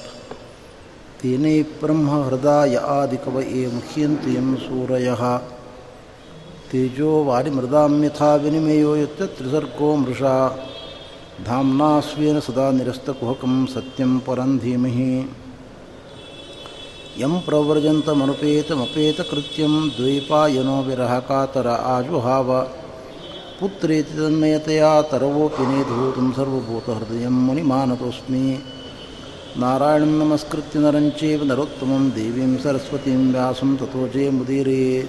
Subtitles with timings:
[1.22, 5.38] तेने ब्रह्महृदाय आदिकवये मुह्यन्ति यं सूरयः।
[6.70, 10.58] तेजो वारिमृदां यथा विनिमयो यत्र त्रिसर्गो मृषा।
[11.46, 15.30] धाम्ना सदा निरस्तकुहकं सत्यं परं धीमहि।
[17.18, 22.68] यं प्रव्रजन्तमनुपेतमपेतकृत्यं द्वैपायनो विरहकातर आजुहाव।
[23.60, 28.58] ಪುತ್ರೇತಿ ತನ್ಮಯತೆಯ ತರವೋಪಿ ನೇತೂತಂ ಸರ್ವಭೂತಹೃದಯಂ ಮುನಿಮಾನತೋಸ್ಮಿ.
[29.56, 35.08] ನಾರಾಯಣಂ ನಮಸ್ಕೃತ್ಯ ನರಂಚೇವ ನರೋತ್ತಮಂ ದೇವೀಂ ಸರಸ್ವತೀಂ ವ್ಯಾಸಂ ತಥೋಜೇ ಮುದೀರೇ.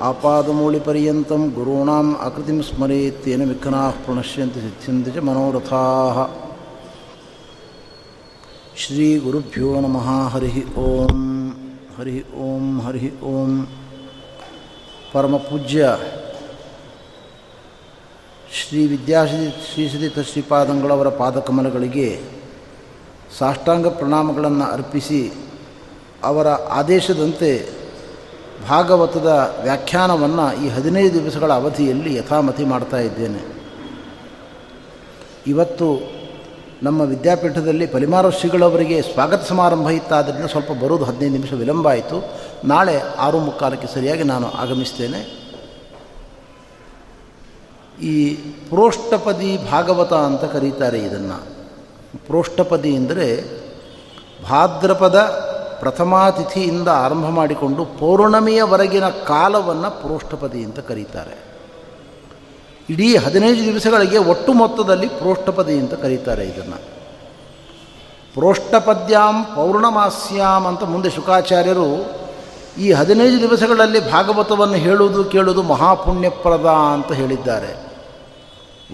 [0.00, 6.30] ಆಪಾದಮೂಳಿಪರ್ಯಂತಂ ಗುರುಣಾಂ ಆಕೃತಿಂ ಸ್ಮರೇತ್ಯೇನ ವಿಘ್ನಾಃ ಪ್ರಣಶ್ಯಂತಿ ಸಿದ್ಧ್ಯಂತಿ ಚ ಮನೋರಥಾಃ.
[8.76, 10.28] ಶ್ರೀಗುರುಭ್ಯೋ ನಮಃ.
[10.28, 11.50] ಹರಿ ಓಂ.
[11.98, 12.80] ಹರಿ ಓಂ.
[12.80, 13.66] ಹರಿ ಓಂ.
[15.12, 15.96] ಪರಮಪೂಜ್ಯ
[18.54, 22.20] ಶ್ರೀ ವಿದ್ಯಾಶ್ರೀ ಶ್ರೀಶ್ರೀತ ಶ್ರೀಪಾದಂಗಳವರ ಪಾದಕಮಲಗಳಿಗೆ
[23.38, 25.32] ಸಾಷ್ಟಾಂಗ ಪ್ರಣಾಮಗಳನ್ನು ಅರ್ಪಿಸಿ
[26.24, 27.68] ಅವರ ಆದೇಶದಂತೆ
[28.68, 33.56] ಭಾಗವತದ ವ್ಯಾಖ್ಯಾನವನ್ನು ಈ ಹದಿನೈದು ದಿವಸಗಳ ಅವಧಿಯಲ್ಲಿ ಯಥಾಮತಿ ಮಾಡ್ತಾ ಇದ್ದೇನೆ.
[35.46, 36.12] ಇವತ್ತು
[36.82, 42.40] ನಮ್ಮ ವಿದ್ಯಾಪೀಠದಲ್ಲಿ ಪರಿಮಾರ ಶ್ರೀಗಳವರಿಗೆ ಸ್ವಾಗತ ಸಮಾರಂಭ ಇತ್ತಾದ್ದರಿಂದ ಸ್ವಲ್ಪ ಬರೋದು ಹದಿನೈದು ನಿಮಿಷ ವಿಳಂಬ ಆಯಿತು.
[42.64, 45.41] ನಾಳೆ ಆರು ಮುಕ್ಕಾಲಕ್ಕೆ ಸರಿಯಾಗಿ ನಾನು ಆಗಮಿಸ್ತೇನೆ.
[48.00, 48.34] ಈ
[48.68, 51.42] ಪ್ರೋಷ್ಠಪದಿ ಭಾಗವತ ಅಂತ ಕರೀತಾರೆ ಇದನ್ನು.
[52.26, 53.44] ಪ್ರೋಷ್ಠಪದಿ ಅಂದರೆ
[54.48, 55.18] ಭಾದ್ರಪದ
[55.80, 61.42] ಪ್ರಥಮಾತಿಥಿಯಿಂದ ಆರಂಭ ಮಾಡಿಕೊಂಡು ಪೌರ್ಣಮಿಯವರೆಗಿನ ಕಾಲವನ್ನು ಪ್ರೋಷ್ಠಪದಿ ಅಂತ ಕರೀತಾರೆ.
[62.90, 66.76] ಇಡೀ ಹದಿನೈದು ದಿವಸಗಳಿಗೆ ಒಟ್ಟು ಮೊತ್ತದಲ್ಲಿ ಪ್ರೋಷ್ಠಪದಿ ಅಂತ ಕರೀತಾರೆ ಇದನ್ನು.
[68.34, 72.21] ಪ್ರೋಷ್ಠಪದ್ಯಾಂ ಪೌರ್ಣಮಾಸ್ಯಾಂ ಅಂತ ಮುಂದೆ ಶುಕಾಚಾರ್ಯರು
[72.78, 77.92] ಈ ಹದಿನೈದು ದಿವಸಗಳಲ್ಲಿ ಭಾಗವತವನ್ನು ಹೇಳುವುದು ಕೇಳುವುದು ಮಹಾಪುಣ್ಯಪ್ರದ ಅಂತ ಹೇಳಿದ್ದಾರೆ.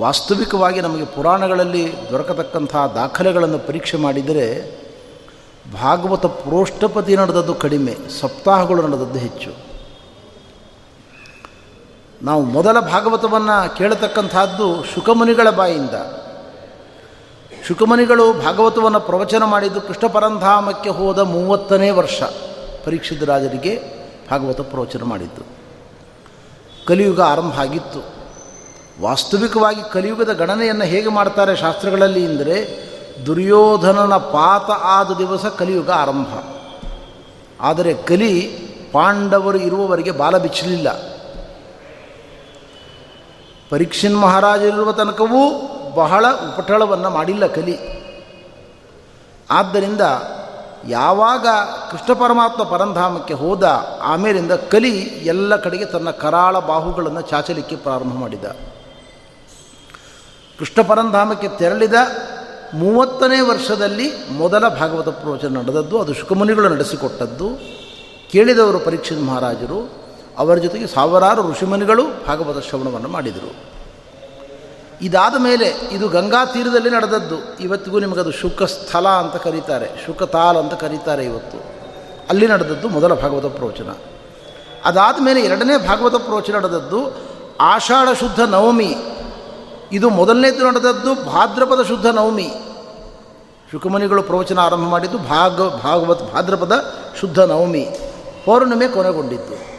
[0.01, 4.79] ವಾಸ್ತವಿಕವಾಗಿ ನಮಗೆ ಪುರಾಣಗಳಲ್ಲಿ ದೊರಕತಕ್ಕಂಥ ದಾಖಲೆಗಳನ್ನು ಪರೀಕ್ಷೆ ಮಾಡಿದರೆ
[5.83, 9.51] ಭಾಗವತ ಪ್ರೋಷ್ಠಪತಿ ನಡೆದದ್ದು ಕಡಿಮೆ, ಸಪ್ತಾಹಗಳು ನಡೆದದ್ದು ಹೆಚ್ಚು.
[12.23, 15.95] ನಾವು ಮೊದಲ ಭಾಗವತವನ್ನು ಕೇಳತಕ್ಕಂಥದ್ದು ಶುಕಮುನಿಗಳ ಬಾಯಿಂದ.
[17.69, 22.23] ಶುಕಮುನಿಗಳು ಭಾಗವತವನ್ನು ಪ್ರವಚನ ಮಾಡಿದ್ದು ಕೃಷ್ಣ ಪರಂಧಾಮಕ್ಕೆ ಹೋದ ಮೂವತ್ತನೇ ವರ್ಷ.
[22.85, 23.83] ಪರೀಕ್ಷಿತ ರಾಜರಿಗೆ
[24.31, 25.43] ಭಾಗವತ ಪ್ರವಚನ ಮಾಡಿತ್ತು
[26.87, 28.01] ಕಲಿಯುಗ ಆರಂಭ ಆಗಿತ್ತು.
[29.03, 32.89] ವಾಸ್ತವಿಕವಾಗಿ ಕಲಿಯುಗದ ಗಣನೆಯನ್ನು ಹೇಗೆ ಮಾಡ್ತಾರೆ ಶಾಸ್ತ್ರಗಳಲ್ಲಿ ಅಂದರೆ
[33.27, 36.29] ದುರ್ಯೋಧನನ ಪಾತ ಆದ ದಿವಸ ಕಲಿಯುಗ ಆರಂಭ.
[37.61, 38.41] ಆದರೆ ಕಲಿ
[38.93, 40.89] ಪಾಂಡವರು ಇರುವವರೆಗೆ ಬಾಲ ಬಿಚ್ಚಲಿಲ್ಲ.
[43.71, 45.43] ಪರೀಕ್ಷಿನ್ ಮಹಾರಾಜರಿರುವ ತನಕವೂ
[45.95, 47.79] ಬಹಳ ಉಪಟಳವನ್ನು ಮಾಡಿಲ್ಲ ಕಲಿ.
[49.51, 50.01] ಆದ್ದರಿಂದ
[50.87, 51.47] ಯಾವಾಗ
[51.91, 53.65] ಕೃಷ್ಣ ಪರಮಾತ್ಮ ಪರಂಧಾಮಕ್ಕೆ ಹೋದ,
[54.03, 58.45] ಆಮೇಲಿಂದ ಕಲಿ ಎಲ್ಲ ಕಡೆಗೆ ತನ್ನ ಕರಾಳ ಬಾಹುಗಳನ್ನು ಚಾಚಲಿಕ್ಕೆ ಪ್ರಾರಂಭ ಮಾಡಿದ.
[60.59, 61.95] ಕೃಷ್ಣ ಪರಂಧಾಮಕ್ಕೆ ತೆರಳಿದ
[62.75, 67.51] ಮೂವತ್ತನೇ ವರ್ಷದಲ್ಲಿ ಮೊದಲ ಭಾಗವತ ಪ್ರವಚನ ನಡೆದದ್ದು, ಅದು ಶುಕಮುನಿಗಳು ನಡೆಸಿಕೊಟ್ಟದ್ದು.
[68.33, 69.93] ಕೇಳಿದವರು ಪರೀಕ್ಷಿತ ಮಹಾರಾಜರು,
[70.39, 73.78] ಅವರ ಜೊತೆಗೆ ಸಾವಿರಾರು ಋಷಿಮುನಿಗಳು ಭಾಗವತ ಶ್ರವಣವನ್ನು ಮಾಡಿದರು.
[75.03, 77.59] ಇದಾದ ಮೇಲೆ ಇದು ಗಂಗಾ ತೀರದಲ್ಲಿ ನಡೆದದ್ದು.
[77.61, 80.07] ಇವತ್ತಿಗೂ ನಿಮಗದು ಶುಕಸ್ಥಲ ಅಂತ ಕರೀತಾರೆ.
[80.07, 81.59] ಶುಕತಾಲ್ ಅಂತ ಕರೀತಾರೆ ಇವತ್ತು.
[82.29, 83.95] ಅಲ್ಲಿ ನಡೆದದ್ದು ಮೊದಲ ಭಾಗವತ ಪ್ರವಚನ.
[84.85, 87.17] ಅದಾದ ಮೇಲೆ ಎರಡನೇ ಭಾಗವತ ಪ್ರವಚನ ನಡೆದದ್ದು
[87.61, 88.97] ಆಷಾಢ ಶುದ್ಧ ನವಮಿ.
[89.93, 92.51] ಇದು ಮೊದಲನೇದು ನಡೆದದ್ದು ಭಾದ್ರಪದ ಶುದ್ಧ ನವಮಿ.
[93.73, 97.89] ಶುಕಮುನಿಗಳು ಪ್ರವಚನ ಆರಂಭ ಮಾಡಿದ್ದು ಭಾಗ, ಭಾಗವತ್, ಭಾದ್ರಪದ ಶುದ್ಧ ನವಮಿ.
[98.45, 99.79] ಪೌರ್ಣಿಮೆ ಕೊನೆಗೊಂಡಿತ್ತು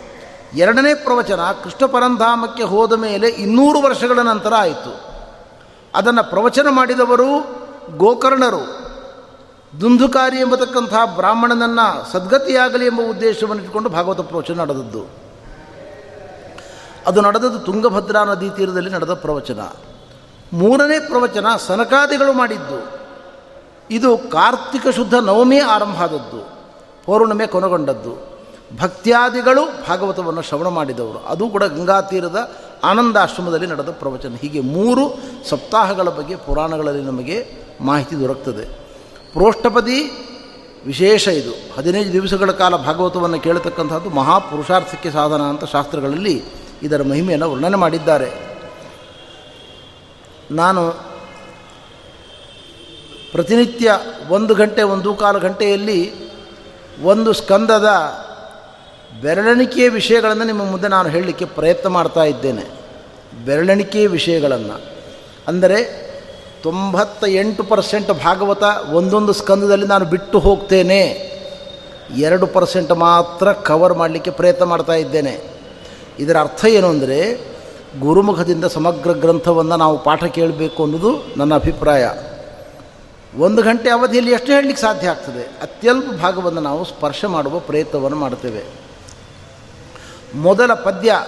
[0.58, 5.09] ಎರಡನೇ ಪ್ರವಚನ ಕೃಷ್ಣ ಪರಂಧಾಮಕ್ಕೆ ಹೋದ ಮೇಲೆ ಇನ್ನೂರು ವರ್ಷಗಳ ನಂತರ ಆಯಿತು.
[5.96, 7.60] ಅದನ್ನು ಪ್ರವಚನ ಮಾಡಿದವರು
[7.98, 8.90] ಗೋಕರ್ಣರು.
[9.82, 15.30] ದುಂಧುಕಾರಿ ಎಂಬತಕ್ಕಂಥ ಬ್ರಾಹ್ಮಣನನ್ನು ಸದ್ಗತಿಯಾಗಲಿ ಎಂಬ ಉದ್ದೇಶವನ್ನು ಇಟ್ಟುಕೊಂಡು ಭಾಗವತ ಪ್ರವಚನ ನಡೆದದ್ದು.
[17.08, 19.60] ಅದು ನಡೆದದ್ದು ತುಂಗಭದ್ರಾ ನದಿ ತೀರದಲ್ಲಿ ನಡೆದ ಪ್ರವಚನ.
[20.54, 23.00] ಮೂರನೇ ಪ್ರವಚನ ಸನಕಾದಿಗಳು ಮಾಡಿದ್ದು.
[23.92, 26.50] ಇದು ಕಾರ್ತಿಕ ಶುದ್ಧ ನವಮಿ ಆರಂಭ ಆದದ್ದು
[27.06, 28.40] ಪೌರ್ಣಿಮೆ ಕೊನೆಗೊಂಡದ್ದು.
[28.82, 31.20] ಭಕ್ತ್ಯಾದಿಗಳು ಭಾಗವತವನ್ನು ಶ್ರವಣ ಮಾಡಿದವರು.
[31.20, 34.36] ಅದು ಕೂಡ ಗಂಗಾ ತೀರದ ಆನಂದಾಶ್ರಮದಲ್ಲಿ ನಡೆದ ಪ್ರವಚನ.
[34.42, 35.18] ಹೀಗೆ ಮೂರು
[35.50, 37.48] ಸಪ್ತಾಹಗಳ ಬಗ್ಗೆ ಪುರಾಣಗಳಲ್ಲಿ ನಮಗೆ
[37.82, 38.66] ಮಾಹಿತಿ ದೊರಕ್ತದೆ.
[39.34, 40.26] ಪ್ರೋಷ್ಠಪದಿ
[40.86, 41.78] ವಿಶೇಷ ಇದು.
[41.78, 46.44] ಹದಿನೈದು ದಿವಸಗಳ ಕಾಲ ಭಾಗವತವನ್ನು ಕೇಳತಕ್ಕಂಥದ್ದು ಮಹಾಪುರುಷಾರ್ಥಕ್ಕೆ ಸಾಧನ ಅಂತ ಶಾಸ್ತ್ರಗಳಲ್ಲಿ
[46.84, 48.50] ಇದರ ಮಹಿಮೆಯನ್ನು ವರ್ಣನೆ ಮಾಡಿದ್ದಾರೆ.
[50.52, 50.92] ನಾನು
[53.32, 54.00] ಪ್ರತಿನಿತ್ಯ
[54.30, 56.30] ಒಂದು ಗಂಟೆ, ಒಂದು ಕಾಲು ಗಂಟೆಯಲ್ಲಿ
[57.04, 57.90] ಒಂದು ಸ್ಕಂದದ
[59.22, 62.64] ಬೆರಳೆಣಿಕೆಯ ವಿಷಯಗಳನ್ನು ನಿಮ್ಮ ಮುಂದೆ ನಾನು ಹೇಳಲಿಕ್ಕೆ ಪ್ರಯತ್ನ ಮಾಡ್ತಾ ಇದ್ದೇನೆ.
[63.46, 64.82] ಬೆರಳೆಣಿಕೆಯ ವಿಷಯಗಳನ್ನು.
[65.48, 66.10] ಅಂದರೆ
[66.64, 68.64] ತೊಂಬತ್ತ ಎಂಟು ಪರ್ಸೆಂಟ್ ಭಾಗವತ
[68.94, 71.30] ಒಂದೊಂದು ಸ್ಕಂದದಲ್ಲಿ ನಾನು ಬಿಟ್ಟು ಹೋಗ್ತೇನೆ.
[72.18, 75.40] ಎರಡು ಪರ್ಸೆಂಟ್ ಮಾತ್ರ ಕವರ್ ಮಾಡಲಿಕ್ಕೆ ಪ್ರಯತ್ನ ಮಾಡ್ತಾ ಇದ್ದೇನೆ.
[76.20, 77.42] ಇದರ ಅರ್ಥ ಏನು ಅಂದರೆ,
[78.00, 82.10] ಗುರುಮುಖದಿಂದ ಸಮಗ್ರ ಗ್ರಂಥವನ್ನು ನಾವು ಪಾಠ ಕೇಳಬೇಕು ಅನ್ನೋದು ನನ್ನ ಅಭಿಪ್ರಾಯ.
[83.38, 85.44] ಒಂದು ಗಂಟೆ ಅವಧಿಯಲ್ಲಿ ಎಷ್ಟು ಹೇಳಲಿಕ್ಕೆ ಸಾಧ್ಯ ಆಗ್ತದೆ.
[85.62, 88.89] ಅತ್ಯಲ್ಪ ಭಾಗವನ್ನು ನಾವು ಸ್ಪರ್ಶ ಮಾಡುವ ಪ್ರಯತ್ನವನ್ನು ಮಾಡ್ತೇವೆ.
[90.36, 91.26] ಮೊದಲ ಪದ್ಯ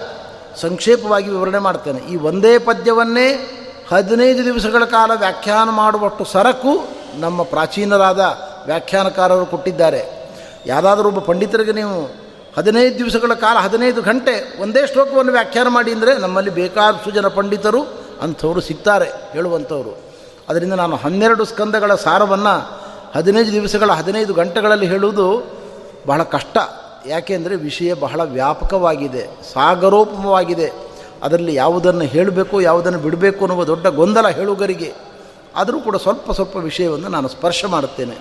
[0.56, 2.00] ಸಂಕ್ಷೇಪವಾಗಿ ವಿವರಣೆ ಮಾಡ್ತೇನೆ.
[2.00, 3.58] ಈ ಒಂದೇ ಪದ್ಯವನ್ನೇ
[3.92, 8.20] ಹದಿನೈದು ದಿವಸಗಳ ಕಾಲ ವ್ಯಾಖ್ಯಾನ ಮಾಡುವಷ್ಟು ಸರಕು ನಮ್ಮ ಪ್ರಾಚೀನರಾದ
[8.66, 10.32] ವ್ಯಾಖ್ಯಾನಕಾರರು ಕೊಟ್ಟಿದ್ದಾರೆ.
[10.66, 12.22] ಯಾರಾದರೂ ಒಬ್ಬ ಪಂಡಿತರಿಗೆ ನೀವು
[12.56, 17.82] ಹದಿನೈದು ದಿವಸಗಳ ಕಾಲ, ಹದಿನೈದು ಗಂಟೆ ಒಂದೇ ಶ್ಲೋಕವನ್ನು ವ್ಯಾಖ್ಯಾನ ಮಾಡಿ ಅಂದರೆ ನಮ್ಮಲ್ಲಿ ಬೇಕಾದಷ್ಟು ಜನ ಪಂಡಿತರು
[18.22, 19.98] ಅಂಥವರು ಸಿಗ್ತಾರೆ ಹೇಳುವಂಥವರು.
[20.48, 22.82] ಅದರಿಂದ ನಾನು ಹನ್ನೆರಡು ಸ್ಕಂದಗಳ ಸಾರವನ್ನು
[23.16, 25.46] ಹದಿನೈದು ದಿವಸಗಳ ಹದಿನೈದು ಗಂಟೆಗಳಲ್ಲಿ ಹೇಳುವುದು
[26.06, 26.58] ಬಹಳ ಕಷ್ಟ.
[27.06, 30.72] ಯಾಕೆಂದರೆ ವಿಷಯ ಬಹಳ ವ್ಯಾಪಕವಾಗಿದೆ, ಸಾಗರೋಪಮವಾಗಿದೆ.
[31.22, 34.92] ಅದರಲ್ಲಿ ಯಾವುದನ್ನು ಹೇಳಬೇಕು, ಯಾವುದನ್ನು ಬಿಡಬೇಕು ಅನ್ನುವ ದೊಡ್ಡ ಗೊಂದಲ ಹೇಳುಗರಿಗೆ.
[35.56, 38.16] ಆದರೂ ಕೂಡ ಸ್ವಲ್ಪ ಸ್ವಲ್ಪ ವಿಷಯವನ್ನು ನಾನು ಸ್ಪರ್ಶ ಮಾಡುತ್ತೇನೆ.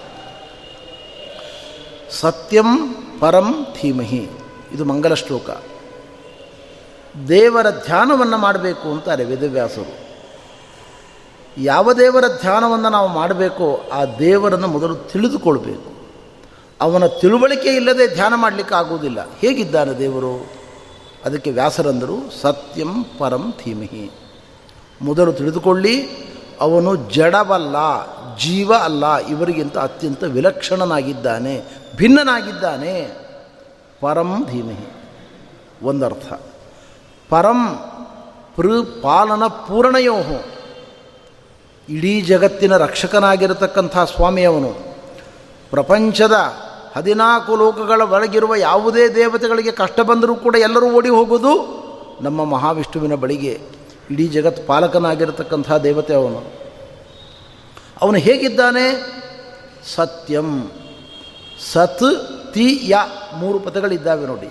[2.11, 4.29] ಸತ್ಯಂ ಪರಂ ಧೀಮಹಿ.
[4.73, 5.49] ಇದು ಮಂಗಲ ಶ್ಲೋಕ.
[7.27, 10.01] ದೇವರ ಧ್ಯಾನವನ್ನು ಮಾಡಬೇಕು ಅಂತಾರೆ ವೇದವ್ಯಾಸರು.
[11.57, 15.90] ಯಾವ ದೇವರ ಧ್ಯಾನವನ್ನು ನಾವು ಮಾಡಬೇಕೋ ಆ ದೇವರನ್ನು ಮೊದಲು ತಿಳಿದುಕೊಳ್ಬೇಕು.
[16.81, 19.29] ಅವನ ತಿಳುವಳಿಕೆ ಇಲ್ಲದೆ ಧ್ಯಾನ ಮಾಡಲಿಕ್ಕೆ ಆಗುವುದಿಲ್ಲ.
[19.39, 20.49] ಹೇಗಿದ್ದಾನೆ ದೇವರು?
[21.25, 24.11] ಅದಕ್ಕೆ ವ್ಯಾಸರಂದರು, ಸತ್ಯಂ ಪರಂ ಧೀಮಹಿ.
[25.01, 26.09] ಮೊದಲು ತಿಳಿದುಕೊಳ್ಳಿ,
[26.59, 27.75] ಅವನು ಜಡವಲ್ಲ,
[28.37, 31.61] ಜೀವ ಅಲ್ಲ, ಇವರಿಗಿಂತ ಅತ್ಯಂತ ವಿಲಕ್ಷಣನಾಗಿದ್ದಾನೆ,
[31.95, 33.11] ಭಿನ್ನನಾಗಿದ್ದಾನೆ.
[34.01, 34.87] ಪರಂ ಧೀಮಹಿ.
[35.83, 36.33] ಒಂದರ್ಥ.
[37.29, 37.79] ಪರಂ
[38.55, 40.61] ಪೃ ಪಾಲನ ಪೂರ್ಣಯೋಹು.
[41.89, 44.91] ಇಡೀ ಜಗತ್ತಿನ ರಕ್ಷಕನಾಗಿರತಕ್ಕಂಥ ಸ್ವಾಮಿಯವನು
[45.69, 46.35] ಪ್ರಪಂಚದ
[46.95, 51.81] ಹದಿನಾಲ್ಕು ಲೋಕಗಳ ಒಳಗಿರುವ ಯಾವುದೇ ದೇವತೆಗಳಿಗೆ ಕಷ್ಟ ಬಂದರೂ ಕೂಡ ಎಲ್ಲರೂ ಓಡಿ ಹೋಗೋದು
[52.21, 53.61] ನಮ್ಮ ಮಹಾವಿಷ್ಣುವಿನ ಬಳಿಗೆ.
[54.11, 56.43] ಇಡೀ ಜಗತ್ ಪಾಲಕನಾಗಿರತಕ್ಕಂಥ ದೇವತೆ ಅವನು.
[58.01, 59.13] ಅವನು ಹೇಗಿದ್ದಾನೆ?
[59.95, 60.71] ಸತ್ಯಂ.
[61.73, 62.03] ಸತ್,
[62.53, 62.95] ತಿ, ಯ
[63.35, 64.49] ಮೂರು ಪದಗಳಿದ್ದಾವೆ ನೋಡಿ.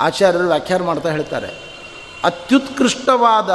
[0.00, 1.72] ಆಚಾರ್ಯರು ವ್ಯಾಖ್ಯಾನ ಮಾಡ್ತಾ ಹೇಳ್ತಾರೆ.
[2.24, 3.50] ಅತ್ಯುತ್ಕೃಷ್ಟವಾದ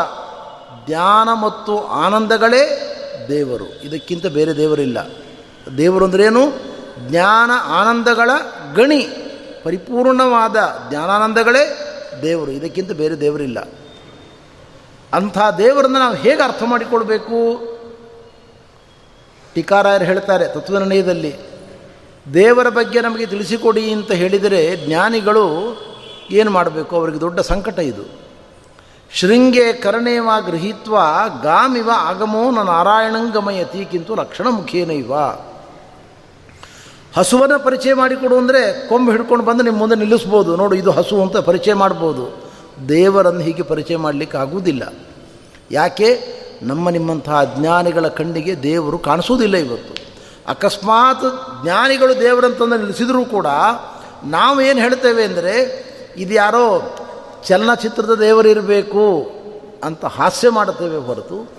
[0.85, 2.83] ಧ್ಯಾನ ಮತ್ತು ಆನಂದಗಳೇ
[3.27, 3.83] ದೇವರು.
[3.83, 4.97] ಇದಕ್ಕಿಂತ ಬೇರೆ ದೇವರಿಲ್ಲ.
[5.77, 6.76] ದೇವರು ಅಂದ್ರೇನು?
[6.97, 8.29] ಜ್ಞಾನ ಆನಂದಗಳ
[8.75, 9.07] ಗಣಿ,
[9.63, 12.51] ಪರಿಪೂರ್ಣವಾದ ಜ್ಞಾನಾನಂದಗಳೇ ದೇವರು.
[12.51, 13.67] ಇದಕ್ಕಿಂತ ಬೇರೆ ದೇವರಿಲ್ಲ.
[15.13, 17.61] ಅಂಥ ದೇವರನ್ನು ನಾವು ಹೇಗೆ ಅರ್ಥ ಮಾಡಿಕೊಳ್ಬೇಕು?
[19.55, 21.35] ಟೀಕಾರಾಯರು ಹೇಳ್ತಾರೆ ತತ್ವನಿರ್ಣಯದಲ್ಲಿ,
[22.33, 25.77] ದೇವರ ಬಗ್ಗೆ ನಮಗೆ ತಿಳಿಸಿಕೊಡಿ ಅಂತ ಹೇಳಿದರೆ ಜ್ಞಾನಿಗಳು
[26.31, 26.95] ಏನು ಮಾಡಬೇಕು?
[26.95, 28.27] ಅವರಿಗೆ ದೊಡ್ಡ ಸಂಕಟ ಇದು.
[29.13, 30.97] ಶೃಂಗೆ ಕರ್ಣೇವ ಗೃಹೀತ್ವ
[31.43, 34.47] ಗಾಮಿವ ಆಗಮೋ ನ ನಾರಾಯಣಂಗಮಯತಿ ಕಿಂತು ಲಕ್ಷಣ
[37.15, 40.55] ಹಸುವನ್ನು ಪರಿಚಯ ಮಾಡಿಕೊಡು ಅಂದರೆ ಕೊಂಬು ಹಿಡ್ಕೊಂಡು ಬಂದು ನಿಮ್ಮ ಮುಂದೆ ನಿಲ್ಲಿಸ್ಬೋದು.
[40.55, 42.47] ನೋಡು, ಇದು ಹಸು ಅಂತ ಪರಿಚಯ ಮಾಡ್ಬೋದು.
[42.89, 44.93] ದೇವರನ್ನು ಹೀಗೆ ಪರಿಚಯ ಮಾಡಲಿಕ್ಕೆ ಆಗುವುದಿಲ್ಲ.
[45.71, 46.37] ಯಾಕೆ?
[46.63, 49.93] ನಮ್ಮ ನಿಮ್ಮಂತಹ ಅಜ್ಞಾನಿಗಳ ಕಣ್ಣಿಗೆ ದೇವರು ಕಾಣಿಸೋದಿಲ್ಲ ಇವತ್ತು.
[50.47, 51.25] ಅಕಸ್ಮಾತ್
[51.63, 53.47] ಜ್ಞಾನಿಗಳು ದೇವರಂತಂದು ನಿಲ್ಲಿಸಿದರೂ ಕೂಡ
[54.23, 55.55] ನಾವು ಏನು ಹೇಳ್ತೇವೆ ಅಂದರೆ,
[56.17, 56.95] ಇದು ಯಾರೋ
[57.43, 59.31] ಚಲನಚಿತ್ರದ ದೇವರಿರಬೇಕು
[59.83, 61.51] ಅಂತ ಹಾಸ್ಯ ಮಾಡುತ್ತೇವೆ ಹೊರತು,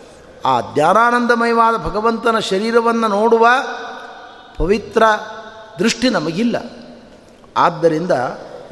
[0.47, 3.47] ಆ ಜ್ಞಾನಾನಂದಮಯವಾದ ಭಗವಂತನ ಶರೀರವನ್ನು ನೋಡುವ
[4.59, 5.03] ಪವಿತ್ರ
[5.79, 6.57] ದೃಷ್ಟಿ ನಮಗಿಲ್ಲ.
[7.57, 8.11] ಆದ್ದರಿಂದ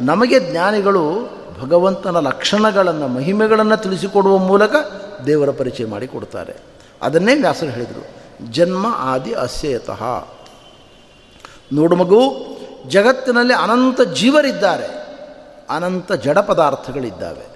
[0.01, 4.75] ನಮಗೆ ಜ್ಞಾನಿಗಳು ಭಗವಂತನ ಲಕ್ಷಣಗಳನ್ನು, ಮಹಿಮೆಗಳನ್ನು ತಿಳಿಸಿಕೊಡುವ ಮೂಲಕ
[5.27, 6.57] ದೇವರ ಪರಿಚಯ ಮಾಡಿಕೊಡ್ತಾರೆ
[7.03, 8.07] ಅದನ್ನೇ ವ್ಯಾಸರು ಹೇಳಿದರು.
[8.53, 10.03] ಜನ್ಮ ಆದಿ ಅಸ್ಯತಃ
[11.73, 12.47] ನೋಡು ಮಗು,
[12.89, 14.87] ಜಗತ್ತಿನಲ್ಲಿ ಅನಂತ ಜೀವರಿದ್ದಾರೆ.
[15.71, 17.47] ಅನಂತ ಜಡ ಪದಾರ್ಥಗಳಿದ್ದಾವೆ.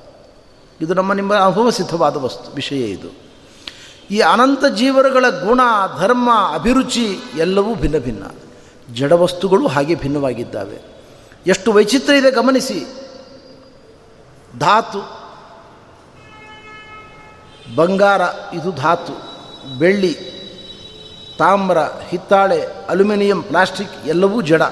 [0.80, 3.09] ಇದು ನಮ್ಮ ನಿಮ್ಮ ಅನುಭವ ಸಿದ್ಧವಾದ ವಸ್ತು, ವಿಷಯ ಇದು.
[4.11, 5.61] ಈ ಅನಂತ ಜೀವರುಗಳ ಗುಣ,
[5.99, 8.23] ಧರ್ಮ, ಅಭಿರುಚಿ ಎಲ್ಲವೂ ಭಿನ್ನ ಭಿನ್ನ.
[8.94, 10.78] ಜಡವಸ್ತುಗಳು ಹಾಗೆ ಭಿನ್ನವಾಗಿದ್ದಾವೆ.
[11.47, 12.87] ಎಷ್ಟು ವೈಚಿತ್ರ್ಯ ಇದೆ ಗಮನಿಸಿ.
[14.59, 15.20] ಧಾತು,
[17.76, 18.20] ಬಂಗಾರ,
[18.54, 19.12] ಇದು ಧಾತು,
[19.78, 20.14] ಬೆಳ್ಳಿ,
[21.38, 24.62] ತಾಮ್ರ, ಹಿತ್ತಾಳೆ, ಅಲ್ಯೂಮಿನಿಯಂ, ಪ್ಲಾಸ್ಟಿಕ್, ಎಲ್ಲವೂ ಜಡ.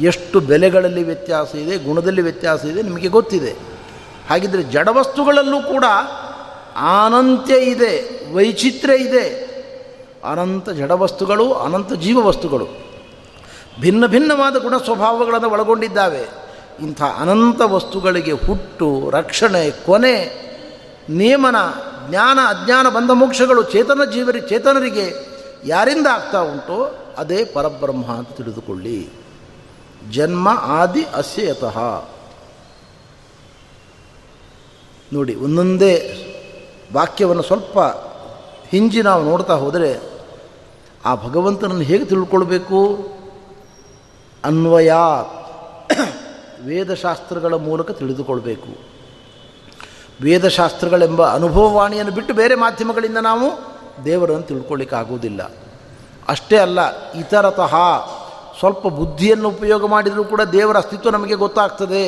[0.00, 3.56] ಎಷ್ಟು ಬೆಲೆಗಳಲ್ಲಿ ವ್ಯತ್ಯಾಸ ಇದೆ, ಗುಣದಲ್ಲಿ ವ್ಯತ್ಯಾಸ ಇದೆ, ನಿಮಗೆ ಗೊತ್ತಿದೆ.
[4.28, 5.84] ಹಾಗಿದ್ದರೆ ಜಡವಸ್ತುಗಳಲ್ಲೂ ಕೂಡ
[7.06, 9.48] ಅನಂತ್ಯ ಇದೆ, ವೈಚಿತ್ರ್ಯ ಇದೆ.
[10.24, 12.87] ಅನಂತ ಜಡವಸ್ತುಗಳು ಅನಂತ ಜೀವವಸ್ತುಗಳು
[13.80, 16.28] ಭಿನ್ನ ಭಿನ್ನವಾದ ಗುಣ ಸ್ವಭಾವಗಳನ್ನು ಒಳಗೊಂಡಿದ್ದಾವೆ.
[16.80, 20.14] ಇಂಥ ಅನಂತ ವಸ್ತುಗಳಿಗೆ ಹುಟ್ಟು, ರಕ್ಷಣೆ, ಕೊನೆ
[21.10, 21.56] ನಿಯಮನ
[22.08, 25.06] ಜ್ಞಾನ, ಅಜ್ಞಾನ ಬಂಧ ಮೋಕ್ಷಗಳು ಚೇತನ ಜೀವರಿ, ಚೇತನರಿಗೆ
[25.64, 29.08] ಯಾರಿಂದ ಆಗ್ತಾ ಉಂಟೋ ಅದೇ ಪರಬ್ರಹ್ಮ ಅಂತ ತಿಳಿದುಕೊಳ್ಳಿ.
[30.10, 31.78] ಜನ್ಮ ಆದಿ ಅಸ್ಯತಃ
[35.12, 35.94] ನೋಡಿ, ಒಂದೊಂದೇ
[36.92, 37.78] ವಾಕ್ಯವನ್ನು ಸ್ವಲ್ಪ
[38.68, 40.00] ಹಿಂಜಿ ನಾವು ನೋಡ್ತಾ ಹೋದರೆ
[41.04, 42.78] ಆ ಭಗವಂತನನ್ನು ಹೇಗೆ ತಿಳ್ಕೊಳ್ಬೇಕು?
[44.48, 44.92] ಅನ್ವಯ
[46.66, 48.70] ವೇದಶಾಸ್ತ್ರಗಳ ಮೂಲಕ ತಿಳಿದುಕೊಳ್ಬೇಕು.
[50.22, 53.46] ವೇದಶಾಸ್ತ್ರಗಳೆಂಬ ಅನುಭವವಾಣಿಯನ್ನು ಬಿಟ್ಟು ಬೇರೆ ಮಾಧ್ಯಮಗಳಿಂದ ನಾವು
[54.04, 55.42] ದೇವರನ್ನು ತಿಳ್ಕೊಳ್ಳಿಕ್ಕಾಗುವುದಿಲ್ಲ.
[56.28, 56.80] ಅಷ್ಟೇ ಅಲ್ಲ,
[57.12, 57.74] ಇತರತಃ
[58.58, 62.04] ಸ್ವಲ್ಪ ಬುದ್ಧಿಯನ್ನು ಉಪಯೋಗ ಮಾಡಿದರೂ ಕೂಡ ದೇವರ ಅಸ್ತಿತ್ವ ನಮಗೆ ಗೊತ್ತಾಗ್ತದೆ.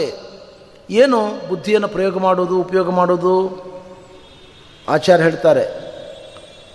[0.91, 3.35] ಏನು ಬುದ್ಧಿಯನ್ನು ಪ್ರಯೋಗ ಮಾಡೋದು ಉಪಯೋಗ ಮಾಡೋದು
[4.89, 5.65] ಆಚಾರ್ಯ ಹೇಳ್ತಾರೆ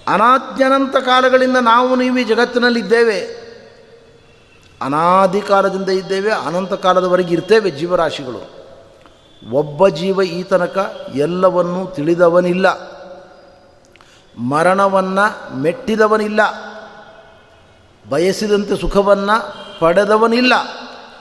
[0.08, 3.45] ಅನಾದ್ಯನಂತ ಕಾಲಗಳಿಂದ ನಾವು ನೀವು ಈ ಜಗತ್ತಿನಲ್ಲಿದ್ದೇವೆ.
[4.82, 8.56] ಅನಾದಿ ಕಾಲದಿಂದ ಇದ್ದೇವೆ, ಅನಂತ ಕಾಲದವರೆಗೆ ಇರ್ತೇವೆ ಜೀವರಾಶಿಗಳು.
[9.52, 12.96] ಒಬ್ಬ ಜೀವ ಈ ತನಕ ಎಲ್ಲವನ್ನೂ ತಿಳಿದವನಿಲ್ಲ.
[14.38, 16.42] ಮರಣವನ್ನು ಮೆಟ್ಟಿದವನಿಲ್ಲ.
[18.10, 20.54] ಬಯಸಿದಂತೆ ಸುಖವನ್ನು ಪಡೆದವನಿಲ್ಲ.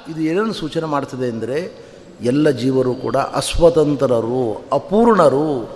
[0.09, 1.85] ಇದು ಏನನ್ನು ಸೂಚನೆ ಮಾಡ್ತದೆ ಅಂದರೆ
[2.21, 5.71] ಎಲ್ಲ ಜೀವರು ಕೂಡ ಅಸ್ವತಂತ್ರರು, ಅಪೂರ್ಣರು.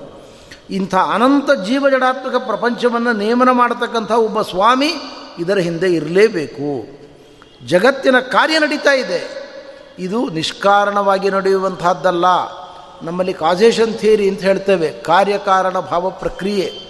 [0.71, 4.93] ಇಂಥ ಅನಂತ ಜೀವ ಜಡಾತ್ಮಕ ಪ್ರಪಂಚವನ್ನು ನೇಮನ ಮಾಡತಕ್ಕಂಥ ಒಬ್ಬ ಸ್ವಾಮಿ
[5.39, 6.99] ಇದರ ಹಿಂದೆ ಇರಲೇಬೇಕು.
[7.67, 9.49] ಜಗತ್ತಿನ ಕಾರ್ಯ ನಡೀತಾ ಇದೆ.
[9.99, 12.25] ಇದು ನಿಷ್ಕಾರಣವಾಗಿ ನಡೆಯುವಂತಹದ್ದಲ್ಲ.
[13.03, 14.91] ನಮ್ಮಲ್ಲಿ ಕಾಜೇಷನ್ ಥಿಯರಿ ಅಂತ ಹೇಳ್ತೇವೆ.
[14.91, 16.89] ಕಾರ್ಯಕಾರಣ ಭಾವ ಪ್ರಕ್ರಿಯೆ.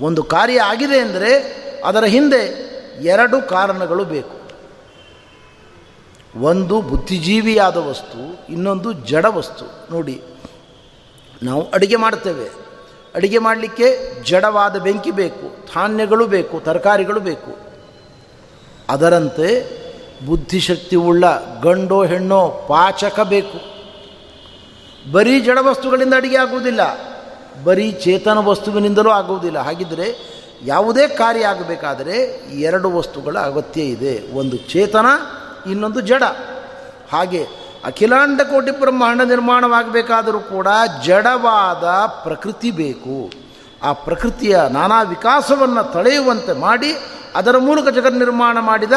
[0.00, 2.70] ಒಂದು ಕಾರ್ಯ ಆಗಿದೆ ಅಂದರೆ ಅದರ ಹಿಂದೆ
[3.02, 4.40] ಎರಡು ಕಾರಣಗಳು ಬೇಕು.
[6.40, 9.92] ಒಂದು ಬುದ್ಧಿಜೀವಿಯಾದ ವಸ್ತು, ಇನ್ನೊಂದು ಜಡ ವಸ್ತು.
[9.92, 10.22] ನೋಡಿ,
[11.42, 12.48] ನಾವು ಅಡುಗೆ ಮಾಡ್ತೇವೆ.
[13.14, 17.69] ಅಡುಗೆ ಮಾಡಲಿಕ್ಕೆ ಜಡವಾದ ಬೆಂಕಿ ಬೇಕು, ಧಾನ್ಯಗಳು ಬೇಕು, ತರಕಾರಿಗಳು ಬೇಕು.
[18.90, 19.48] ಅದರಂತೆ
[20.26, 21.24] ಬುದ್ಧಿಶಕ್ತಿ ಉಳ್ಳ
[21.62, 23.58] ಗಂಡೋ ಹೆಣ್ಣೋ ಪಾಚಕ ಬೇಕು.
[25.12, 26.82] ಬರೀ ಜಡ ವಸ್ತುಗಳಿಂದ ಅಡುಗೆ ಆಗುವುದಿಲ್ಲ,
[27.64, 29.58] ಬರೀ ಚೇತನ ವಸ್ತುವಿನಿಂದಲೂ ಆಗುವುದಿಲ್ಲ.
[29.58, 30.08] ಹಾಗಿದ್ದರೆ
[30.64, 32.16] ಯಾವುದೇ ಕಾರ್ಯ ಆಗಬೇಕಾದರೆ
[32.60, 35.06] ಎರಡು ವಸ್ತುಗಳ ಅಗತ್ಯ ಇದೆ, ಒಂದು ಚೇತನ,
[35.70, 36.24] ಇನ್ನೊಂದು ಜಡ.
[37.12, 37.42] ಹಾಗೆ
[37.84, 40.68] ಅಖಿಲಾಂಡ ಕೋಟಿ ಬ್ರಹ್ಮಾಂಡ ನಿರ್ಮಾಣವಾಗಬೇಕಾದರೂ ಕೂಡ
[41.04, 41.86] ಜಡವಾದ
[42.24, 43.16] ಪ್ರಕೃತಿ ಬೇಕು.
[43.82, 46.90] ಆ ಪ್ರಕೃತಿಯ ನಾನಾ ವಿಕಾಸವನ್ನು ತಳೆಯುವಂತೆ ಮಾಡಿ
[47.34, 48.92] ಅದರ ಮೂಲಕ ಜಗತ್ ನಿರ್ಮಾಣ ಮಾಡಿದ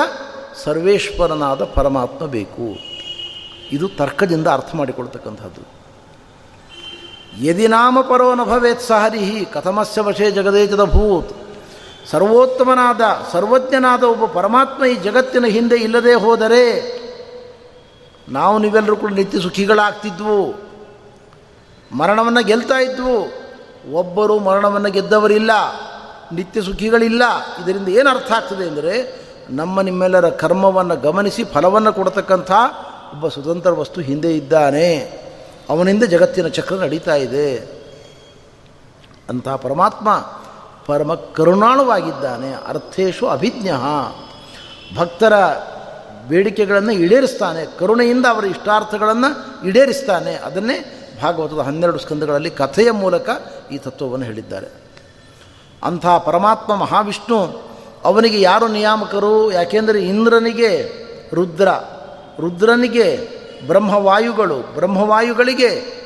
[0.64, 2.78] ಸರ್ವೇಶ್ವರನಾದ ಪರಮಾತ್ಮ ಬೇಕು.
[3.72, 5.84] ಇದು ತರ್ಕದಿಂದ ಅರ್ಥ ಮಾಡಿಕೊಳ್ತಕ್ಕಂಥದ್ದು
[7.44, 11.36] ಯದಿ ನಾಮ ಪರೋ ನ ಭವೇತ್ ಸಹರಿ ಕಥಮಸ್ಯ ವಶೇ ಜಗದೇಜದ ಭೂತ್.
[12.08, 16.94] ಸರ್ವೋತ್ತಮನಾದ, ಸರ್ವಜ್ಞನಾದ ಒಬ್ಬ ಪರಮಾತ್ಮ ಈ ಜಗತ್ತಿನ ಹಿಂದೆ ಇಲ್ಲದೆ ಹೋದರೆ
[18.30, 20.54] ನಾವು ನೀವೆಲ್ಲರೂ ಕೂಡ ನಿತ್ಯ ಸುಖಿಗಳಾಗ್ತಿದ್ವು.
[21.98, 23.44] ಮರಣವನ್ನು ಗೆಲ್ತಾ ಇದ್ವು.
[23.94, 25.52] ಒಬ್ಬರು ಮರಣವನ್ನು ಗೆದ್ದವರಿಲ್ಲ.
[26.34, 27.24] ನಿತ್ಯ ಸುಖಿಗಳಿಲ್ಲ.
[27.64, 32.52] ಇದರಿಂದ ಏನು ಅರ್ಥ ಆಗ್ತದೆ ಅಂದರೆ ನಮ್ಮ ನಿಮ್ಮೆಲ್ಲರ ಕರ್ಮವನ್ನು ಗಮನಿಸಿ ಫಲವನ್ನು ಕೊಡತಕ್ಕಂಥ
[33.12, 34.98] ಒಬ್ಬ ಸ್ವತಂತ್ರ ವಸ್ತು ಹಿಂದೆ ಇದ್ದಾನೆ.
[35.70, 37.58] ಅವನಿಂದ ಜಗತ್ತಿನ ಚಕ್ರ ನಡೀತಾ ಇದೆ.
[39.30, 40.10] ಅಂತಹ ಪರಮಾತ್ಮ
[40.86, 42.54] ಪರಮ ಕರುಣಾಳುವಾಗಿದ್ದಾನೆ.
[42.54, 43.70] ಅರ್ಥೇಶು ಅಭಿಜ್ಞ.
[44.98, 45.34] ಭಕ್ತರ
[46.28, 47.78] ಬೇಡಿಕೆಗಳನ್ನು ಈಡೇರಿಸ್ತಾನೆ.
[47.80, 50.36] ಕರುಣೆಯಿಂದ ಅವರ ಇಷ್ಟಾರ್ಥಗಳನ್ನು ಈಡೇರಿಸ್ತಾನೆ.
[50.36, 53.30] ಅದನ್ನೇ ಭಾಗವತದ ಹನ್ನೆರಡು ಸ್ಕಂದಗಳಲ್ಲಿ ಕಥೆಯ ಮೂಲಕ
[53.72, 54.83] ಈ ತತ್ವವನ್ನು ಹೇಳಿದ್ದಾರೆ.
[55.84, 57.62] ಅಂಥ ಪರಮಾತ್ಮ ಮಹಾವಿಷ್ಣು
[58.04, 59.52] ಅವನಿಗೆ ಯಾರು ನಿಯಾಮಕರು?
[59.52, 61.68] ಯಾಕೆಂದರೆ ಇಂದ್ರನಿಗೆ ರುದ್ರ,
[62.40, 63.28] ರುದ್ರನಿಗೆ
[63.68, 66.04] ಬ್ರಹ್ಮವಾಯುಗಳು, ಬ್ರಹ್ಮವಾಯುಗಳಿಗೆ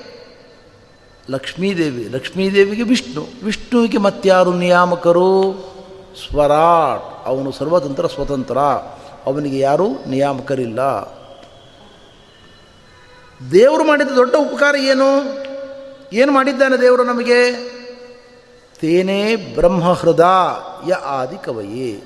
[1.30, 5.54] ಲಕ್ಷ್ಮೀದೇವಿ, ಲಕ್ಷ್ಮೀದೇವಿಗೆ ವಿಷ್ಣು, ವಿಷ್ಣುವಿಗೆ ಮತ್ತಾರು ನಿಯಾಮಕರು?
[6.28, 8.58] ಸ್ವರಾಟ್, ಅವನು ಸರ್ವತಂತ್ರ ಸ್ವತಂತ್ರ,
[9.26, 10.82] ಅವನಿಗೆ ಯಾರೂ ನಿಯಾಮಕರಿಲ್ಲ.
[13.52, 15.10] ದೇವರು ಮಾಡಿದ ದೊಡ್ಡ ಉಪಕಾರ ಏನು?
[16.14, 17.68] ಏನು ಮಾಡಿದ್ದಾನೆ ದೇವರು ನಮಗೆ?
[18.82, 20.26] ತೇನೇ ಬ್ರಹ್ಮಹೃದ
[20.88, 22.04] ಯ ಆದಿ ಕವಯೇ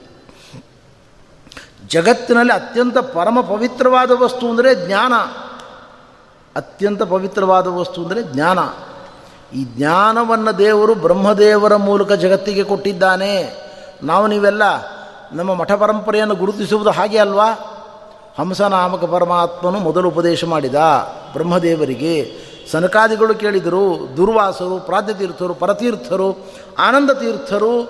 [1.87, 5.13] ಜಗತ್ತಿನಲ್ಲಿ ಅತ್ಯಂತ ಪರಮ ಪವಿತ್ರವಾದ ವಸ್ತು ಅಂದರೆ ಜ್ಞಾನ.
[6.55, 8.59] ಅತ್ಯಂತ ಪವಿತ್ರವಾದ ವಸ್ತು ಅಂದರೆ ಜ್ಞಾನ.
[9.55, 13.53] ಈ ಜ್ಞಾನವನ್ನು ದೇವರು ಬ್ರಹ್ಮದೇವರ ಮೂಲಕ ಜಗತ್ತಿಗೆ ಕೊಟ್ಟಿದ್ದಾನೆ.
[14.03, 14.63] ನಾವು ನೀವೆಲ್ಲ
[15.33, 17.53] ನಮ್ಮ ಮಠ ಪರಂಪರೆಯನ್ನು ಗುರುತಿಸುವುದು ಹಾಗೆ ಅಲ್ವಾ?
[18.37, 20.75] ಹಂಸನಾಮಕ ಪರಮಾತ್ಮನು ಮೊದಲು ಉಪದೇಶ ಮಾಡಿದ
[21.33, 22.37] ಬ್ರಹ್ಮದೇವರಿಗೆ
[22.71, 26.37] ಸನಕಾದಿಗಳು ಕೇಳಿದರು, ದುರ್ವಾಸರು ಪ್ರಾಜ್ಯತೀರ್ಥರು ಪರತೀರ್ಥರು
[26.79, 27.83] ಆನಂದ ತೀರ್ಥರು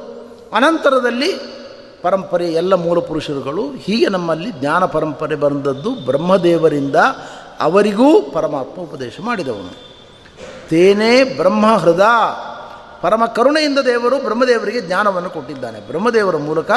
[0.55, 1.61] ಅನಂತರದಲ್ಲಿ
[2.01, 6.95] ಪರಂಪರೆ ಎಲ್ಲ ಮೂಲ ಪುರುಷರುಗಳು ಹೀಗೆ ನಮ್ಮಲ್ಲಿ ಜ್ಞಾನ ಪರಂಪರೆ ಬಂದದ್ದು ಬ್ರಹ್ಮದೇವರಿಂದ
[7.59, 9.91] ಅವರಿಗೂ ಪರಮಾತ್ಮ ಉಪದೇಶ ಮಾಡಿದವನು.
[10.69, 12.01] ತೇನೇ ಬ್ರಹ್ಮ ಹೃದ.
[13.01, 15.79] ಪರಮ ಕರುಣೆಯಿಂದ ದೇವರು ಬ್ರಹ್ಮದೇವರಿಗೆ ಜ್ಞಾನವನ್ನು ಕೊಟ್ಟಿದ್ದಾನೆ.
[15.79, 16.71] ಬ್ರಹ್ಮದೇವರ ಮೂಲಕ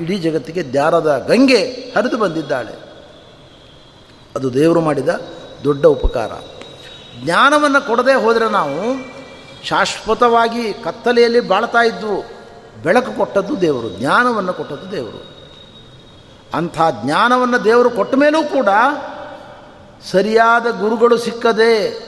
[0.00, 1.62] ಇಡೀ ಜಗತ್ತಿಗೆ ಜ್ಞಾನದ ಗಂಗೆ
[1.96, 2.72] ಹರಿದು ಬಂದಿದ್ದಾಳೆ.
[4.36, 5.08] ಅದು ದೇವರು ಮಾಡಿದ
[5.64, 6.30] ದೊಡ್ಡ ಉಪಕಾರ.
[7.22, 8.80] ಜ್ಞಾನವನ್ನು ಕೊಡದೆ ಹೋದರೆ ನಾವು
[9.66, 12.36] ಶಾಶ್ವತವಾಗಿ ಕತ್ತಲೆಯಲ್ಲಿ ಬಾಳ್ತಾ ಇದ್ವು
[12.82, 15.36] ಬೆಳಕು ಕೊಟ್ಟದ್ದು ದೇವರು, ಜ್ಞಾನವನ್ನು ಕೊಟ್ಟದ್ದು ದೇವರು.
[16.54, 18.68] ಅಂಥ ಜ್ಞಾನವನ್ನು ದೇವರು ಕೊಟ್ಟ ಮೇಲೂ ಕೂಡ
[20.10, 22.06] ಸರಿಯಾದ ಗುರುಗಳು ಸಿಕ್ಕದೆ,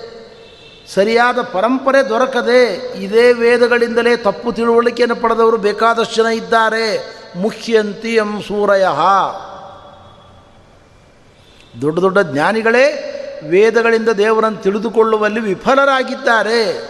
[0.94, 2.64] ಸರಿಯಾದ ಪರಂಪರೆ ದೊರಕದೆ,
[3.04, 7.18] ಇದೇ ವೇದಗಳಿಂದಲೇ ತಪ್ಪು ತಿಳುವಳಿಕೆಯನ್ನು ಪಡೆದವರು ಬೇಕಾದಷ್ಟು ಜನ ಇದ್ದಾರೆ.
[7.36, 8.86] ಮುಖ್ಯಂತಿ ಎಂ ಸೂರಯ.
[11.80, 13.14] ದೊಡ್ಡ ದೊಡ್ಡ ಜ್ಞಾನಿಗಳೇ
[13.46, 16.88] ವೇದಗಳಿಂದ ದೇವರನ್ನು ತಿಳಿದುಕೊಳ್ಳುವಲ್ಲಿ ವಿಫಲರಾಗಿದ್ದಾರೆ.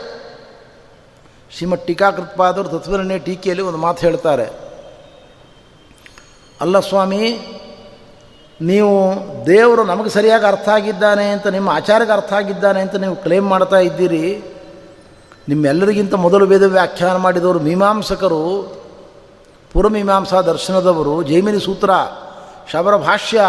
[1.57, 4.69] ಶ್ರೀಮತ್ ಟೀಕಾಕೃತ್ಪಾದರು ತತ್ವರಣ್ಯ ಟೀಕೆಯಲ್ಲಿ ಒಂದು ಮಾತು ಹೇಳ್ತಾರೆ.
[6.61, 7.39] ಅಲ್ಲ ಸ್ವಾಮಿ,
[8.61, 9.15] ನೀವು
[9.47, 14.43] ದೇವರು ನಮಗೆ ಸರಿಯಾಗಿ ಅರ್ಥ ಆಗಿದ್ದಾನೆ ಅಂತ, ನಿಮ್ಮ ಆಚಾರ್ಯಗೆ ಅರ್ಥ ಆಗಿದ್ದಾನೆ ಅಂತ ನೀವು ಕ್ಲೇಮ್ ಮಾಡ್ತಾ ಇದ್ದೀರಿ.
[15.49, 18.79] ನಿಮ್ಮೆಲ್ಲರಿಗಿಂತ ಮೊದಲು ವೇದ ವ್ಯಾಖ್ಯಾನ ಮಾಡಿದವರು ಮೀಮಾಂಸಕರು,
[19.73, 21.91] ಪುರಮೀಮಾಂಸಾ ದರ್ಶನದವರು, ಜೈಮಿನಿ ಸೂತ್ರ,
[22.73, 23.41] ಶಬರ ಭಾಷ್ಯ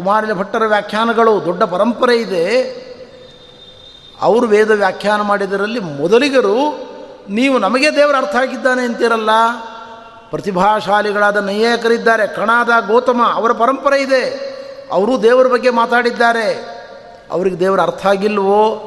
[0.00, 2.60] ಕುಮಾರಿನ ಭಟ್ಟರ ವ್ಯಾಖ್ಯಾನಗಳು ದೊಡ್ಡ ಪರಂಪರೆ ಇದೆ.
[4.20, 6.90] ಅವರು ವೇದ ವ್ಯಾಖ್ಯಾನ ಮಾಡಿದರಲ್ಲಿ ಮೊದಲಿಗರು,
[7.28, 9.30] ನೀವು ನಮಗೆ ದೇವರ ಅರ್ಥ ಆಗಿದ್ದಾನೆ ಅಂತೀರಲ್ಲ?
[10.30, 14.50] ಪ್ರತಿಭಾಶಾಲಿಗಳಾದ ನಯ್ಯಕರಿದ್ದಾರೆ ಕಣಾದ ಗೌತಮ, ಅವರ ಪರಂಪರೆ ಇದೆ.
[14.92, 16.52] ಅವರು ದೇವರ ಬಗ್ಗೆ ಮಾತಾಡಿದ್ದಾರೆ.
[17.30, 18.86] ಅವರಿಗೆ ದೇವರ ಅರ್ಥ ಆಗಿಲ್ವೋ?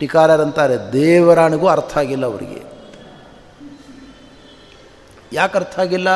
[0.00, 2.62] ಟೀಕಾರರಂತಾರೆ, ದೇವರಾಣಿಗೂ ಅರ್ಥ ಆಗಿಲ್ಲ ಅವರಿಗೆ.
[5.32, 6.08] ಯಾಕೆ ಅರ್ಥ ಆಗಿಲ್ಲ?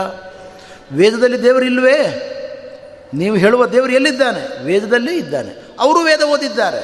[0.93, 2.27] ವೇದದಲ್ಲಿ ದೇವರಿಲ್ವೇ?
[3.15, 4.65] ನೀವು ಹೇಳುವ ದೇವರು ಎಲ್ಲಿದ್ದಾನೆ?
[4.65, 5.63] ವೇದದಲ್ಲೇ ಇದ್ದಾನೆ.
[5.81, 6.81] ಅವರು ವೇದ ಓದಿದ್ದಾರೆ.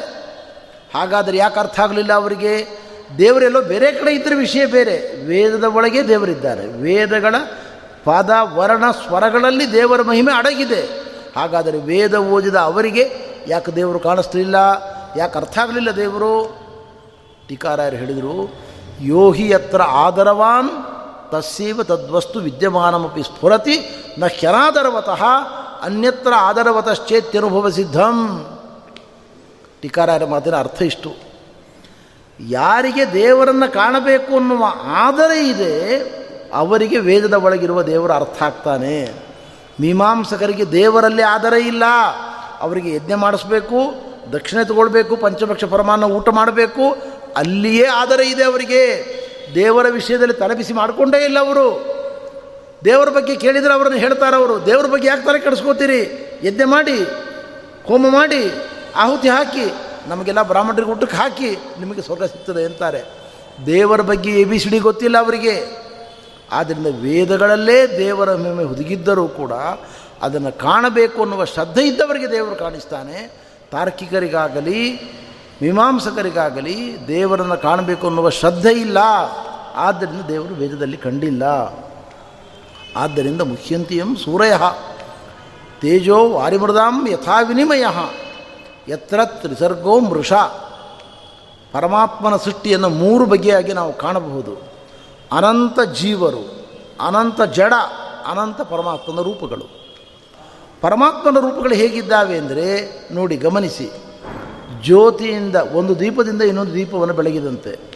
[0.94, 2.68] ಹಾಗಾದರೆ ಯಾಕೆ ಅರ್ಥ ಆಗಲಿಲ್ಲ ಅವರಿಗೆ?
[3.18, 5.24] ದೇವರೆಲ್ಲೋ ಬೇರೆ ಕಡೆ ಇದ್ದರೆ ವಿಷಯ ಬೇರೆ.
[5.26, 6.66] ವೇದದ ಒಳಗೆ ದೇವರಿದ್ದಾರೆ.
[6.66, 7.34] ವೇದಗಳ
[8.04, 10.80] ಪದ, ವರ್ಣ, ಸ್ವರಗಳಲ್ಲಿ ದೇವರ ಮಹಿಮೆ ಅಡಗಿದೆ.
[11.36, 13.10] ಹಾಗಾದರೆ ವೇದ ಓದಿದ ಅವರಿಗೆ
[13.48, 14.54] ಯಾಕೆ ದೇವರು ಕಾಣಿಸ್ಲಿಲ್ಲ?
[15.16, 16.66] ಯಾಕೆ ಅರ್ಥ ಆಗಲಿಲ್ಲ ದೇವರು?
[17.48, 18.54] ಟೀಕಾರಾಯರು ಹೇಳಿದರು,
[19.00, 20.70] ಯೋಹಿ ಹತ್ರ ಆದರವಾನ್
[21.32, 25.22] ತಸೀವ ತದ್ವಸ್ತು ವಿದ್ಯಮಾನಮಪಿ ಸ್ಫುರತಿ, ನ ಹ್ಯನಾದರವತಃ
[25.82, 28.46] ಅನ್ಯತ್ರ ಆದರವತಶ್ಚೇತ್ಯನುಭವ ಸಿದ್ಧಂ.
[29.82, 31.14] ಟೀಕಾರಾಯರ ಮಾತಿನ ಅರ್ಥ ಇಷ್ಟು.
[32.40, 35.98] ಯಾರಿಗೆ ದೇವರನ್ನು ಕಾಣಬೇಕು ಅನ್ನುವ ಆದರೆ ಇದೆ,
[36.54, 39.14] ಅವರಿಗೆ ವೇದದ ಒಳಗಿರುವ ದೇವರ ಅರ್ಥ ಆಗ್ತಾನೆ.
[39.80, 41.82] ಮೀಮಾಂಸಕರಿಗೆ ದೇವರಲ್ಲಿ ಆದರೆ ಇಲ್ಲ.
[42.60, 43.76] ಅವರಿಗೆ ಯಜ್ಞ ಮಾಡಿಸ್ಬೇಕು,
[44.32, 46.96] ದಕ್ಷಿಣೆ ತಗೊಳ್ಬೇಕು, ಪಂಚಭಕ್ಷ ಪರಮಾನ ಊಟ ಮಾಡಬೇಕು,
[47.36, 49.16] ಅಲ್ಲಿಯೇ ಆದರೆ ಇದೆ ಅವರಿಗೆ.
[49.54, 51.96] ದೇವರ ವಿಷಯದಲ್ಲಿ ತಲೆಬಿಸಿ ಮಾಡಿಕೊಂಡೇ ಇಲ್ಲ ಅವರು.
[52.84, 54.66] ದೇವರ ಬಗ್ಗೆ ಕೇಳಿದರೆ ಅವರನ್ನು ಹೇಳ್ತಾರೆ ಅವರು.
[54.66, 56.00] ದೇವ್ರ ಬಗ್ಗೆ ಯಾಕೆ ತಲೆ ಕೆಡಿಸ್ಕೋತೀರಿ?
[56.44, 56.98] ಯಜ್ಞೆ ಮಾಡಿ,
[57.86, 58.52] ಹೋಮ ಮಾಡಿ,
[58.96, 59.74] ಆಹುತಿ ಹಾಕಿ,
[60.08, 63.04] ನಮಗೆಲ್ಲ ಬ್ರಾಹ್ಮಣರಿಗೆ ಊಟಕ್ಕೆ ಹಾಕಿ ನಿಮಗೆ ಸ್ವರ್ಗ ಸಿಗ್ತದೆ ಅಂತಾರೆ.
[63.66, 65.86] ದೇವರ ಬಗ್ಗೆ ಎ, ಬಿ, ಸಿ, ಡಿ ಗೊತ್ತಿಲ್ಲ ಅವರಿಗೆ.
[66.52, 69.52] ಆದ್ದರಿಂದ ವೇದಗಳಲ್ಲೇ ದೇವರ ಮೇಲೆ ಹುದುಗಿದ್ದರೂ ಕೂಡ
[70.22, 73.30] ಅದನ್ನು ಕಾಣಬೇಕು ಅನ್ನುವ ಶ್ರದ್ಧೆ ಇದ್ದವರಿಗೆ ದೇವರು ಕಾಣಿಸ್ತಾನೆ.
[73.72, 75.00] ತಾರ್ಕಿಕರಿಗಾಗಲಿ,
[75.62, 78.98] ಮೀಮಾಂಸಕರಿಗಾಗಲಿ ದೇವರನ್ನು ಕಾಣಬೇಕು ಅನ್ನುವ ಶ್ರದ್ಧೆ ಇಲ್ಲ.
[79.74, 81.44] ಆದ್ದರಿಂದ ದೇವರು ವೇದದಲ್ಲಿ ಕಂಡಿಲ್ಲ.
[82.96, 84.52] ಆದ್ದರಿಂದ ಮುಖ್ಯಂತಿಯಂ ಸೂರಯ.
[85.80, 87.84] ತೇಜೋ ವಾರಿಮೃದಾಂ ಯಥಾ ವಿನಿಮಯ.
[88.88, 90.32] ಎತ್ರ ತ್ರಿಸರ್ಗೋ ಮೃಷ.
[91.72, 94.62] ಪರಮಾತ್ಮನ ಸೃಷ್ಟಿಯನ್ನು ಮೂರು ಬಗೆಯಾಗಿ ನಾವು ಕಾಣಬಹುದು.
[95.32, 96.66] ಅನಂತ ಜೀವರು,
[97.00, 97.72] ಅನಂತ ಜಡ,
[98.26, 99.64] ಅನಂತ ಪರಮಾತ್ಮನ ರೂಪಗಳು.
[100.80, 103.90] ಪರಮಾತ್ಮನ ರೂಪಗಳು ಹೇಗಿದ್ದಾವೆ ಅಂದರೆ, ನೋಡಿ ಗಮನಿಸಿ.
[104.84, 107.95] ಜ್ಯೋತಿಯಿಂದ ಒಂದು ದೀಪದಿಂದ ಇನ್ನೊಂದು ದೀಪವನ್ನು ಬೆಳಗಿದಂತೆ.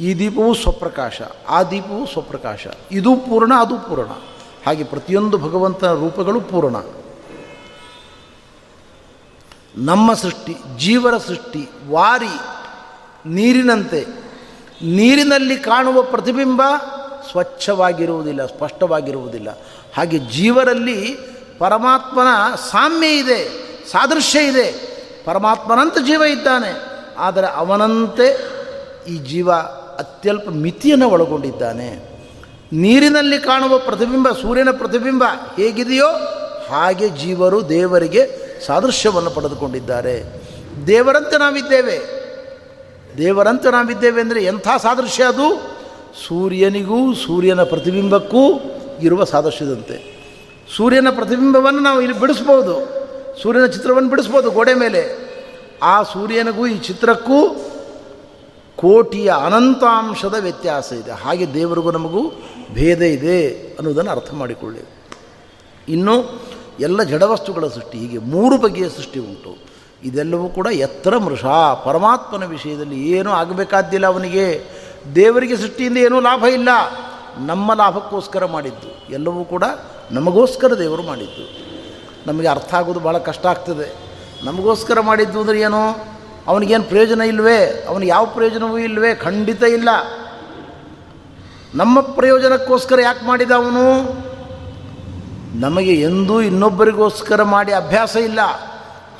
[0.00, 2.66] ಈ ದೀಪವು ಸ್ವಪ್ರಕಾಶ, ಆ ದೀಪವು ಸ್ವಪ್ರಕಾಶ.
[2.90, 4.12] ಇದು ಪೂರ್ಣ, ಅದು ಪೂರ್ಣ.
[4.66, 6.76] ಹಾಗೆ ಪ್ರತಿಯೊಂದು ಭಗವಂತನ ರೂಪಗಳು ಪೂರ್ಣ.
[9.76, 12.34] ನಮ್ಮ ಸೃಷ್ಟಿ, ಜೀವರ ಸೃಷ್ಟಿ, ವಾರಿ,
[13.28, 14.00] ನೀರಿನಂತೆ.
[14.82, 16.62] ನೀರಿನಲ್ಲಿ ಕಾಣುವ ಪ್ರತಿಬಿಂಬ
[17.30, 19.50] ಸ್ವಚ್ಛವಾಗಿರುವುದಿಲ್ಲ, ಸ್ಪಷ್ಟವಾಗಿರುವುದಿಲ್ಲ.
[19.96, 21.18] ಹಾಗೆ ಜೀವರಲ್ಲಿ
[21.58, 23.40] ಪರಮಾತ್ಮನ ಸಾಮ್ಯ ಇದೆ,
[23.92, 24.66] ಸಾದೃಶ್ಯ ಇದೆ.
[25.24, 26.70] ಪರಮಾತ್ಮನಂತ ಜೀವ ಇದ್ದಾನೆ,
[27.18, 28.28] ಆದರೆ ಅವನಂತೆ
[29.08, 29.50] ಈ ಜೀವ
[29.98, 32.16] ಅತ್ಯಲ್ಪ ಮಿತಿಯನ್ನು ಒಳಗೊಂಡಿದ್ದಾನೆ.
[32.72, 35.24] ನೀರಿನಲ್ಲಿ ಕಾಣುವ ಪ್ರತಿಬಿಂಬ, ಸೂರ್ಯನ ಪ್ರತಿಬಿಂಬ
[35.56, 36.08] ಹೇಗಿದೆಯೋ
[36.70, 40.42] ಹಾಗೆ ಜೀವರು ದೇವರಿಗೆ ಸಾದೃಶ್ಯವನ್ನು ಪಡೆದುಕೊಂಡಿದ್ದಾರೆ.
[40.86, 42.26] ದೇವರಂತೆ ನಾವಿದ್ದೇವೆ.
[43.18, 45.76] ದೇವರಂತೆ ನಾವಿದ್ದೇವೆ ಅಂದರೆ ಎಂಥ ಸಾದೃಶ್ಯ ಅದು?
[46.28, 48.60] ಸೂರ್ಯನಿಗೂ ಸೂರ್ಯನ ಪ್ರತಿಬಿಂಬಕ್ಕೂ
[49.02, 50.16] ಇರುವ ಸಾದೃಶ್ಯದಂತೆ.
[50.76, 52.96] ಸೂರ್ಯನ ಪ್ರತಿಬಿಂಬವನ್ನು ನಾವು ಇಲ್ಲಿ ಬಿಡಿಸ್ಬೋದು.
[53.42, 55.26] ಸೂರ್ಯನ ಚಿತ್ರವನ್ನು ಬಿಡಿಸ್ಬೋದು ಗೋಡೆ ಮೇಲೆ.
[55.82, 57.65] ಆ ಸೂರ್ಯನಿಗೂ ಈ ಚಿತ್ರಕ್ಕೂ
[58.76, 61.12] ಕೋಟಿಯ ಅನಂತಾಂಶದ ವ್ಯತ್ಯಾಸ ಇದೆ.
[61.12, 62.32] ಹಾಗೆ ದೇವರಿಗೂ ನಮಗೂ
[62.74, 64.80] ಭೇದ ಇದೆ ಅನ್ನೋದನ್ನು ಅರ್ಥ ಮಾಡಿಕೊಳ್ಳಿ.
[65.88, 66.46] ಇನ್ನು
[66.80, 69.56] ಎಲ್ಲ ಜಡವಸ್ತುಗಳ ಸೃಷ್ಟಿ, ಹೀಗೆ ಮೂರು ಬಗೆಯ ಸೃಷ್ಟಿ ಉಂಟು.
[70.02, 71.44] ಇದೆಲ್ಲವೂ ಕೂಡ ಎತ್ತರ ಮೃಷ,
[71.84, 74.62] ಪರಮಾತ್ಮನ ವಿಷಯದಲ್ಲಿ ಏನೂ ಆಗಬೇಕಾದ್ದಿಲ್ಲ ಅವನಿಗೆ.
[75.14, 76.68] ದೇವರಿಗೆ ಸೃಷ್ಟಿಯಿಂದ ಏನೂ ಲಾಭ ಇಲ್ಲ.
[77.38, 79.14] ನಮ್ಮ ಲಾಭಕ್ಕೋಸ್ಕರ ಮಾಡಿದ್ದು.
[79.14, 79.64] ಎಲ್ಲವೂ ಕೂಡ
[80.10, 81.66] ನಮಗೋಸ್ಕರ ದೇವರು ಮಾಡಿದ್ದು.
[82.26, 83.94] ನಮಗೆ ಅರ್ಥ ಆಗೋದು ಭಾಳ ಕಷ್ಟ ಆಗ್ತದೆ.
[84.44, 86.15] ನಮಗೋಸ್ಕರ ಮಾಡಿದ್ದು ಅಂದರೆ ಏನು?
[86.46, 89.88] ಅವನಿಗೇನು ಪ್ರಯೋಜನ ಇಲ್ಲವೇ ಅವನಿಗೆ ಯಾವ ಪ್ರಯೋಜನವೂ ಇಲ್ಲವೇ ಖಂಡಿತ ಇಲ್ಲ.
[91.74, 94.02] ನಮ್ಮ ಪ್ರಯೋಜನಕ್ಕೋಸ್ಕರ ಯಾಕೆ ಮಾಡಿದ ಅವನು?
[95.60, 98.38] ನಮಗೆ ಎಂದೂ ಇನ್ನೊಬ್ಬರಿಗೋಸ್ಕರ ಮಾಡಿ ಅಭ್ಯಾಸ ಇಲ್ಲ.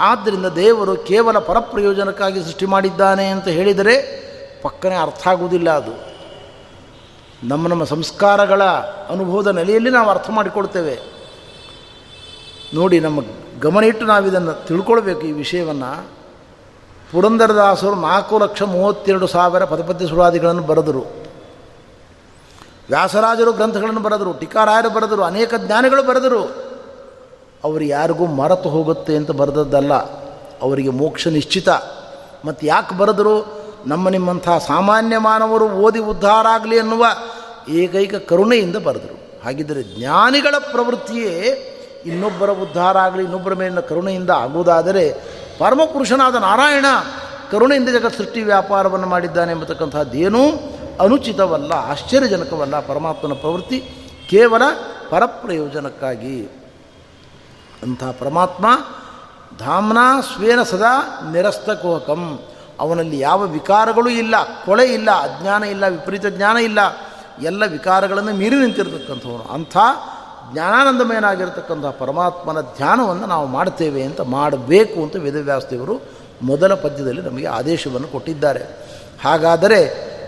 [0.00, 4.26] ಆದ್ದರಿಂದ ದೇವರು ಕೇವಲ ಪರಪ್ರಯೋಜನಕ್ಕಾಗಿ ಸೃಷ್ಟಿ ಮಾಡಿದ್ದಾನೆ ಅಂತ ಹೇಳಿದರೆ
[4.62, 6.16] ಪಕ್ಕನೆ ಅರ್ಥ ಆಗುವುದಿಲ್ಲ ಅದು.
[7.44, 8.62] ನಮ್ಮ ನಮ್ಮ ಸಂಸ್ಕಾರಗಳ
[9.10, 10.98] ಅನುಭವದ ನೆಲೆಯಲ್ಲಿ ನಾವು ಅರ್ಥ ಮಾಡಿಕೊಳ್ತೇವೆ.
[12.74, 13.20] ನೋಡಿ, ನಮ್ಮ
[13.60, 16.06] ಗಮನ ಇಟ್ಟು ನಾವು ಇದನ್ನು ತಿಳ್ಕೊಳ್ಬೇಕು ಈ ವಿಷಯವನ್ನು.
[17.12, 21.04] ಪುರಂದರದಾಸರು ನಾಲ್ಕು ಲಕ್ಷ ಮೂವತ್ತೆರಡು ಸಾವಿರ ಪದಪದ್ಯ ಸುರಾದಿಗಳನ್ನು ಬರೆದರು.
[22.88, 26.42] ವ್ಯಾಸರಾಜರು ಗ್ರಂಥಗಳನ್ನು ಬರೆದರು, ಟೀಕಾರಾಯರು ಬರೆದರು, ಅನೇಕ ಜ್ಞಾನಿಗಳು ಬರೆದರು.
[27.64, 29.94] ಅವರು ಯಾರಿಗೂ ಮರೆತು ಹೋಗುತ್ತೆ ಅಂತ ಬರೆದದ್ದಲ್ಲ,
[30.62, 31.68] ಅವರಿಗೆ ಮೋಕ್ಷ ನಿಶ್ಚಿತ.
[32.44, 33.66] ಮತ್ತು ಯಾಕೆ ಬರೆದರು?
[33.86, 37.06] ನಮ್ಮ ನಿಮ್ಮಂಥ ಸಾಮಾನ್ಯ ಮಾನವರು ಓದಿ ಉದ್ಧಾರ ಆಗಲಿ ಅನ್ನುವ
[37.68, 39.44] ಏಕೈಕ ಕರುಣೆಯಿಂದ ಬರೆದರು.
[39.44, 41.72] ಹಾಗಿದ್ದರೆ ಜ್ಞಾನಿಗಳ ಪ್ರವೃತ್ತಿಯೇ
[42.06, 46.84] ಇನ್ನೊಬ್ಬರ ಉದ್ಧಾರ ಆಗಲಿ, ಇನ್ನೊಬ್ಬರ ಮೇಲಿನ ಕರುಣೆಯಿಂದ ಆಗುವುದಾದರೆ ಪರಮಪುರುಷನಾದ ನಾರಾಯಣ
[47.52, 50.42] ಕರುಣೆಯಿಂದ ಜಗತ್ ಸೃಷ್ಟಿ ವ್ಯಾಪಾರವನ್ನು ಮಾಡಿದ್ದಾನೆ ಎಂಬತಕ್ಕಂಥದ್ದೇನೂ
[51.00, 53.80] ಅನುಚಿತವಲ್ಲ, ಆಶ್ಚರ್ಯಜನಕವಲ್ಲ, ಪರಮಾತ್ಮನ ಪ್ರವೃತ್ತಿ
[54.30, 54.62] ಕೇವಲ
[55.10, 56.44] ಪರಪ್ರಯೋಜನಕ್ಕಾಗಿ.
[57.82, 58.66] ಅಂಥ ಪರಮಾತ್ಮ
[59.58, 59.98] ಧಾಮ್ನ
[60.34, 62.40] ಸ್ವೇನ ಸದಾ ನಿರಸ್ತಕೋಹಕಂ
[62.80, 66.78] ಅವನಲ್ಲಿ ಯಾವ ವಿಕಾರಗಳೂ ಇಲ್ಲ, ಕೊಳೆ ಇಲ್ಲ, ಅಜ್ಞಾನ ಇಲ್ಲ, ವಿಪರೀತ ಜ್ಞಾನ ಇಲ್ಲ.
[67.42, 69.52] ಎಲ್ಲ ವಿಕಾರಗಳನ್ನು ಮೀರಿ ನಿಂತಿರತಕ್ಕಂಥವನು.
[69.52, 69.76] ಅಂಥ
[70.52, 75.94] ಜ್ಞಾನಾನಂದಮಯನಾಗಿರ್ತಕ್ಕಂಥ ಪರಮಾತ್ಮನ ಧ್ಯಾನವನ್ನು ನಾವು ಮಾಡ್ತೇವೆ ಅಂತ ಮಾಡಬೇಕು ಅಂತ ವೇದವ್ಯಾಸದೇವರು
[76.42, 78.62] ಮೊದಲ ಪದ್ಯದಲ್ಲಿ ನಮಗೆ ಆದೇಶವನ್ನು ಕೊಟ್ಟಿದ್ದಾರೆ.
[79.22, 79.80] ಹಾಗಾದರೆ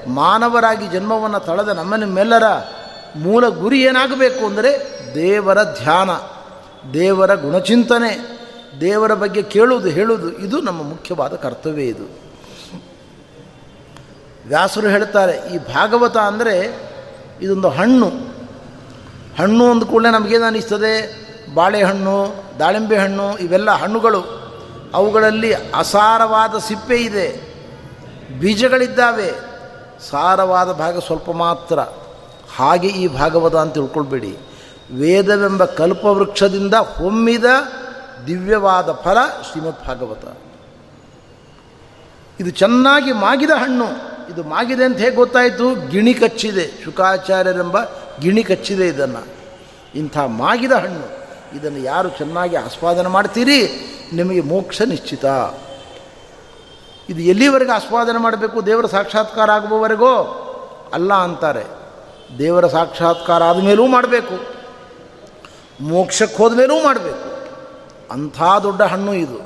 [0.08, 2.42] ಮಾನವರಾಗಿ ಜನ್ಮವನ್ನು ತಳೆದ ನಮ್ಮ ನಿಮ್ಮೆಲ್ಲರ
[3.16, 4.70] ಮೂಲ ಗುರಿ ಏನಾಗಬೇಕು ಅಂದರೆ
[5.14, 6.10] ದೇವರ ಧ್ಯಾನ,
[6.92, 8.10] ದೇವರ ಗುಣಚಿಂತನೆ,
[8.80, 12.06] ದೇವರ ಬಗ್ಗೆ ಕೇಳುವುದು, ಹೇಳುವುದು, ಇದು ನಮ್ಮ ಮುಖ್ಯವಾದ ಕರ್ತವ್ಯ ಇದು.
[14.46, 16.54] ವ್ಯಾಸರು ಹೇಳ್ತಾರೆ, ಈ ಭಾಗವತ ಅಂದರೆ
[17.42, 18.37] ಇದೊಂದು ಹಣ್ಣು
[19.38, 24.20] ಹಣ್ಣು ಅಂದ ಕೂಡಲೇ ನಮಗೇನು ಅನ್ನಿಸ್ತದೆ ಬಾಳೆಹಣ್ಣು, ದಾಳಿಂಬೆ ಹಣ್ಣು, ಇವೆಲ್ಲ ಹಣ್ಣುಗಳು.
[24.94, 27.48] ಅವುಗಳಲ್ಲಿ ಅಸಾರವಾದ ಸಿಪ್ಪೆ ಇದೆ.
[28.40, 29.32] ಬೀಜಗಳಿದ್ದಾವೆ.
[30.10, 31.78] ಸಾರವಾದ ಭಾಗ ಸ್ವಲ್ಪ ಮಾತ್ರ.
[32.56, 34.38] ಹಾಗೆ ಈ ಭಾಗವತ ಅಂತ ತಿಳ್ಕೊಳ್ಬೇಡಿ.
[34.98, 37.44] ವೇದವೆಂಬ ಕಲ್ಪವೃಕ್ಷದಿಂದ ಹೊಮ್ಮಿದ
[38.26, 39.18] ದಿವ್ಯವಾದ ಫಲ
[39.50, 40.38] ಶ್ರೀಮದ್ ಭಾಗವತ
[42.40, 43.84] ಇದು ಚೆನ್ನಾಗಿ ಮಾಗಿದ ಹಣ್ಣು.
[44.32, 45.90] ಇದು ಮಾಗಿದೆ ಅಂತ ಹೇಗೆ ಗೊತ್ತಾಯಿತು?
[45.90, 46.84] ಗಿಣಿ ಕಚ್ಚಿದೆ.
[46.84, 47.76] ಶುಕಾಚಾರ್ಯರೆಂಬ
[48.20, 49.26] ಗಿಣಿ ಕಚ್ಚಿದೆ ಇದನ್ನು.
[49.94, 53.84] ಇಂಥ ಮಾಗಿದ ಹಣ್ಣು, ಇದನ್ನು ಯಾರು ಚೆನ್ನಾಗಿ ಆಸ್ವಾದನೆ ಮಾಡ್ತೀರಿ?
[54.12, 55.24] ನಿಮಗೆ ಮೋಕ್ಷ ನಿಶ್ಚಿತ.
[57.08, 58.66] ಇದು ಎಲ್ಲಿವರೆಗೆ ಆಸ್ವಾದನೆ ಮಾಡಬೇಕು?
[58.66, 60.16] ದೇವರ ಸಾಕ್ಷಾತ್ಕಾರ ಆಗುವವರೆಗೂ?
[60.92, 61.64] ಅಲ್ಲ ಅಂತಾರೆ.
[62.38, 64.54] ದೇವರ ಸಾಕ್ಷಾತ್ಕಾರ ಆದಮೇಲೂ ಮಾಡಬೇಕು.
[65.80, 67.48] ಮೋಕ್ಷಕ್ಕೆ ಹೋದ ಮೇಲೂ ಮಾಡಬೇಕು.
[68.12, 69.38] ಅಂಥ ದೊಡ್ಡ ಹಣ್ಣು ಇದು.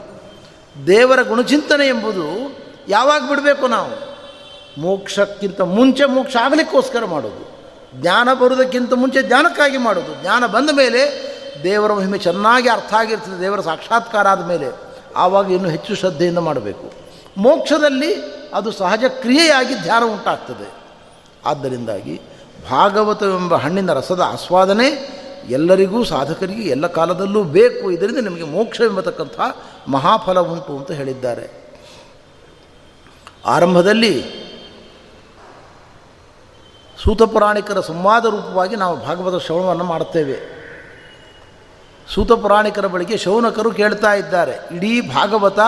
[0.87, 2.57] ದೇವರ ಗುಣಚಿಂತನೆ ಎಂಬುದು
[2.89, 4.17] ಯಾವಾಗ ಬಿಡಬೇಕು ನಾವು?
[4.81, 7.52] ಮೋಕ್ಷಕ್ಕಿಂತ ಮುಂಚೆ ಮೋಕ್ಷ ಆಗಲಿಕ್ಕೋಸ್ಕರ ಮಾಡೋದು.
[7.95, 14.29] ಜ್ಞಾನ ಬರುವುದಕ್ಕಿಂತ ಮುಂಚೆ ಜ್ಞಾನಕ್ಕಾಗಿ ಮಾಡೋದು ಜ್ಞಾನ ಬಂದ ಮೇಲೆ ದೇವರ ಮಹಿಮೆ ಚೆನ್ನಾಗಿ ಅರ್ಥ ಆಗಿರ್ತದೆ, ದೇವರ ಸಾಕ್ಷಾತ್ಕಾರ
[14.29, 14.67] ಆದ ಮೇಲೆ.
[15.17, 16.93] ಆವಾಗ ಇನ್ನೂ ಹೆಚ್ಚು ಶ್ರದ್ಧೆಯಿಂದ ಮಾಡಬೇಕು.
[17.37, 18.15] ಮೋಕ್ಷದಲ್ಲಿ
[18.55, 20.73] ಅದು ಸಹಜ ಕ್ರಿಯೆಯಾಗಿ ಧ್ಯಾನ ಉಂಟಾಗ್ತದೆ.
[21.47, 22.21] ಆದ್ದರಿಂದಾಗಿ
[22.71, 27.91] ಭಾಗವತವೆಂಬ ಹಣ್ಣಿನ ರಸದ ಆಸ್ವಾದನೆ ಎಲ್ಲರಿಗೂ, ಸಾಧಕರಿಗೆ ಎಲ್ಲ ಕಾಲದಲ್ಲೂ ಬೇಕು.
[27.91, 29.41] ಇದರಿಂದ ನಿಮಗೆ ಮೋಕ್ಷವೆಂಬತಕ್ಕಂಥ
[29.89, 31.63] ಮಹಾಫಲ ಉಂಟು ಅಂತ ಹೇಳಿದ್ದಾರೆ.
[33.47, 34.42] ಆರಂಭದಲ್ಲಿ
[37.05, 40.63] ಸೂತಪುರಾಣಿಕರ ಸಂವಾದ ರೂಪವಾಗಿ ನಾವು ಭಾಗವತ ಶ್ರವಣವನ್ನು ಮಾಡುತ್ತೇವೆ.
[42.15, 44.77] ಸೂತಪುರಾಣಿಕರ ಬಳಿಗೆ ಶೌನಕರು ಕೇಳ್ತಾ ಇದ್ದಾರೆ.
[44.77, 45.59] ಇಡೀ ಭಾಗವತ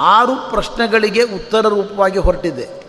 [0.00, 2.86] ಆರು ಪ್ರಶ್ನೆಗಳಿಗೆ ಉತ್ತರ ರೂಪವಾಗಿ ಹೊರಟಿದೆ.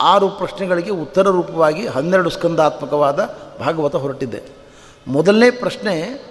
[0.00, 4.42] ಆರು ಪ್ರಶ್ನೆಗಳಿಗೆ ಉತ್ತರ ರೂಪವಾಗಿ ಹನ್ನೆರಡು ಸ್ಕಂದಾತ್ಮಕವಾದ ಭಾಗವತ ಹೊರಟಿದೆ.
[5.06, 6.24] ಮೊದಲನೇ ಪ್ರಶ್ನೆ,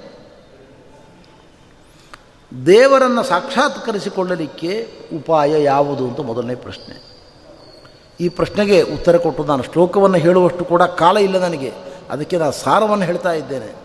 [2.66, 7.07] ದೇವರನ್ನು ಸಾಕ್ಷಾತ್ಕರಿಸಿಕೊಳ್ಳಲಿಕ್ಕೆ ಉಪಾಯ ಯಾವುದು ಅಂತ ಮೊದಲನೇ ಪ್ರಶ್ನೆ.
[8.20, 11.72] ಈ ಪ್ರಶ್ನೆಗೆ ಉತ್ತರ ಕೊಟ್ಟು ನಾನು ಶ್ಲೋಕವನ್ನು ಹೇಳುವಷ್ಟು ಕೂಡ ಕಾಲ ಇಲ್ಲ ನನಗೆ.
[12.10, 13.76] ಅದಕ್ಕೆ ನಾನು ಸಾರವನ್ನು ಹೇಳ್ತಾ ಇದ್ದೇನೆ.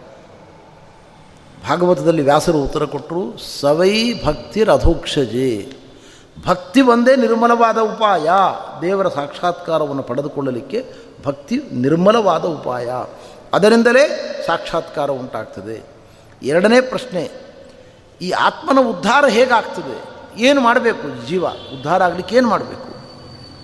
[1.68, 5.72] ಭಾಗವತದಲ್ಲಿ ವ್ಯಾಸರು ಉತ್ತರ ಕೊಟ್ಟರು, ಸವೈ ಭಕ್ತಿ ರಥೋಕ್ಷಜೆ.
[6.46, 8.28] ಭಕ್ತಿ ಒಂದೇ ನಿರ್ಮಲವಾದ ಉಪಾಯ.
[8.80, 10.92] ದೇವರ ಸಾಕ್ಷಾತ್ಕಾರವನ್ನು ಪಡೆದುಕೊಳ್ಳಲಿಕ್ಕೆ
[11.26, 12.90] ಭಕ್ತಿ ನಿರ್ಮಲವಾದ ಉಪಾಯ.
[13.52, 14.04] ಅದರಿಂದಲೇ
[14.46, 15.82] ಸಾಕ್ಷಾತ್ಕಾರ ಉಂಟಾಗ್ತದೆ.
[16.42, 17.30] ಎರಡನೇ ಪ್ರಶ್ನೆ,
[18.22, 19.96] ಈ ಆತ್ಮನ ಉದ್ಧಾರ ಹೇಗಾಗ್ತದೆ?
[20.42, 21.28] ಏನು ಮಾಡಬೇಕು?
[21.28, 22.91] ಜೀವ ಉದ್ಧಾರ ಆಗಲಿಕ್ಕೆ ಏನು ಮಾಡಬೇಕು?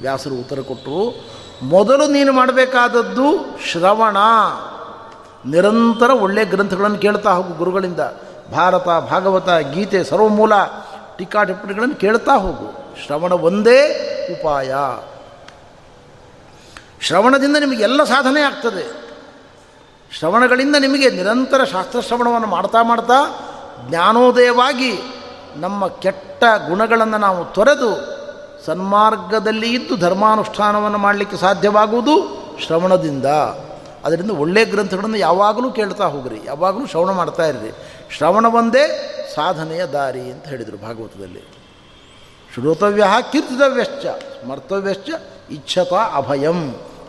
[0.00, 1.24] ವ್ಯಾಸರು ಉತ್ತರ ಕೊಟ್ಟರು,
[1.62, 4.16] ಮೊದಲು ನೀನು ಮಾಡಬೇಕಾದದ್ದು ಶ್ರವಣ.
[5.46, 8.00] ನಿರಂತರ ಒಳ್ಳೆಯ ಗ್ರಂಥಗಳನ್ನು ಕೇಳ್ತಾ ಹೋಗು ಗುರುಗಳಿಂದ.
[8.52, 10.52] ಭಾರತ, ಭಾಗವತ, ಗೀತೆ, ಸರ್ವಮೂಲ,
[11.16, 12.96] ಟೀಕಾ ಟಿಪ್ಪಣಿಗಳನ್ನು ಕೇಳ್ತಾ ಹೋಗು.
[13.06, 14.04] ಶ್ರವಣ ಒಂದೇ
[14.40, 14.74] ಉಪಾಯ.
[17.00, 19.08] ಶ್ರವಣದಿಂದ ನಿಮಗೆಲ್ಲ ಸಾಧನೆ ಆಗ್ತದೆ.
[20.18, 23.40] ಶ್ರವಣಗಳಿಂದ ನಿಮಗೆ ನಿರಂತರ ಶಾಸ್ತ್ರ ಶ್ರವಣವನ್ನು ಮಾಡ್ತಾ ಮಾಡ್ತಾ
[23.88, 24.98] ಜ್ಞಾನೋದಯವಾಗಿ
[25.56, 28.17] ನಮ್ಮ ಕೆಟ್ಟ ಗುಣಗಳನ್ನು ನಾವು ತೊರೆದು
[28.66, 32.14] ಸನ್ಮಾರ್ಗದಲ್ಲಿ ಇದ್ದು ಧರ್ಮಾನುಷ್ಠಾನವನ್ನು ಮಾಡಲಿಕ್ಕೆ ಸಾಧ್ಯವಾಗುವುದು
[32.66, 33.26] ಶ್ರವಣದಿಂದ.
[34.04, 37.70] ಅದರಿಂದ ಒಳ್ಳೆಯ ಗ್ರಂಥಗಳನ್ನು ಯಾವಾಗಲೂ ಕೇಳ್ತಾ ಹೋಗ್ರಿ, ಯಾವಾಗಲೂ ಶ್ರವಣ ಮಾಡ್ತಾ ಇರ್ರಿ.
[38.16, 38.84] ಶ್ರವಣ ಒಂದೇ
[39.34, 41.42] ಸಾಧನೆಯ ದಾರಿ ಅಂತ ಹೇಳಿದರು ಭಾಗವತದಲ್ಲಿ.
[42.54, 45.08] ಶ್ರೋತವ್ಯ ಕೀರ್ತಿತವ್ಯಶ್ಚ ಸ್ಮರ್ತವ್ಯಶ್ಚ
[45.50, 46.60] ಇಚ್ಛತಾ ಅಭಯಂ.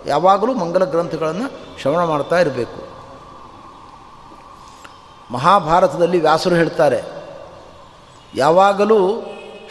[0.06, 1.48] ಯಾವಾಗಲೂ ಮಂಗಲ ಗ್ರಂಥಗಳನ್ನು
[1.82, 2.82] ಶ್ರವಣ ಮಾಡ್ತಾ ಇರಬೇಕು.
[5.34, 7.02] ಮಹಾಭಾರತದಲ್ಲಿ ವ್ಯಾಸರು ಹೇಳ್ತಾರೆ,
[8.36, 9.00] ಯಾವಾಗಲೂ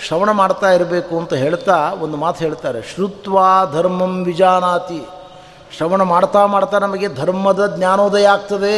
[0.06, 3.38] ಶ್ರವಣ ಮಾಡ್ತಾ ಇರಬೇಕು ಅಂತ ಹೇಳ್ತಾ ಒಂದು ಮಾತು ಹೇಳ್ತಾರೆ, ಶ್ರುತ್ವ
[3.72, 5.06] ಧರ್ಮಂ ವಿಜಾನಾತಿ.
[5.76, 8.76] ಶ್ರವಣ ಮಾಡ್ತಾ ಮಾಡ್ತಾ ನಮಗೆ ಧರ್ಮದ ಜ್ಞಾನೋದಯ ಆಗ್ತದೆ.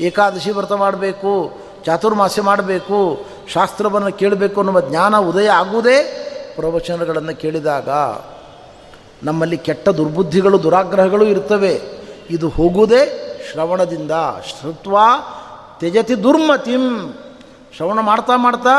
[0.00, 1.52] ಏಕಾದಶಿ ವ್ರತ ಮಾಡಬೇಕು,
[1.84, 6.02] ಚಾತುರ್ಮಾಸ್ಯ ಮಾಡಬೇಕು, ಶಾಸ್ತ್ರವನ್ನು ಕೇಳಬೇಕು ಅನ್ನುವ ಜ್ಞಾನ ಉದಯ ಆಗುವುದೇ
[6.56, 7.88] ಪ್ರವಚನಗಳನ್ನು ಕೇಳಿದಾಗ.
[9.22, 11.80] ನಮ್ಮಲ್ಲಿ ಕೆಟ್ಟ ದುರ್ಬುದ್ಧಿಗಳು, ದುರಾಗ್ರಹಗಳು ಇರ್ತವೆ.
[12.30, 13.02] ಇದು ಹೋಗುವುದೇ
[13.52, 14.10] ಶ್ರವಣದಿಂದ.
[14.46, 14.98] ಶ್ರುತ್ವ
[15.78, 17.14] ತ್ಯಜತಿ ದುರ್ಮತಿಂ.
[17.76, 18.74] ಶ್ರವಣ ಮಾಡ್ತಾ ಮಾಡ್ತಾ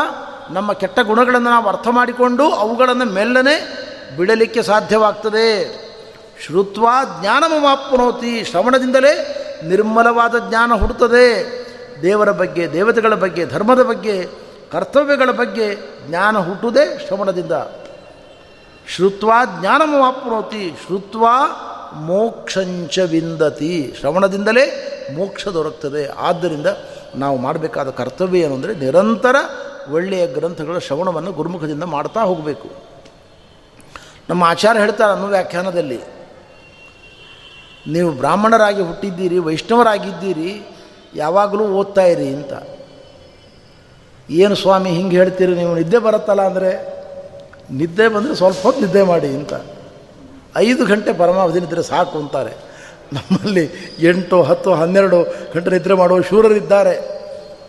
[0.50, 3.84] ನಮ್ಮ ಕೆಟ್ಟ ಗುಣಗಳನ್ನು ನಾವು ಅರ್ಥ ಮಾಡಿಕೊಂಡು ಅವುಗಳನ್ನು ಮೆಲ್ಲನೆ
[4.16, 5.84] ಬಿಡಲಿಕ್ಕೆ ಸಾಧ್ಯವಾಗ್ತದೆ.
[6.44, 6.86] ಶ್ರುತ್ವ
[7.20, 11.54] ಜ್ಞಾನಮವಾಪ್ನೋತಿ ಶ್ರವಣದಿಂದಲೇ ನಿರ್ಮಲವಾದ ಜ್ಞಾನ ಹುಡುತ್ತದೆ
[12.02, 14.28] ದೇವರ ಬಗ್ಗೆ, ದೇವತೆಗಳ ಬಗ್ಗೆ, ಧರ್ಮದ ಬಗ್ಗೆ,
[14.72, 15.76] ಕರ್ತವ್ಯಗಳ ಬಗ್ಗೆ
[16.08, 17.52] ಜ್ಞಾನ ಹುಟ್ಟುವುದೇ ಶ್ರವಣದಿಂದ.
[18.88, 19.30] ಶ್ರುತ್ವ
[19.60, 21.26] ಜ್ಞಾನಮವಾಪ್ನೋತಿ ಶ್ರುತ್ವ
[21.92, 23.96] ಮೋಕ್ಷಂಚ ವಿಂದತಿ.
[24.00, 26.08] ಶ್ರವಣದಿಂದಲೇ ಮೋಕ್ಷ ದೊರಕ್ತದೆ.
[26.08, 26.66] ಆದ್ದರಿಂದ
[27.14, 29.36] ನಾವು ಮಾಡಬೇಕಾದ ಕರ್ತವ್ಯ ಏನು ಅಂದರೆ ನಿರಂತರ
[29.92, 32.68] ಒಳ್ಳೆಯ ಗ್ರಂಥಗಳ ಶ್ರವಣವನ್ನು ಗುರುಮುಖದಿಂದ ಮಾಡ್ತಾ ಹೋಗಬೇಕು.
[34.30, 36.00] ನಮ್ಮ ಆಚಾರ್ಯ ಹೇಳ್ತಾರೆ ಅನ್ನೋ ವ್ಯಾಖ್ಯಾನದಲ್ಲಿ,
[37.86, 40.62] ನೀವು ಬ್ರಾಹ್ಮಣರಾಗಿ ಹುಟ್ಟಿದ್ದೀರಿ, ವೈಷ್ಣವರಾಗಿದ್ದೀರಿ,
[41.14, 42.52] ಯಾವಾಗಲೂ ಓದ್ತಾ ಇರಿ ಅಂತ.
[44.30, 46.70] ಏನು ಸ್ವಾಮಿ ಹಿಂಗೆ ಹೇಳ್ತೀರಿ, ನೀವು ನಿದ್ದೆ ಬರುತ್ತಲ್ಲ ಅಂದರೆ,
[47.70, 49.52] ನಿದ್ದೆ ಬಂದರೆ ಸ್ವಲ್ಪ ಹೊತ್ತು ನಿದ್ದೆ ಮಾಡಿ ಅಂತ.
[50.56, 52.50] ಐದು ಗಂಟೆ ಪರಮಾವಧಿ ನಿದ್ರೆ ಸಾಕು ಅಂತಾರೆ.
[53.12, 53.64] ನಮ್ಮಲ್ಲಿ
[54.00, 56.94] ಎಂಟು, ಹತ್ತು, ಹನ್ನೆರಡು ಗಂಟೆ ನಿದ್ರೆ ಮಾಡುವ ಶೂರರಿದ್ದಾರೆ.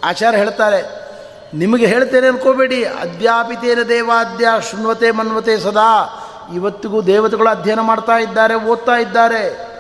[0.04, 1.05] ಆಚಾರ್ಯ ಹೇಳ್ತಾರೆ
[1.54, 2.84] ನಿಮಗೆ ಹೇಳ್ತೇನೆ ಅನ್ಕೋಬೇಡಿ.
[2.84, 6.22] ಅಧ್ಯಾಪಿತೇನ ದೇವಾದ್ಯ ಶೃಣ್ವತೆ ಮನ್ವತೆ ಸದಾ.
[6.56, 9.76] ಇವತ್ತಿಗೂ ದೇವತೆಗಳು ಅಧ್ಯಯನ ಮಾಡ್ತಾ ಇದ್ದಾರೆ, ಓದ್ತಾ ಇದ್ದಾರೆ.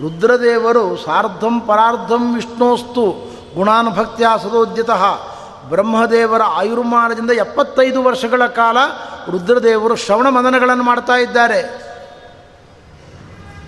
[0.00, 5.04] ರುದ್ರದೇವರು ಸಾರ್ಧಂ ಪರಾರ್ಧಂ ವಿಷ್ಣೋಸ್ತು ಗುಣಾನುಭಕ್ತಿಯ ಸದೋದ್ಯತಃ.
[5.68, 8.76] ಬ್ರಹ್ಮದೇವರ ಆಯುರ್ಮಾನದಿಂದ ಎಪ್ಪತ್ತೈದು ವರ್ಷಗಳ ಕಾಲ
[9.30, 11.84] ರುದ್ರದೇವರು ಶ್ರವಣ ಮನನಗಳನ್ನು ಮಾಡ್ತಾ ಇದ್ದಾರೆ.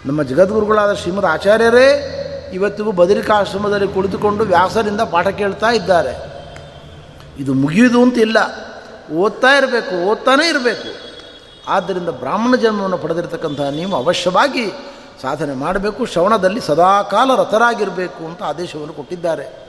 [0.07, 2.13] ನಮ್ಮ ಜಗದ್ಗುರುಗಳಾದ ಶ್ರೀಮದ್ ಆಚಾರ್ಯರೇ,
[2.53, 6.36] ಇವತ್ತಿಗೂ ಬದರಿಕಾಶ್ರಮದಲ್ಲಿ ಕುಳಿತುಕೊಂಡು ವ್ಯಾಸರಿಂದ ಪಾಠ ಕೇಳ್ತಾ ಇದ್ದಾರೆ.
[7.39, 8.37] ಇದು ಮುಗಿಯುವುದು ಅಂತ ಇಲ್ಲ
[9.15, 11.07] ಓದ್ತಾ ಇರಬೇಕು, ಓದ್ತಾನೇ ಇರಬೇಕು.
[11.69, 14.67] ಆದ್ದರಿಂದ ಬ್ರಾಹ್ಮಣ ಜನ್ಮವನ್ನು ಪಡೆದಿರತಕ್ಕಂಥ ನೀವು ಅವಶ್ಯವಾಗಿ
[15.23, 16.07] ಸಾಧನೆ ಮಾಡಬೇಕು.
[16.07, 19.67] ಶ್ರವಣದಲ್ಲಿ ಸದಾಕಾಲ ರಥರಾಗಿರಬೇಕು ಅಂತ ಆದೇಶವನ್ನು ಕೊಟ್ಟಿದ್ದಾರೆ.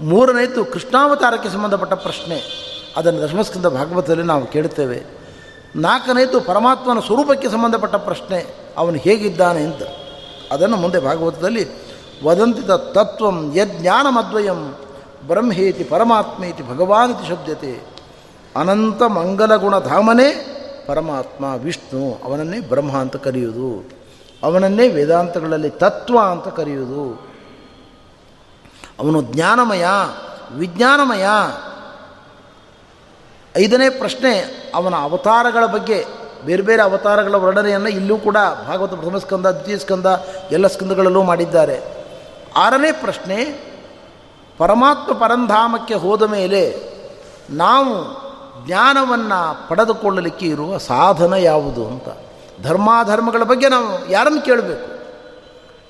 [0.00, 2.42] ಮೂರನೇದು ಕೃಷ್ಣಾವತಾರಕ್ಕೆ ಸಂಬಂಧಪಟ್ಟ ಪ್ರಶ್ನೆ.
[2.96, 5.02] ಅದನ್ನು ದಶಮಸ್ಕಂದ ಭಾಗವತದಲ್ಲಿ ನಾವು ಕೇಳುತ್ತೇವೆ.
[5.76, 8.46] ನಾಲ್ಕನೇದು ಪರಮಾತ್ಮನ ಸ್ವರೂಪಕ್ಕೆ ಸಂಬಂಧಪಟ್ಟ ಪ್ರಶ್ನೆ.
[8.76, 9.82] ಅವನು ಹೇಗಿದ್ದಾನೆ ಅಂತ.
[10.52, 11.68] ಅದನ್ನು ಮುಂದೆ ಭಾಗವತದಲ್ಲಿ
[12.24, 14.74] ವದಂತಿದ ತತ್ವಂ ಯಜ್ಞಾನಮದ್ವಯಂ
[15.26, 17.80] ಬ್ರಹ್ಮೇತಿ ಪರಮಾತ್ಮೇತಿ ಭಗವಾನಿತಿ ಶಬ್ದತೆ
[18.56, 20.50] ಅನಂತ ಮಂಗಲಗುಣ ಧಾಮನೇ
[20.86, 23.90] ಪರಮಾತ್ಮ ವಿಷ್ಣು, ಅವನನ್ನೇ ಬ್ರಹ್ಮ ಅಂತ ಕರೆಯುವುದು.
[24.42, 27.28] ಅವನನ್ನೇ ವೇದಾಂತಗಳಲ್ಲಿ ತತ್ವ ಅಂತ ಕರೆಯುವುದು.
[29.00, 29.84] ಅವನು ಜ್ಞಾನಮಯ,
[30.52, 31.26] ವಿಜ್ಞಾನಮಯ.
[33.58, 34.38] ಐದನೇ ಪ್ರಶ್ನೆ,
[34.74, 36.04] ಅವನ ಅವತಾರಗಳ ಬಗ್ಗೆ,
[36.46, 38.36] ಬೇರೆ ಬೇರೆ ಅವತಾರಗಳ ವರ್ಣನೆಯನ್ನು ಇಲ್ಲೂ ಕೂಡ
[38.68, 40.06] ಭಾಗವತ ಪ್ರಥಮ ಸ್ಕಂದ, ದ್ವಿತೀಯ ಸ್ಕಂದ,
[40.50, 41.80] ಎಲ್ಲ ಸ್ಕಂದಗಳಲ್ಲೂ ಮಾಡಿದ್ದಾರೆ.
[42.56, 43.73] ಆರನೇ ಪ್ರಶ್ನೆ
[44.58, 46.94] ಪರಮಾತ್ಮ ಪರಂಧಾಮಕ್ಕೆ ಹೋದ ಮೇಲೆ
[47.50, 48.24] ನಾವು
[48.66, 52.08] ಜ್ಞಾನವನ್ನು ಪಡೆದುಕೊಳ್ಳಲಿಕ್ಕೆ ಇರುವ ಸಾಧನ ಯಾವುದು ಅಂತ.
[52.62, 54.94] ಧರ್ಮಾಧರ್ಮಗಳ ಬಗ್ಗೆ ನಾವು ಯಾರನ್ನು ಕೇಳಬೇಕು?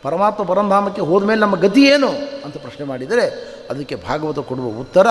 [0.02, 2.08] ಪರಮಾತ್ಮ ಪರಂಧಾಮಕ್ಕೆ ಹೋದ ಮೇಲೆ ನಮ್ಮ ಗತಿ ಏನು
[2.44, 3.26] ಅಂತ ಪ್ರಶ್ನೆ ಮಾಡಿದರೆ
[3.70, 5.06] ಅದಕ್ಕೆ ಭಾಗವತ ಕೊಡುವ ಉತ್ತರ,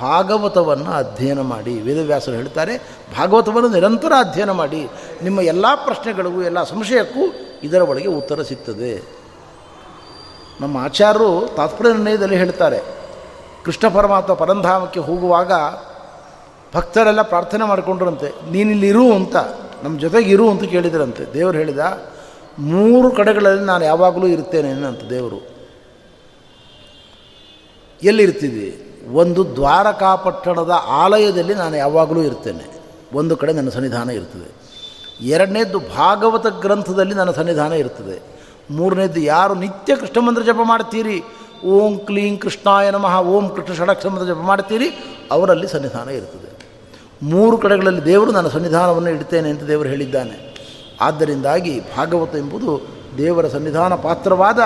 [0.00, 1.80] ಭಾಗವತವನ್ನು ಅಧ್ಯಯನ ಮಾಡಿ.
[1.80, 2.78] ವೇದವ್ಯಾಸರು ಹೇಳ್ತಾರೆ,
[3.18, 4.88] ಭಾಗವತವನ್ನು ನಿರಂತರ ಅಧ್ಯಯನ ಮಾಡಿ.
[5.22, 7.20] ನಿಮ್ಮ ಎಲ್ಲ ಪ್ರಶ್ನೆಗಳಿಗೂ, ಎಲ್ಲ ಸಂಶಯಕ್ಕೂ
[7.62, 9.15] ಇದರ ಒಳಗೆ ಉತ್ತರ ಸಿಗ್ತದೆ.
[10.60, 12.80] ನಮ್ಮ ಆಚಾರ್ಯರು ತಾತ್ಪರ್ಯ ನಿರ್ಣಯದಲ್ಲಿ ಹೇಳ್ತಾರೆ,
[13.64, 15.52] ಕೃಷ್ಣ ಪರಮಾತ್ಮ ಪರಂಧಾಮಕ್ಕೆ ಹೋಗುವಾಗ
[16.74, 19.36] ಭಕ್ತರೆಲ್ಲ ಪ್ರಾರ್ಥನೆ ಮಾಡಿಕೊಂಡ್ರಂತೆ ನೀನಿಲ್ಲಿರು ಅಂತ,
[19.82, 21.32] ನಮ್ಮ ಜೊತೆಗೆ ಇರು ಅಂತ ಕೇಳಿದ್ರಂತೆ.
[21.34, 21.78] ದೇವರು ಹೇಳಿದ,
[22.58, 25.56] ಮೂರು ಕಡೆಗಳಲ್ಲಿ ನಾನು ಯಾವಾಗಲೂ ಇರ್ತೇನೆ ಅಂತ ದೇವರು.
[28.02, 32.80] ಎಲ್ಲಿರ್ತಿದ್ವಿ ಒಂದು ದ್ವಾರಕಾಪಟ್ಟಣದ ಆಲಯದಲ್ಲಿ ನಾನು ಯಾವಾಗಲೂ ಇರ್ತೇನೆ.
[33.14, 34.66] ಒಂದು ಕಡೆ ನನ್ನ ಸನ್ನಿಧಾನ ಇರ್ತದೆ.
[35.20, 38.35] ಎರಡನೇದು ಭಾಗವತ ಗ್ರಂಥದಲ್ಲಿ ನನ್ನ ಸನ್ನಿಧಾನ ಇರ್ತದೆ.
[38.70, 41.22] ಮೂರನೇದ್ದು ಯಾರು ನಿತ್ಯ ಕೃಷ್ಣ ಮಂತ್ರ ಜಪ ಮಾಡ್ತೀರಿ
[41.64, 46.56] ಓಂ ಕ್ಲೀಂ ಕೃಷ್ಣಾಯ ನಮಃ, ಓಂ ಕೃಷ್ಣ ಷಡಕ್ಷರ ಜಪ ಮಾಡ್ತೀರಿ ಅವರಲ್ಲಿ ಸನ್ನಿಧಾನ ಇರ್ತದೆ
[47.22, 50.54] ಮೂರು ಕಡೆಗಳಲ್ಲಿ ದೇವರು ನನ್ನ ಸನ್ನಿಧಾನವನ್ನು ಇಡ್ತೇನೆ ಅಂತ ದೇವರು ಹೇಳಿದ್ದಾನೆ.
[51.00, 52.82] ಆದ್ದರಿಂದಾಗಿ ಭಾಗವತ ಎಂಬುದು
[53.18, 54.58] ದೇವರ ಸನ್ನಿಧಾನ ಪಾತ್ರವಾದ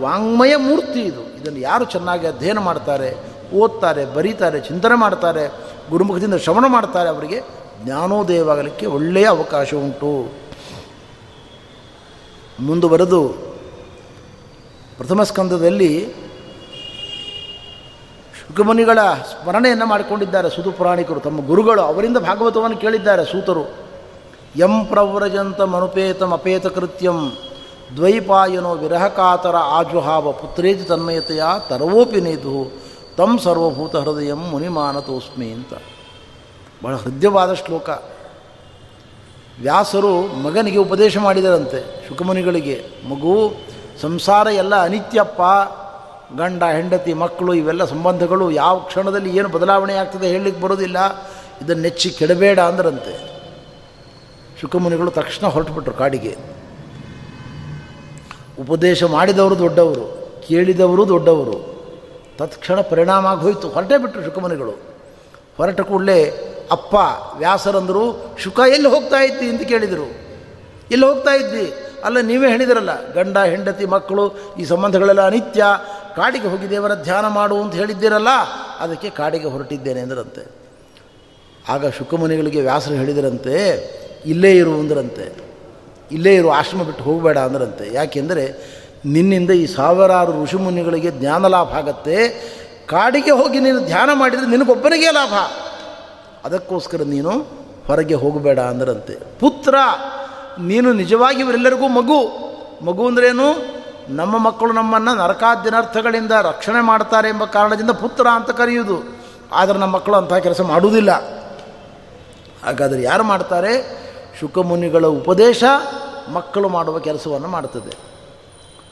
[0.00, 1.42] ವಾಂಗ್ಮಯ ಮೂರ್ತಿ ಇದು.
[1.42, 3.16] ಇದನ್ನು ಯಾರು ಚೆನ್ನಾಗಿ ಅಧ್ಯಯನ ಮಾಡ್ತಾರೆ,
[3.54, 5.52] ಓದ್ತಾರೆ, ಬರೀತಾರೆ, ಚಿಂತನೆ ಮಾಡ್ತಾರೆ,
[5.90, 7.40] ಗುರುಮುಖದಿಂದ ಶ್ರವಣ ಮಾಡ್ತಾರೆ, ಅವರಿಗೆ
[7.84, 10.41] ಜ್ಞಾನೋದಯವಾಗಲಿಕ್ಕೆ ಒಳ್ಳೆಯ ಅವಕಾಶ ಉಂಟು.
[12.60, 13.28] ಮುಂದುವರೆದು
[14.96, 16.08] ಪ್ರಥಮ ಸ್ಕಂದದಲ್ಲಿ
[18.38, 18.98] ಶುಕಮುನಿಗಳ
[19.30, 21.20] ಸ್ಮರಣೆಯನ್ನು ಮಾಡಿಕೊಂಡಿದ್ದಾರೆ ಸುತು ಪುರಾಣಿಕರು.
[21.20, 23.64] ತಮ್ಮ ಗುರುಗಳು ಅವರಿಂದ ಭಾಗವತವನ್ನು ಕೇಳಿದ್ದಾರೆ ಸೂತರು.
[24.56, 27.32] ಯಂ ಪ್ರವ್ರಜಂತ ಮನುಪೇತಂ ಅಪೇತ ಕೃತ್ಯಂ
[27.96, 32.82] ದ್ವೈಪಾಯನೋ ವಿರಹಕಾತರ ಆಜುಹಾವ ಪುತ್ರೇತಿ ತನ್ಮಯತೆಯ ತರವೋಪಿ ನೇತು
[33.16, 35.72] ತಂ ಸರ್ವಭೂತ ಹೃದಯಂ ಮುನಿಮಾನತೋಸ್ಮಿ ಅಂತ.
[36.84, 37.90] ಬಹಳ ಹೃದಯವಾದ ಶ್ಲೋಕ.
[39.62, 42.08] ವ್ಯಾಸರು ಮಗನಿಗೆ ಉಪದೇಶ ಮಾಡಿದರಂತೆ.
[42.08, 43.52] ಶುಕಮುನಿಗಳಿಗೆ ಮಗು,
[44.00, 45.42] ಸಂಸಾರ ಎಲ್ಲ ಅನಿತ್ಯಪ್ಪ,
[46.38, 51.16] ಗಂಡ, ಹೆಂಡತಿ, ಮಕ್ಕಳು, ಇವೆಲ್ಲ ಸಂಬಂಧಗಳು ಯಾವ ಕ್ಷಣದಲ್ಲಿ ಏನು ಬದಲಾವಣೆ ಆಗ್ತದೆ ಹೇಳಲಿಕ್ಕೆ ಬರೋದಿಲ್ಲ
[51.64, 53.32] ಇದನ್ನು ನೆಚ್ಚಿ ಕೆಡಬೇಡ ಅಂದ್ರಂತೆ.
[54.60, 56.36] ಶುಕಮುನಿಗಳು ತಕ್ಷಣ ಹೊರಟುಬಿಟ್ರು ಕಾಡಿಗೆ.
[58.60, 61.72] ಉಪದೇಶ ಮಾಡಿದವರು ದೊಡ್ಡವರು, ಕೇಳಿದವರು ದೊಡ್ಡವರು.
[62.38, 64.70] ತತ್ಕ್ಷಣ ಪರಿಣಾಮ ಆಗೋಯ್ತು ಹೊರಟೇ ಬಿಟ್ಟರು ಶುಕಮುನಿಗಳು.
[65.56, 66.94] ಹೊರಟ ಕೂಡಲೇ ಅಪ್ಪ
[67.36, 69.48] ವ್ಯಾಸರಂದರು, ಶುಕ ಎಲ್ಲಿ ಹೋಗ್ತಾ ಇದ್ದಿ?
[69.48, 70.10] ಅಂತ ಕೇಳಿದರು.
[70.90, 71.72] ಎಲ್ಲಿ ಹೋಗ್ತಾ ಇದ್ದಿ?
[72.04, 75.64] ಅಲ್ಲ, ನೀವೇ ಹೇಳಿದಿರಲ್ಲ, ಗಂಡ, ಹೆಂಡತಿ, ಮಕ್ಕಳು, ಈ ಸಂಬಂಧಗಳೆಲ್ಲ ಅನಿತ್ಯ.
[76.16, 78.28] ಕಾಡಿಗೆ ಹೋಗಿ ದೇವರ ಧ್ಯಾನ ಮಾಡು ಅಂತ ಹೇಳಿದ್ದೀರಲ್ಲ,
[78.78, 80.50] ಅದಕ್ಕೆ ಕಾಡಿಗೆ ಹೊರಟಿದ್ದೇನೆ ಅಂದ್ರಂತೆ.
[81.68, 83.54] ಆಗ ಶುಕಮುನಿಗಳಿಗೆ ವ್ಯಾಸರು ಹೇಳಿದರಂತೆ,
[84.26, 85.36] ಇಲ್ಲೇ ಇರು ಅಂದ್ರಂತೆ.
[86.12, 87.94] ಇಲ್ಲೇ ಇರು, ಆಶ್ರಮ ಬಿಟ್ಟು ಹೋಗಬೇಡ ಅಂದ್ರಂತೆ.
[87.94, 88.44] ಯಾಕೆಂದರೆ,
[89.06, 92.28] ನಿನ್ನಿಂದ ಈ ಸಾವಿರಾರು ಋಷಿಮುನಿಗಳಿಗೆ ಜ್ಞಾನ ಲಾಭ ಆಗತ್ತೆ.
[92.86, 95.34] ಕಾಡಿಗೆ ಹೋಗಿ ನೀನು ಧ್ಯಾನ ಮಾಡಿದರೆ ನಿನಗೊಬ್ಬನಿಗೆ ಲಾಭ.
[96.44, 97.30] ಅದಕ್ಕೋಸ್ಕರ ನೀನು
[97.86, 99.14] ಹೊರಗೆ ಹೋಗಬೇಡ ಅಂದ್ರಂತೆ.
[99.40, 99.74] ಪುತ್ರ,
[100.60, 102.20] ನೀನು ನಿಜವಾಗಿ ಇವರೆಲ್ಲರಿಗೂ ಮಗು.
[102.84, 103.72] ಮಗು ಅಂದ್ರೇನು
[104.08, 109.02] ನಮ್ಮ ಮಕ್ಕಳು ನಮ್ಮನ್ನು ನರಕಾದ್ಯನರ್ಥಗಳಿಂದ ರಕ್ಷಣೆ ಮಾಡ್ತಾರೆ ಎಂಬ ಕಾರಣದಿಂದ ಪುತ್ರ ಅಂತ ಕರೆಯುವುದು.
[109.52, 111.12] ಆದರೆ ನಮ್ಮ ಮಕ್ಕಳು ಅಂತಹ ಕೆಲಸ ಮಾಡುವುದಿಲ್ಲ.
[112.64, 114.02] ಹಾಗಾದರೆ ಯಾರು ಮಾಡ್ತಾರೆ?
[114.40, 115.64] ಶುಕಮುನಿಗಳ ಉಪದೇಶ
[116.32, 117.96] ಮಕ್ಕಳು ಮಾಡುವ ಕೆಲಸವನ್ನು ಮಾಡ್ತದೆ.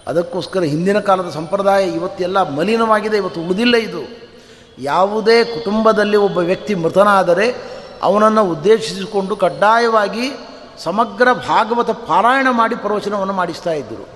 [0.07, 4.30] ಅದಕ್ಕೋಸ್ಕರ ಹಿಂದಿನ ಕಾಲದ ಸಂಪ್ರದಾಯ ಇವತ್ತೆಲ್ಲ ಮಲಿನವಾಗಿದೆ, ಇವತ್ತು ಉಳಿದಿಲ್ಲ ಇದು.
[4.79, 7.57] ಯಾವುದೇ ಕುಟುಂಬದಲ್ಲಿ ಒಬ್ಬ ವ್ಯಕ್ತಿ ಮೃತನಾದರೆ
[8.03, 10.33] ಅವನನ್ನು ಉದ್ದೇಶಿಸಿಕೊಂಡು ಕಡ್ಡಾಯವಾಗಿ
[10.79, 14.09] ಸಮಗ್ರ ಭಾಗವತ ಪಾರಾಯಣ ಮಾಡಿ ಪ್ರವಚನವನ್ನು ಮಾಡಿಸ್ತಾ ಇದ್ದರು.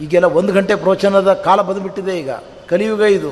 [0.00, 2.30] ಈಗೆಲ್ಲ ಒಂದು ಗಂಟೆ ಪ್ರವಚನದ ಕಾಲ ಬಂದುಬಿಟ್ಟಿದೆ ಈಗ.
[2.68, 3.30] ಕಲಿಯುಗ ಇದು.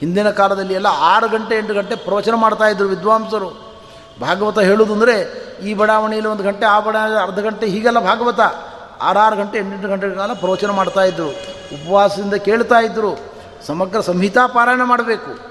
[0.00, 3.74] ಹಿಂದಿನ ಕಾಲದಲ್ಲಿ ಎಲ್ಲ ಆರು ಗಂಟೆ, ಎಂಟು ಗಂಟೆ ಪ್ರವಚನ ಮಾಡ್ತಾಯಿದ್ರು ವಿದ್ವಾಂಸರು.
[4.20, 8.40] ಭಾಗವತ ಹೇಳುವುದು ಅಂದರೆ ಈ ಬಡಾವಣೆಯಲ್ಲಿ ಒಂದು ಗಂಟೆ, ಆ ಬಡಾವಣೆ ಅರ್ಧ ಗಂಟೆ ಹೀಗೆಲ್ಲ ಭಾಗವತ.
[9.02, 10.70] ಆರಾರು ಗಂಟೆ, ಎಂಟೆಂಟು ಗಂಟೆ ಕಾಲ ಪ್ರವಚನ
[11.08, 11.28] ಇದ್ದರು
[11.72, 13.18] ಉಪವಾಸದಿಂದ ಕೇಳ್ತಾ ಇದ್ದರು
[13.66, 15.49] ಸಮಗ್ರ ಸಂಹಿತಾ ಪಾರಾಯಣ ಮಾಡಬೇಕು.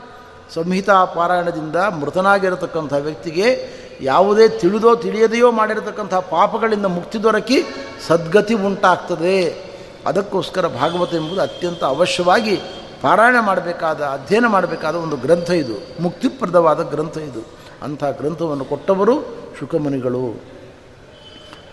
[0.53, 7.63] ಸಂಹಿತಾ ಪಾರಾಯಣದಿಂದ ಮೃತನಾಗಿರತಕ್ಕಂಥ ವ್ಯಕ್ತಿಗೆ ಯಾವುದೇ ತಿಳಿದೋ ತಿಳಿಯದೆಯೋ ಮಾಡಿರತಕ್ಕಂಥ ಪಾಪಗಳಿಂದ ಮುಕ್ತಿ ದೊರಕಿ
[8.07, 9.69] ಸದ್ಗತಿ ಉಂಟಾಗ್ತದೆ.
[10.05, 12.55] ಅದಕ್ಕೋಸ್ಕರ ಭಾಗವತ ಎಂಬುದು ಅತ್ಯಂತ ಅವಶ್ಯವಾಗಿ
[13.01, 16.03] ಪಾರಾಯಣ ಮಾಡಬೇಕಾದ, ಅಧ್ಯಯನ ಮಾಡಬೇಕಾದ ಒಂದು ಗ್ರಂಥ ಇದು.
[16.03, 17.45] ಮುಕ್ತಿಪ್ರದವಾದ ಗ್ರಂಥ ಇದು.
[17.83, 19.21] ಅಂಥ ಗ್ರಂಥವನ್ನು ಕೊಟ್ಟವರು
[19.59, 20.43] ಶುಕಮುನಿಗಳು.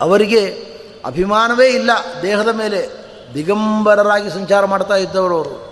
[0.00, 0.44] ಅವರಿಗೆ
[1.04, 1.90] ಅಭಿಮಾನವೇ ಇಲ್ಲ.
[2.22, 5.65] ದೇಹದ ಮೇಲೆ ದಿಗಂಬರರಾಗಿ ಸಂಚಾರ ಮಾಡ್ತಾ ಇದ್ದವರು ಅವರು.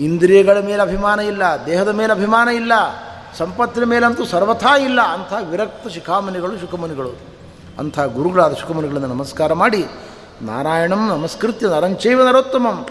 [0.00, 2.72] ಇಂದ್ರಿಯಗಳ ಮೇಲೆ ಅಭಿಮಾನ ಇಲ್ಲ, ದೇಹದ ಮೇಲೆ ಅಭಿಮಾನ ಇಲ್ಲ,
[3.38, 7.12] ಸಂಪತ್ತಿನ ಮೇಲಂತೂ ಸರ್ವಥಾ ಇಲ್ಲ ಅಂಥ ವಿರಕ್ತ ಶಿಖಾಮಣಿಗಳು ಶುಕಮುನಿಗಳು
[7.78, 9.84] ಅಂಥ ಗುರುಗಳಾದ ಶುಕಮುನಿಗಳನ್ನು ನಮಸ್ಕಾರ ಮಾಡಿ,
[10.42, 12.86] ನಾರಾಯಣಂ ನಮಸ್ಕೃತ್ಯ ನರಂಚೈವ ನರೋತ್ತಮಂ,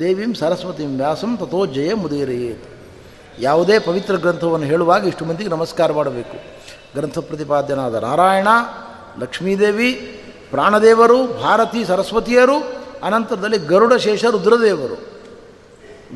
[0.00, 2.58] ದೇವಿಂ ಸರಸ್ವತಿಂ ವ್ಯಾಸಂ ತಥೋ ಜಯ ಮುದೇರೆಯೇ.
[3.38, 6.36] ಯಾವುದೇ ಪವಿತ್ರ ಗ್ರಂಥವನ್ನು ಹೇಳುವಾಗ ಇಷ್ಟು ಮಂದಿಗೆ ನಮಸ್ಕಾರ ಮಾಡಬೇಕು.
[6.94, 8.48] ಗ್ರಂಥ ಪ್ರತಿಪಾದ್ಯನಾದ ನಾರಾಯಣ,
[9.18, 9.92] ಲಕ್ಷ್ಮೀದೇವಿ,
[10.50, 12.58] ಪ್ರಾಣದೇವರು, ಭಾರತಿ ಸರಸ್ವತಿಯರು,
[13.02, 15.15] ಅನಂತರದಲ್ಲಿ ಗರುಡ ಶೇಷ ರುದ್ರದೇವರು.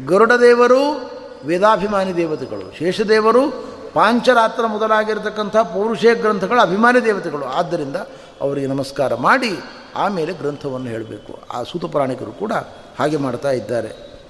[0.06, 1.10] ಗರುಡದೇವರು
[1.46, 3.50] ವೇದಾಭಿಮಾನಿ ದೇವತೆಗಳು, ಶೇಷದೇವರು
[3.94, 7.44] ಪಾಂಚರಾತ್ರ ಮೊದಲಾಗಿರತಕ್ಕಂಥ ಪೌರುಷೇ ಗ್ರಂಥಗಳ ಅಭಿಮಾನಿ ದೇವತೆಗಳು.
[7.44, 7.96] ಆದ್ದರಿಂದ
[8.40, 9.58] ಅವರಿಗೆ ನಮಸ್ಕಾರ ಮಾಡಿ
[9.96, 11.38] ಆಮೇಲೆ ಗ್ರಂಥವನ್ನು ಹೇಳಬೇಕು.
[11.52, 12.52] ಆ ಸೂತ ಪ್ರಾಣಿಕರು ಕೂಡ
[12.98, 14.20] ಹಾಗೆ ಮಾಡ್ತಾ ಇದ್ದಾರೆ.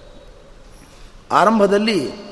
[1.33, 2.31] ಆರಂಭದಲ್ಲಿ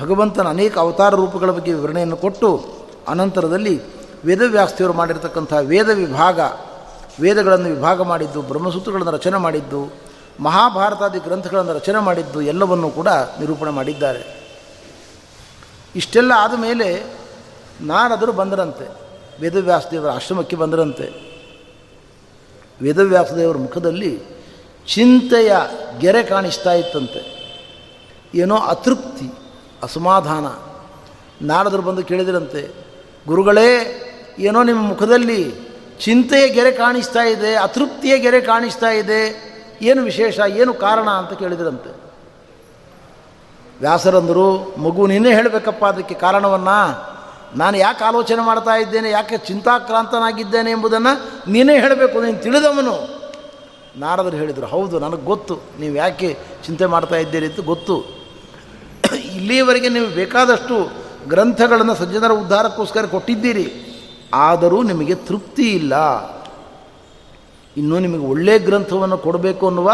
[0.00, 2.64] ಭಗವಂತನ ಅನೇಕ ಅವತಾರ ರೂಪಗಳ ಬಗ್ಗೆ ವಿವರಣೆಯನ್ನು ಕೊಟ್ಟು
[3.08, 3.82] ಅನಂತರದಲ್ಲಿ
[4.24, 6.40] ವೇದವ್ಯಾಸ್ತಿಯವರು ಮಾಡಿರತಕ್ಕಂಥ ವೇದ ವಿಭಾಗ,
[7.20, 10.09] ವೇದಗಳನ್ನು ವಿಭಾಗ ಮಾಡಿದ್ದು, ಬ್ರಹ್ಮಸೂತ್ರಗಳನ್ನು ರಚನೆ ಮಾಡಿದ್ದು
[10.40, 14.40] ಮಹಾಭಾರತಾದಿ ಗ್ರಂಥಗಳನ್ನು ರಚನೆ ಮಾಡಿದ್ದು ಎಲ್ಲವನ್ನೂ ಕೂಡ ನಿರೂಪಣೆ ಮಾಡಿದ್ದಾರೆ.
[15.96, 17.04] ಇಷ್ಟೆಲ್ಲ ಆದ ಮೇಲೆ
[17.80, 18.88] ನಾರದರು ಬಂದರಂತೆ.
[19.40, 21.30] ವೇದವ್ಯಾಸದೇವರ ಆಶ್ರಮಕ್ಕೆ ಬಂದರಂತೆ.
[22.82, 24.22] ವೇದವ್ಯಾಸದೇವರ ಮುಖದಲ್ಲಿ
[24.86, 25.56] ಚಿಂತೆಯ
[25.98, 27.40] ಗೆರೆ ಕಾಣಿಸ್ತಾ ಇತ್ತಂತೆ.
[28.34, 29.32] ಏನೋ ಅತೃಪ್ತಿ,
[29.82, 30.46] ಅಸಮಾಧಾನ.
[31.46, 32.74] ನಾರದರು ಬಂದು ಕೇಳಿದರಂತೆ,
[33.26, 34.00] ಗುರುಗಳೇ,
[34.38, 35.54] ಏನೋ ನಿಮ್ಮ ಮುಖದಲ್ಲಿ
[36.00, 39.49] ಚಿಂತೆಯ ಗೆರೆ ಕಾಣಿಸ್ತಾ ಇದೆ, ಅತೃಪ್ತಿಯ ಗೆರೆ ಕಾಣಿಸ್ತಾ ಇದೆ
[39.82, 42.10] ಏನು ವಿಶೇಷ, ಏನು ಕಾರಣ ಅಂತ ಕೇಳಿದ್ರಂತೆ.
[43.80, 47.10] ವ್ಯಾಸರಂದರು, ಮಗು ನೀನೇ ಹೇಳಬೇಕಪ್ಪ, ಅದಕ್ಕೆ ಕಾರಣವನ್ನು,
[47.58, 53.20] ನಾನು ಯಾಕೆ ಆಲೋಚನೆ ಮಾಡ್ತಾ ಇದ್ದೇನೆ, ಯಾಕೆ ಚಿಂತಾಕ್ರಾಂತನಾಗಿದ್ದೇನೆ ಎಂಬುದನ್ನು ನೀನೇ ಹೇಳಬೇಕು, ನೀನು ತಿಳಿದವನು.
[53.96, 58.20] ನಾರದರು ಹೇಳಿದರು, ಹೌದು, ನನಗೆ ಗೊತ್ತು, ನೀವು ಯಾಕೆ ಚಿಂತೆ ಮಾಡ್ತಾ ಇದ್ದೀರಿ ಅಂತ ಗೊತ್ತು.
[59.16, 60.90] ಇಲ್ಲಿಯವರೆಗೆ ನೀವು ಬೇಕಾದಷ್ಟು
[61.28, 63.96] ಗ್ರಂಥಗಳನ್ನು ಸಜ್ಜನರ ಉದ್ಧಾರಕ್ಕೋಸ್ಕರ ಕೊಟ್ಟಿದ್ದೀರಿ.
[64.34, 65.94] ಆದರೂ ನಿಮಗೆ ತೃಪ್ತಿ ಇಲ್ಲ.
[67.76, 69.92] ಇನ್ನೂ ನಿಮಗೆ ಒಳ್ಳೆಯ ಗ್ರಂಥವನ್ನು ಕೊಡಬೇಕು ಅನ್ನುವ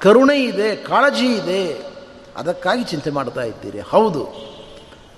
[0.00, 1.92] ಕರುಣೆ ಇದೆ, ಕಾಳಜಿ ಇದೆ.
[2.36, 3.80] ಅದಕ್ಕಾಗಿ ಚಿಂತೆ ಮಾಡ್ತಾ ಇದ್ದೀರಿ.
[3.80, 4.52] ಹೌದು.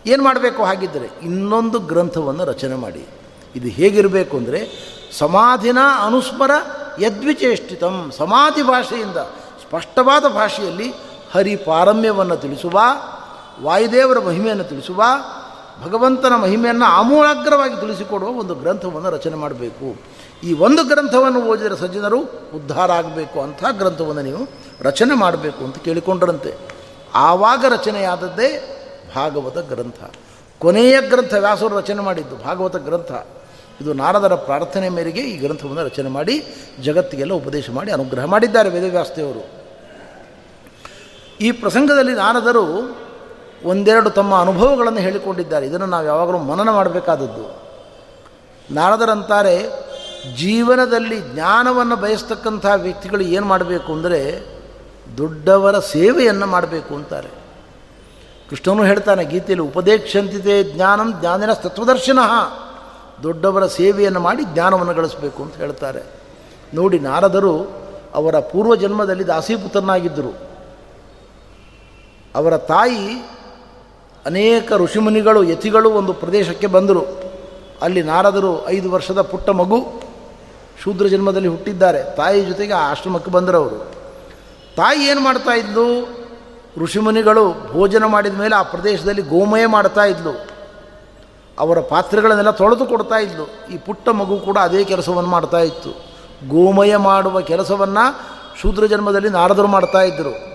[0.06, 3.06] ಏನು ಮಾಡಬೇಕು ಹಾಗಿದ್ದರೆ ಇನ್ನೊಂದು ಗ್ರಂಥವನ್ನು ರಚನೆ ಮಾಡಿ.
[3.56, 4.68] ಇದು ಹೇಗಿರಬೇಕು ಅಂದರೆ,
[5.18, 6.50] ಸಮಾಧಿನ ಅನುಸ್ಮರ
[7.00, 9.16] ಯದ್ವಿಚೇಷ್ಟಿತಂ, ಸಮಾಧಿ ಭಾಷೆಯಿಂದ
[9.68, 10.92] ಸ್ಪಷ್ಟವಾದ ಭಾಷೆಯಲ್ಲಿ
[11.32, 12.80] ಹರಿ ಪಾರಮ್ಯವನ್ನು ತಿಳಿಸುವ,
[13.62, 15.02] ವಾಯುದೇವರ ಮಹಿಮೆಯನ್ನು ತಿಳಿಸುವ,
[15.84, 19.96] ಭಗವಂತನ ಮಹಿಮೆಯನ್ನು ಆಮೂಲಾಗ್ರವಾಗಿ ತಿಳಿಸಿಕೊಡುವ ಒಂದು ಗ್ರಂಥವನ್ನು ರಚನೆ ಮಾಡಬೇಕು.
[20.42, 22.20] ಈ ಒಂದು ಗ್ರಂಥವನ್ನು ಓದಿದರೆ ಸಜ್ಜನರು
[22.54, 24.46] ಉದ್ಧಾರ ಆಗಬೇಕು ಅಂಥ ಗ್ರಂಥವನ್ನು ನೀವು
[24.80, 26.54] ರಚನೆ ಮಾಡಬೇಕು ಅಂತ ಕೇಳಿಕೊಂಡ್ರಂತೆ.
[27.14, 28.80] ಆವಾಗ ರಚನೆಯಾದದ್ದೇ
[29.16, 29.94] ಭಾಗವತ ಗ್ರಂಥ.
[30.58, 33.12] ಕೊನೆಯ ಗ್ರಂಥ ವ್ಯಾಸರು ರಚನೆ ಮಾಡಿದ್ದು ಭಾಗವತ ಗ್ರಂಥ.
[33.80, 36.44] ಇದು ನಾರದರ ಪ್ರಾರ್ಥನೆ ಮೇರೆಗೆ ಈ ಗ್ರಂಥವನ್ನು ರಚನೆ ಮಾಡಿ
[36.82, 39.64] ಜಗತ್ತಿಗೆಲ್ಲ ಉಪದೇಶ ಮಾಡಿ ಅನುಗ್ರಹ ಮಾಡಿದ್ದಾರೆ ವೇದವ್ಯಾಸದೇವರು.
[41.40, 42.96] ಈ ಪ್ರಸಂಗದಲ್ಲಿ ನಾರದರು
[43.64, 45.66] ಒಂದೆರಡು ತಮ್ಮ ಅನುಭವಗಳನ್ನು ಹೇಳಿಕೊಂಡಿದ್ದಾರೆ.
[45.66, 47.62] ಇದನ್ನು ನಾವು ಯಾವಾಗಲೂ ಮನನ ಮಾಡಬೇಕಾದದ್ದು.
[48.74, 49.84] ನಾರದರಂತಾರೆ
[50.32, 54.40] ಜೀವನದಲ್ಲಿ ಜ್ಞಾನವನ್ನು ಬಯಸ್ತಕ್ಕಂಥ ವ್ಯಕ್ತಿಗಳು ಏನು ಮಾಡಬೇಕು ಅಂದರೆ
[55.18, 57.28] ದೊಡ್ಡವರ ಸೇವೆಯನ್ನು ಮಾಡಬೇಕು ಅಂತಾರೆ.
[58.50, 62.18] ಕೃಷ್ಣನು ಹೇಳ್ತಾನೆ, ಗೀತೆಯಲ್ಲಿ ಉಪದೇಕ್ಷಂತಿದೆ ಜ್ಞಾನಂ ಜ್ಞಾನಿನ ತತ್ವದರ್ಶನ
[63.22, 66.02] ದೊಡ್ಡವರ ಸೇವೆಯನ್ನು ಮಾಡಿ ಜ್ಞಾನವನ್ನು ಗಳಿಸಬೇಕು ಅಂತ ಹೇಳ್ತಾರೆ.
[66.74, 70.32] ನೋಡಿ, ನಾರದರು ಅವರ ಪೂರ್ವ ಜನ್ಮದಲ್ಲಿ ದಾಸೀಪುತ್ರನಾಗಿದ್ದರು.
[72.34, 73.22] ಅವರ ತಾಯಿ
[74.26, 77.06] ಅನೇಕ ಋಷಿಮುನಿಗಳು, ಯತಿಗಳು ಒಂದು ಪ್ರದೇಶಕ್ಕೆ ಬಂದರು.
[77.82, 80.03] ಅಲ್ಲಿ ನಾರದರು ಐದು ವರ್ಷದ ಪುಟ್ಟ ಮಗು.
[80.82, 82.16] ಶೂದ್ರ ಜನ್ಮದಲ್ಲಿ ಹುಟ್ಟಿದ್ದಾರೆ.
[82.16, 83.94] ತಾಯಿ ಜೊತೆಗೆ ಆಶ್ರಮಕ್ಕೆ ಬಂದರವರು.
[84.76, 86.08] ತಾಯಿ ಏನು ಮಾಡ್ತಾ ಇದ್ಲು?
[86.76, 90.46] ಋಷಿಮುನಿಗಳು ಭೋಜನ ಮಾಡಿದ ಮೇಲೆ ಆ ಪ್ರದೇಶದಲ್ಲಿ ಗೋಮಯ ಮಾಡ್ತಾ ಇದ್ಲು.
[91.58, 93.66] ಅವರ ಪಾತ್ರೆಗಳನ್ನೆಲ್ಲ ತೊಳೆದು ಕೊಡ್ತಾ ಇದ್ಲು.
[93.74, 95.90] ಈ ಪುಟ್ಟ ಮಗು ಕೂಡ ಅದೇ ಕೆಲಸವನ್ನು ಮಾಡ್ತಾ ಇತ್ತು.
[96.48, 98.20] ಗೋಮಯ ಮಾಡುವ ಕೆಲಸವನ್ನು
[98.60, 100.54] ಶೂದ್ರ ಜನ್ಮದಲ್ಲಿ ನಾರದರು ಮಾಡ್ತಾ ಇದ್ದರು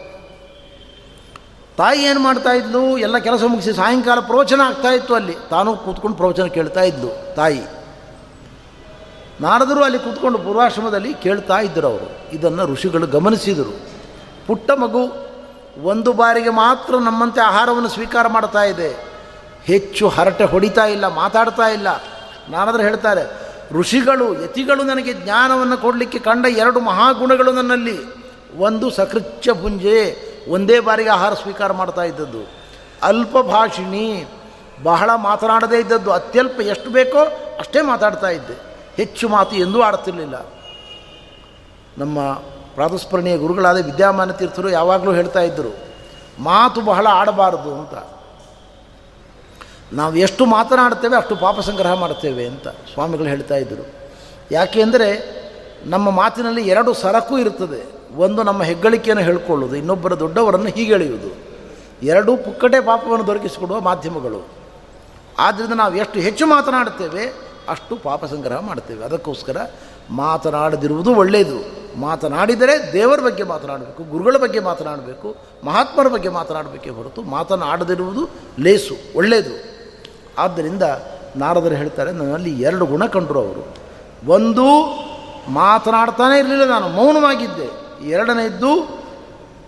[1.78, 2.97] ತಾಯಿ ಏನು ಮಾಡ್ತಾ ಇದ್ಲು?
[2.97, 5.38] ಎಲ್ಲ ಕೆಲಸ ಮುಗಿಸಿ ಸಾಯಂಕಾಲ ಪ್ರವಚನ ಆಗ್ತಾ ಇತ್ತು ಅಲ್ಲಿ.
[5.49, 7.36] ತಾನು ಕೂತ್ಕೊಂಡು ಪ್ರವಚನ ಕೇಳ್ತಾ ಇದ್ಲು.
[7.36, 7.78] ತಾಯಿ.
[9.42, 12.36] ನಾರದರು ಅಲ್ಲಿ ಕೂತ್ಕೊಂಡು ಪೂರ್ವಾಶ್ರಮದಲ್ಲಿ ಕೇಳ್ತಾ ಇದ್ದರು ಅವರು.
[12.36, 13.80] ಇದನ್ನು ಋಷಿಗಳು ಗಮನಿಸಿದರು.
[14.48, 15.30] ಪುಟ್ಟ ಮಗು
[15.84, 19.04] ಒಂದು ಬಾರಿಗೆ ಮಾತ್ರ ನಮ್ಮಂತೆ ಆಹಾರವನ್ನು ಸ್ವೀಕಾರ ಮಾಡ್ತಾ ಇದೆ.
[19.64, 21.88] ಹೆಚ್ಚು ಹರಟೆ ಹೊಡಿತಾ ಇಲ್ಲ, ಮಾತಾಡ್ತಾ ಇಲ್ಲ.
[22.50, 23.32] ನಾನಾದರೂ ಹೇಳ್ತಾರೆ,
[23.72, 27.98] ಋಷಿಗಳು, ಯತಿಗಳು ನನಗೆ ಜ್ಞಾನವನ್ನು ಕೊಡಲಿಕ್ಕೆ ಕಂಡ ಎರಡು ಮಹಾಗುಣಗಳು ನನ್ನಲ್ಲಿ.
[28.58, 32.50] ಒಂದು ಸಕೃಚ್ಛ ಪುಂಜೆ ಒಂದೇ ಬಾರಿಗೆ ಆಹಾರ ಸ್ವೀಕಾರ ಮಾಡ್ತಾ ಇದ್ದದ್ದು.
[33.04, 34.26] ಅಲ್ಪ ಭಾಷಿಣಿ
[34.84, 36.12] ಬಹಳ ಮಾತನಾಡದೇ ಇದ್ದದ್ದು.
[36.12, 37.20] ಅತ್ಯಲ್ಪ ಎಷ್ಟು ಬೇಕೋ
[37.60, 38.68] ಅಷ್ಟೇ ಮಾತಾಡ್ತಾ ಇದ್ದೆ.
[39.00, 40.38] ಹೆಚ್ಚು ಮಾತು ಎಂದೂ ಆಡ್ತಿರಲಿಲ್ಲ
[41.97, 42.20] ನಮ್ಮ
[42.76, 45.72] ಪ್ರಾತಸ್ಮರಣೀಯ ಗುರುಗಳಾದ ವಿದ್ಯಾಮಾನ ತೀರ್ಥರು ಯಾವಾಗಲೂ ಹೇಳ್ತಾ ಇದ್ದರು,
[46.39, 47.95] ಮಾತು ಬಹಳ ಆಡಬಾರದು ಅಂತ.
[49.93, 53.86] ನಾವು ಎಷ್ಟು ಮಾತನಾಡ್ತೇವೆ ಅಷ್ಟು ಪಾಪ ಸಂಗ್ರಹ ಮಾಡ್ತೇವೆ ಅಂತ ಸ್ವಾಮಿಗಳು ಹೇಳ್ತಾ ಇದ್ದರು.
[54.52, 55.10] ಯಾಕೆಂದರೆ
[55.86, 57.82] ನಮ್ಮ ಮಾತಿನಲ್ಲಿ ಎರಡು ಸರಕು ಇರ್ತದೆ
[58.16, 61.30] ಒಂದು ನಮ್ಮ ಹೆಗ್ಗಳಿಕೆಯನ್ನು ಹೇಳ್ಕೊಳ್ಳೋದು ಇನ್ನೊಬ್ಬರ ದೊಡ್ಡವರನ್ನು ಹೀಗೆ ಎಳೆಯುವುದು.
[62.08, 64.39] ಎರಡೂ ಪುಕ್ಕಟೆ ಪಾಪವನ್ನು ದೊರಕಿಸಿಕೊಡುವ ಮಾಧ್ಯಮಗಳು.
[65.39, 67.24] ಆದ್ದರಿಂದ ನಾವು ಎಷ್ಟು ಹೆಚ್ಚು ಮಾತನಾಡ್ತೇವೆ
[67.70, 69.57] ಅಷ್ಟು ಪಾಪ ಸಂಗ್ರಹ ಮಾಡ್ತೇವೆ ಅದಕ್ಕೋಸ್ಕರ
[70.09, 71.80] ಮಾತನಾಡದಿರುವುದು ಒಳ್ಳೆಯದು.
[71.99, 79.55] ಮಾತನಾಡಿದರೆ ದೇವರ ಬಗ್ಗೆ ಮಾತನಾಡಬೇಕು, ಗುರುಗಳ ಬಗ್ಗೆ ಮಾತನಾಡಬೇಕು, ಮಹಾತ್ಮರ ಬಗ್ಗೆ ಮಾತನಾಡಬೇಕೇ ಹೊರತು ಮಾತನಾಡದಿರುವುದು ಲೇಸು, ಒಳ್ಳೆಯದು.
[80.38, 80.84] ಆದ್ದರಿಂದ
[81.36, 83.76] ನಾರದರು ಹೇಳ್ತಾರೆ, ನನ್ನಲ್ಲಿ ಎರಡು ಗುಣ ಕಂಡರು ಅವರು.
[84.32, 84.67] ಒಂದು,
[85.49, 87.67] ಮಾತನಾಡ್ತಾನೆ ಇರಲಿಲ್ಲ ನಾನು, ಮೌನವಾಗಿದ್ದೆ.
[88.09, 88.99] ಎರಡನೇದ್ದು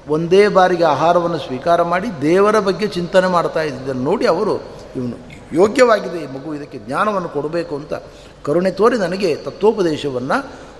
[0.09, 4.55] ಒಂದೇ ಬಾರಿಗೆ ಆಹಾರವನ್ನು ಸ್ವೀಕಾರ ಮಾಡಿ ದೇವರ ಬಗ್ಗೆ ಚಿಂತನೆ ಮಾಡ್ತಾ ಇದ್ದಿದ್ದನ್ನು ನೋಡಿ ಅವರು
[4.95, 7.93] ಇವನು ಯೋಗ್ಯವಾಗಿದೆ ಈ ಮಗು, ಇದಕ್ಕೆ ಜ್ಞಾನವನ್ನು ಕೊಡಬೇಕು ಅಂತ
[8.43, 10.37] ಕರುಣೆ ತೋರಿ ನನಗೆ ತತ್ವೋಪದೇಶವನ್ನು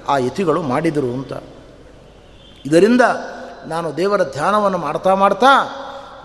[0.07, 1.34] ಆ ಯತಿಗಳು ಮಾಡಿದರು ಅಂತ.
[2.65, 3.01] ಇದರಿಂದ
[3.65, 5.51] ನಾನು ದೇವರ ಧ್ಯಾನವನ್ನು ಮಾಡ್ತಾ ಮಾಡ್ತಾ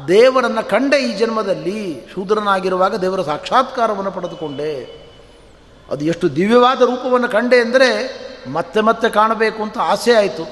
[0.08, 2.06] ದೇವರನ್ನು ಕಂಡೆ ಈ ಜನ್ಮದಲ್ಲಿ.
[2.14, 4.72] ಶೂದ್ರನಾಗಿರುವಾಗ ದೇವರ ಸಾಕ್ಷಾತ್ಕಾರವನ್ನು ಪಡೆದುಕೊಂಡೆ.
[5.90, 7.90] ಅದು ಎಷ್ಟು ದಿವ್ಯವಾದ ರೂಪವನ್ನು ಕಂಡೆ ಅಂದರೆ
[8.52, 10.44] ಮತ್ತೆ ಮತ್ತೆ ಕಾಣಬೇಕು ಅಂತ ಆಸೆ ಆಯಿತು.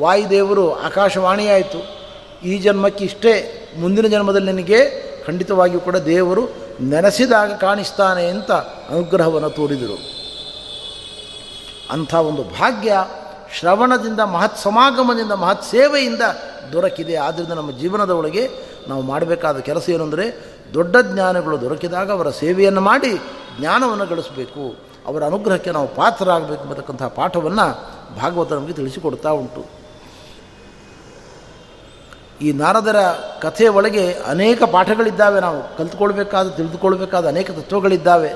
[0.00, 1.80] ವಾಯುದೇವರು ಆಕಾಶವಾಣಿಯಾಯಿತು
[2.44, 3.34] ಈ ಜನ್ಮಕ್ಕೆ ಇಷ್ಟೇ,
[3.78, 4.78] ಮುಂದಿನ ಜನ್ಮದಲ್ಲಿ ನನಗೆ
[5.26, 10.14] ಖಂಡಿತವಾಗಿಯೂ ಕೂಡ ದೇವರು ನೆನೆಸಿದಾಗ ಕಾಣಿಸ್ತಾನೆ ಅಂತ ಅನುಗ್ರಹವನ್ನು ತೋರಿದರು.
[11.90, 12.96] ಅಂಥ ಒಂದು ಭಾಗ್ಯ
[13.58, 16.20] ಶ್ರವಣದಿಂದ ಮಹತ್ ಸಮಾಗಮದಿಂದ ಮಹತ್ ಸೇವೆಯಿಂದ
[16.72, 17.16] ದೊರಕಿದೆ.
[17.16, 18.48] ಆದ್ದರಿಂದ ನಮ್ಮ ಜೀವನದ ಒಳಗೆ
[18.88, 20.16] ನಾವು ಮಾಡಬೇಕಾದ ಕೆಲಸ ಏನು
[20.74, 23.12] ದೊಡ್ಡ ಜ್ಞಾನಗಳು ದೊರಕಿದಾಗ ಅವರ ಸೇವೆಯನ್ನು ಮಾಡಿ
[23.60, 24.76] ಜ್ಞಾನವನ್ನು ಗಳಿಸಬೇಕು.
[25.06, 29.83] ಅವರ ಅನುಗ್ರಹಕ್ಕೆ ನಾವು ಪಾತ್ರರಾಗಬೇಕು ಎಂಬತಕ್ಕಂತಹ ಪಾಠವನ್ನು ಭಾಗವತ ನಮಗೆ ತಿಳಿಸಿಕೊಡ್ತಾ ಉಂಟು.
[32.44, 32.96] ಈ ನಾರದರ
[33.40, 35.76] ಕಥೆಯ ಒಳಗೆ ಅನೇಕ ಪಾಠಗಳಿದ್ದಾವೆ ನಾವು.
[35.76, 38.32] ಕಲ್ತ್ಕೊಳ್ಬೇಕಾದ, ತಿಳಿದುಕೊಳ್ಬೇಕಾದ ಅನೇಕ ತತ್ವಗಳಿದ್ದಾವೆ.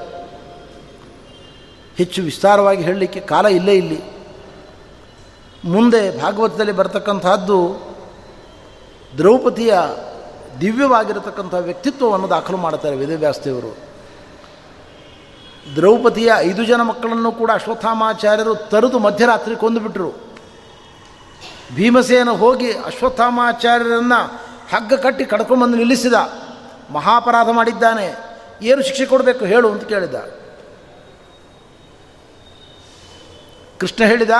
[1.96, 4.00] ಹೆಚ್ಚು ವಿಸ್ತಾರವಾಗಿ ಹೇಳಲಿಕ್ಕೆ ಕಾಲ ಇಲ್ಲೇ ಇಲ್ಲಿ.
[5.64, 7.58] ಮುಂದೆ ಭಾಗವತದಲ್ಲಿ ಬರತಕ್ಕಂಥದ್ದು
[9.18, 9.74] ದ್ರೌಪದಿಯ
[10.60, 13.76] ದಿವ್ಯವಾಗಿರತಕ್ಕಂಥ ವ್ಯಕ್ತಿತ್ವವನ್ನು ದಾಖಲು ಮಾಡ್ತಾರೆ ವೇದವ್ಯಾಸದೇವರು
[15.76, 20.27] ದ್ರೌಪದಿಯ ಐದು ಜನ ಮಕ್ಕಳನ್ನು ಕೂಡ ಅಶ್ವತ್ಥಾಮಾಚಾರ್ಯರು ತರದು ಮಧ್ಯರಾತ್ರಿ ಕೊಂದುಬಿಟ್ರು.
[21.74, 26.12] ಭೀಮಸೇನ ಹೋಗಿ ಅಶ್ವತ್ಥಾಮಾಚಾರ್ಯರನ್ನು ಹಗ್ಗ ಕಟ್ಟಿ ಕಡ್ಕೊಂಡ್ಬಂದು ನಿಲ್ಲಿಸಿದ.
[26.90, 28.18] ಮಹಾಪರಾಧ ಮಾಡಿದ್ದಾನೆ.
[28.62, 30.14] ಏನು ಶಿಕ್ಷೆ ಕೊಡಬೇಕು ಹೇಳು ಅಂತ ಕೇಳಿದ.
[33.78, 34.30] ಕೃಷ್ಣ ಹೇಳಿದ,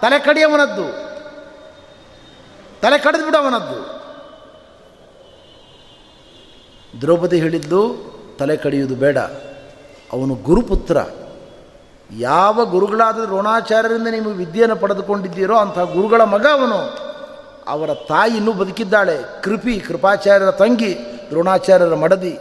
[0.00, 1.08] ತಲೆ ಕಡಿಯವನದ್ದು.
[2.80, 3.98] ತಲೆ ಕಡಿದು ಬಿಡವನದ್ದು.
[7.00, 7.96] ದ್ರೌಪದಿ ಹೇಳಿದ್ದು,
[8.38, 9.18] ತಲೆ ಕಡಿಯುವುದು ಬೇಡ.
[10.12, 10.96] ಅವನು ಗುರುಪುತ್ರ.
[12.16, 17.08] ಯಾವ ಗುರುಗಳಾದ ದ್ರೋಣಾಚಾರ್ಯರಿಂದ ನೀವು ವಿದ್ಯೆಯನ್ನು ಪಡೆದುಕೊಂಡಿದ್ದೀರೋ ಅಂತಹ ಗುರುಗಳ ಮಗ ಅವನು.
[17.68, 19.42] ಅವರ ತಾಯಿ ಇನ್ನೂ ಬದುಕಿದ್ದಾಳೆ.
[19.42, 20.98] ಕೃಪಿ, ಕೃಪಾಚಾರ್ಯರ ತಂಗಿ,
[21.30, 22.38] ದ್ರೋಣಾಚಾರ್ಯರ ಮಡದಿ.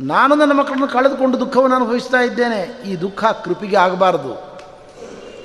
[0.00, 2.82] ನಾನು ನನ್ನ ಮಕ್ಕಳನ್ನು ಕಳೆದುಕೊಂಡು ದುಃಖವನ್ನು ಅನುಭವಿಸ್ತಾ ಇದ್ದೇನೆ.
[2.84, 4.60] ಈ ದುಃಖ ಕೃಪಿಗೆ ಆಗಬಾರದು.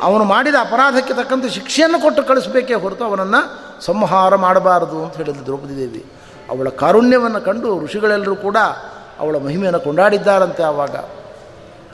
[0.01, 6.05] ಅವನು ಮಾಡಿದ ಅಪರಾಧಕ್ಕೆ ತಕ್ಕಂತೆ ಶಿಕ್ಷೆಯನ್ನು ಕೊಟ್ಟು ಕಳಿಸಬೇಕೇ ಹೊರತು ಅವನನ್ನು ಸಂಹಾರ ಮಾಡಬಾರದು ಅಂತ ಹೇಳಿದ್ರು ದ್ರೌಪದಿ ದೇವಿ.
[6.49, 8.57] ಅವಳ ಕಾರುಣ್ಯವನ್ನು ಕಂಡು ಋಷಿಗಳೆಲ್ಲರೂ ಕೂಡ
[9.19, 10.95] ಅವಳ ಮಹಿಮೆಯನ್ನು ಕೊಂಡಾಡಿದ್ದಾರಂತೆ ಆವಾಗ.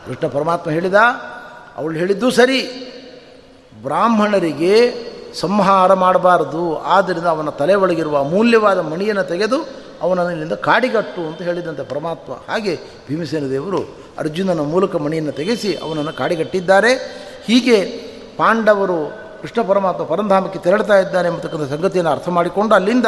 [0.07, 0.93] ಕೃಷ್ಣ ಪರಮಾತ್ಮ ಹೇಳಿದ,
[1.77, 2.59] ಅವಳು ಹೇಳಿದ್ದು ಸರಿ.
[3.81, 4.73] ಬ್ರಾಹ್ಮಣರಿಗೆ
[5.33, 9.59] ಸಂಹಾರ ಮಾಡಬಾರದು, ಆದ್ದರಿಂದ ಅವನ ತಲೆ ಒಳಗಿರುವ ಅಮೂಲ್ಯವಾದ ಮಣಿಯನ್ನು ತೆಗೆದು
[10.01, 12.33] ಅವನನ್ನು ಇಲ್ಲಿಂದ ಕಾಡಿಗಟ್ಟು ಅಂತ ಹೇಳಿದಂತೆ ಪರಮಾತ್ಮ.
[12.33, 13.81] ಹಾಗೆ ಭೀಮಸೇನ ದೇವರು
[14.17, 16.91] ಅರ್ಜುನನ ಮೂಲಕ ಮಣಿಯನ್ನು ತೆಗೆಸಿ ಅವನನ್ನು ಕಾಡಿಗಟ್ಟಿದ್ದಾರೆ.
[17.45, 17.77] ಹೀಗೆ
[18.37, 18.99] ಪಾಂಡವರು
[19.41, 23.05] ಕೃಷ್ಣ ಪರಮಾತ್ಮ ಪರಂಧಾಮಕ್ಕೆ ತೆರಳ್ತಾ ಇದ್ದಾನೆ ಎಂಬತಕ್ಕಂಥ ಸಂಗತಿಯನ್ನು ಅರ್ಥ ಮಾಡಿಕೊಂಡು ಅಲ್ಲಿಂದ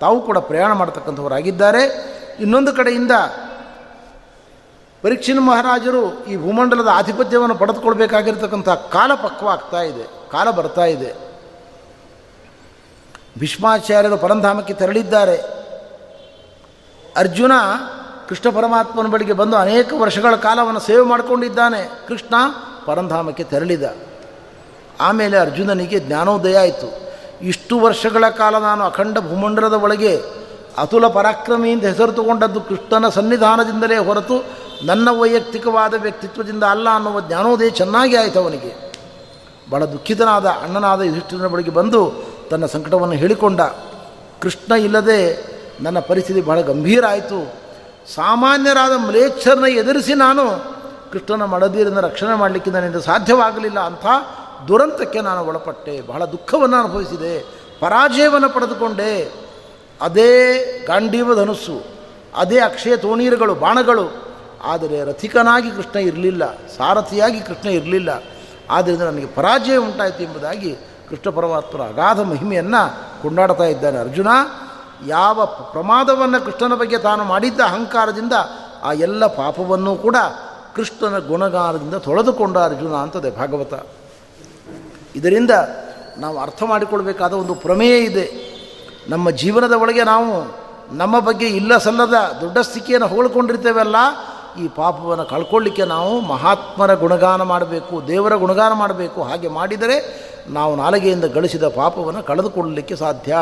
[0.00, 1.82] ತಾವು ಕೂಡ ಪ್ರಯಾಣ ಮಾಡತಕ್ಕಂಥವರಾಗಿದ್ದಾರೆ.
[2.40, 3.12] ಇನ್ನೊಂದು ಕಡೆಯಿಂದ
[5.02, 11.14] ಪರೀಕ್ಷಿನ ಮಹಾರಾಜರು ಈ ಭೂಮಂಡಲದ ಆಧಿಪತ್ಯವನ್ನು ಪಡೆದುಕೊಳ್ಬೇಕಾಗಿರ್ತಕ್ಕಂಥ ಕಾಲ ಪಕ್ವ ಆಗ್ತಾ ಇದೆ, ಕಾಲ ಬರ್ತಾ ಇದೆ.
[13.38, 15.36] ಭೀಷ್ಮಾಚಾರ್ಯರು ಪರಂಧಾಮಕ್ಕೆ ತೆರಳಿದ್ದಾರೆ.
[17.16, 17.52] ಅರ್ಜುನ
[18.28, 22.06] ಕೃಷ್ಣ ಪರಮಾತ್ಮನ ಬಳಿಗೆ ಬಂದು ಅನೇಕ ವರ್ಷಗಳ ಕಾಲವನ್ನು ಸೇವೆ ಮಾಡಿಕೊಂಡಿದ್ದಾನೆ.
[22.08, 22.34] ಕೃಷ್ಣ
[22.86, 23.82] ಪರಂಧಾಮಕ್ಕೆ ತೆರಳಿದ.
[25.00, 26.88] ಆಮೇಲೆ ಅರ್ಜುನನಿಗೆ ಜ್ಞಾನೋದಯ ಆಯಿತು.
[27.42, 30.39] ಇಷ್ಟು ವರ್ಷಗಳ ಕಾಲ ನಾನು ಅಖಂಡ ಭೂಮಂಡಲದ ಒಳಗೆ
[30.78, 34.44] ಅತುಲ ಪರಾಕ್ರಮಿಯಿಂದ ಹೆಸರು ತಗೊಂಡದ್ದು ಕೃಷ್ಣನ ಸನ್ನಿಧಾನದಿಂದಲೇ ಹೊರತು
[34.86, 38.92] ನನ್ನ ವೈಯಕ್ತಿಕವಾದ ವ್ಯಕ್ತಿತ್ವದಿಂದ ಅಲ್ಲ ಅನ್ನುವ ಜ್ಞಾನೋದಯ ಚೆನ್ನಾಗಿ ಆಯಿತು ಅವನಿಗೆ.
[39.70, 42.12] ಬಹಳ ದುಃಖಿತನಾದ ಅಣ್ಣನಾದ ಯುಧಿಷ್ಠಿರನ ಬಳಿಗೆ ಬಂದು
[42.50, 43.60] ತನ್ನ ಸಂಕಟವನ್ನು ಹೇಳಿಕೊಂಡ.
[44.40, 45.44] ಕೃಷ್ಣ ಇಲ್ಲದೆ
[45.80, 47.52] ನನ್ನ ಪರಿಸ್ಥಿತಿ ಬಹಳ ಗಂಭೀರ ಆಯಿತು.
[48.14, 50.50] ಸಾಮಾನ್ಯರಾದ ಮ್ಲೇಚ್ಛರನ್ನ ಎದುರಿಸಿ ನಾನು
[51.12, 54.06] ಕೃಷ್ಣನ ಮಡದೀರನ್ನ ರಕ್ಷಣೆ ಮಾಡಲಿಕ್ಕೆ ನನ್ನಿಂದ ಸಾಧ್ಯವಾಗಲಿಲ್ಲ ಅಂಥ
[54.68, 56.00] ದುರಂತಕ್ಕೆ ನಾನು ಒಳಪಟ್ಟೆ.
[56.00, 57.40] ಬಹಳ ದುಃಖವನ್ನು ಅನುಭವಿಸಿದೆ.
[57.80, 59.32] ಪರಾಜಯವನ್ನು ಪಡೆದುಕೊಂಡೆ.
[60.00, 60.32] ಅದೇ
[60.86, 61.84] ಗಾಂಡೀವ ಧನುಸ್ಸು,
[62.36, 64.30] ಅದೇ ಅಕ್ಷಯ ತೋಣೀರುಗಳು, ಬಾಣಗಳು.
[64.62, 68.22] ಆದರೆ ರಥಿಕನಾಗಿ ಕೃಷ್ಣ ಇರಲಿಲ್ಲ, ಸಾರಥಿಯಾಗಿ ಕೃಷ್ಣ ಇರಲಿಲ್ಲ.
[68.70, 70.76] ಆದ್ದರಿಂದ ನನಗೆ ಪರಾಜಯ ಉಂಟಾಯಿತು ಎಂಬುದಾಗಿ
[71.08, 74.28] ಕೃಷ್ಣ ಪರಮಾತ್ಮರ ಅಗಾಧ ಮಹಿಮೆಯನ್ನು ಕೊಂಡಾಡ್ತಾ ಇದ್ದಾನೆ ಅರ್ಜುನ.
[75.06, 78.32] ಯಾವ ಪ್ರಮಾದವನ್ನು ಕೃಷ್ಣನ ಬಗ್ಗೆ ತಾನು ಮಾಡಿದ್ದ ಅಹಂಕಾರದಿಂದ
[78.82, 80.16] ಆ ಎಲ್ಲ ಪಾಪವನ್ನು ಕೂಡ
[80.76, 83.86] ಕೃಷ್ಣನ ಗುಣಗಾನದಿಂದ ತೊಳೆದುಕೊಂಡ ಅರ್ಜುನ ಅಂತದೆ ಭಾಗವತ.
[85.16, 85.50] ಇದರಿಂದ
[86.18, 88.49] ನಾವು ಅರ್ಥ ಮಾಡಿಕೊಳ್ಬೇಕಾದ ಒಂದು ಪ್ರಮೇಯ ಇದೆ.
[89.08, 90.60] ನಮ್ಮ ಜೀವನದ ಒಳಗೆ ನಾವು
[90.96, 93.96] ನಮ್ಮ ಬಗ್ಗೆ ಇಲ್ಲ ಸಲ್ಲದ ದೊಡ್ಡ ಸ್ಥಿತಿಯನ್ನು ಹೋಳ್ಕೊಂಡಿರ್ತೇವಲ್ಲ
[94.58, 99.22] ಈ ಪಾಪವನ್ನು ಕಳ್ಕೊಳ್ಳಿಕ್ಕೆ ನಾವು ಮಹಾತ್ಮರ ಗುಣಗಾನ ಮಾಡಬೇಕು, ದೇವರ ಗುಣಗಾನ ಮಾಡಬೇಕು.
[99.22, 103.36] ಹಾಗೆ ಮಾಡಿದರೆ ನಾವು ನಾಲಿಗೆಯಿಂದ ಗಳಿಸಿದ ಪಾಪವನ್ನು ಕಳೆದುಕೊಳ್ಳಲಿಕ್ಕೆ ಸಾಧ್ಯ.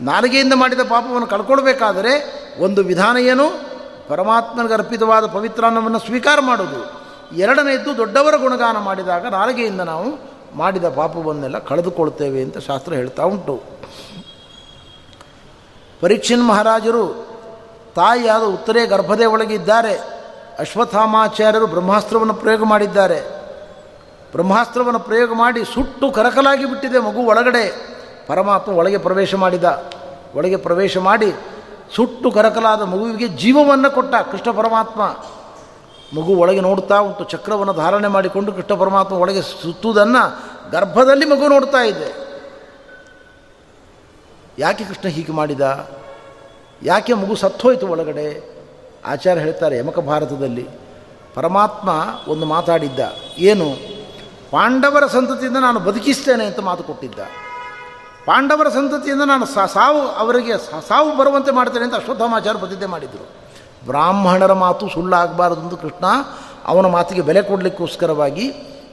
[0.00, 2.12] ನಾಲಿಗೆಯಿಂದ ಮಾಡಿದ ಪಾಪವನ್ನು ಕಳ್ಕೊಳ್ಬೇಕಾದರೆ
[2.60, 3.50] ಒಂದು ವಿಧಾನ ಏನು?
[4.08, 10.18] ಪರಮಾತ್ಮನಿಗೆ ಅರ್ಪಿತವಾದ ಪವಿತ್ರಾನ್ನವನ್ನು ಸ್ವೀಕಾರ ಮಾಡೋದು ಎರಡನೆಯದ್ದು ದೊಡ್ಡವರ ಗುಣಗಾನ ಮಾಡಿದಾಗ ನಾಲಿಗೆಯಿಂದ ನಾವು
[10.56, 13.77] ಮಾಡಿದ ಪಾಪವನ್ನೆಲ್ಲ ಕಳೆದುಕೊಳ್ತೇವೆ ಅಂತ ಶಾಸ್ತ್ರ ಹೇಳ್ತಾ ಉಂಟು.
[16.00, 17.28] ಪರೀಕ್ಷನ್ ಮಹಾರಾಜರು
[17.94, 19.94] ತಾಯಿಯಾದ ಉತ್ತರೇ ಗರ್ಭದೇ ಒಳಗಿದ್ದಾರೆ.
[20.58, 23.20] ಅಶ್ವತ್ಥಾಮಾಚಾರ್ಯರು ಬ್ರಹ್ಮಾಸ್ತ್ರವನ್ನು ಪ್ರಯೋಗ ಮಾಡಿದ್ದಾರೆ.
[24.32, 27.88] ಬ್ರಹ್ಮಾಸ್ತ್ರವನ್ನು ಪ್ರಯೋಗ ಮಾಡಿ ಸುಟ್ಟು ಕರಕಲಾಗಿ ಬಿಟ್ಟಿದೆ ಮಗು ಒಳಗಡೆ.
[28.26, 29.90] ಪರಮಾತ್ಮ ಒಳಗೆ ಪ್ರವೇಶ ಮಾಡಿದ.
[30.34, 31.32] ಒಳಗೆ ಪ್ರವೇಶ ಮಾಡಿ
[31.96, 35.02] ಸುಟ್ಟು ಕರಕಲಾದ ಮಗುವಿಗೆ ಜೀವವನ್ನು ಕೊಟ್ಟ ಕೃಷ್ಣ ಪರಮಾತ್ಮ.
[36.20, 42.27] ಮಗು ಒಳಗೆ ನೋಡ್ತಾ ಉಂಟು, ಚಕ್ರವನ್ನು ಧಾರಣೆ ಮಾಡಿಕೊಂಡು ಕೃಷ್ಣ ಪರಮಾತ್ಮ ಒಳಗೆ ಸುತ್ತುವುದನ್ನು ಗರ್ಭದಲ್ಲಿ ಮಗು ನೋಡ್ತಾ ಇದೆ.
[44.58, 45.88] ಯಾಕೆ ಕೃಷ್ಣ ಹೀಗೆ ಮಾಡಿದ?
[46.82, 48.26] ಯಾಕೆ ಮಗು ಸತ್ತೋಯ್ತು ಒಳಗಡೆ?
[49.06, 50.68] ಆಚಾರ್ಯ ಹೇಳ್ತಾರೆ, ಯಮಕ ಭಾರತದಲ್ಲಿ
[51.34, 51.88] ಪರಮಾತ್ಮ
[52.28, 53.00] ಒಂದು ಮಾತಾಡಿದ್ದ,
[53.38, 53.68] ಏನು?
[54.50, 57.18] ಪಾಂಡವರ ಸಂತತಿಯಿಂದ ನಾನು ಬದುಕಿಸ್ತೇನೆ ಅಂತ ಮಾತು ಕೊಟ್ಟಿದ್ದ.
[58.26, 60.54] ಪಾಂಡವರ ಸಂತತಿಯಿಂದ ನಾನು ಸಾವು ಅವರಿಗೆ
[60.88, 63.26] ಸಾವು ಬರುವಂತೆ ಮಾಡ್ತೇನೆ ಅಂತ ಅಶ್ವತ್ಥಾಮಾಚಾರ ಪ್ರತಿಜ್ಞೆ ಮಾಡಿದರು.
[63.86, 66.06] ಬ್ರಾಹ್ಮಣರ ಮಾತು ಸುಳ್ಳಾಗಬಾರದು ಅಂತ ಕೃಷ್ಣ
[66.66, 68.46] ಅವನ ಮಾತಿಗೆ ಬೆಲೆ ಕೊಡಲಿಕ್ಕೋಸ್ಕರವಾಗಿ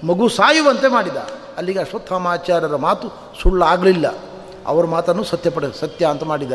[0.04, 1.18] ಮಗು ಸಾಯುವಂತೆ ಮಾಡಿದ.
[1.58, 3.08] ಅಲ್ಲಿಗೆ ಅಶ್ವತ್ಥಾಮಾಚಾರ್ಯರ ಮಾತು
[3.42, 4.08] ಸುಳ್ಳಾಗಲಿಲ್ಲ.
[4.66, 6.52] ಅವರ ಮಾತನ್ನು ಸತ್ಯಪಡ ಸತ್ಯ ಅಂತ ಮಾಡಿದ.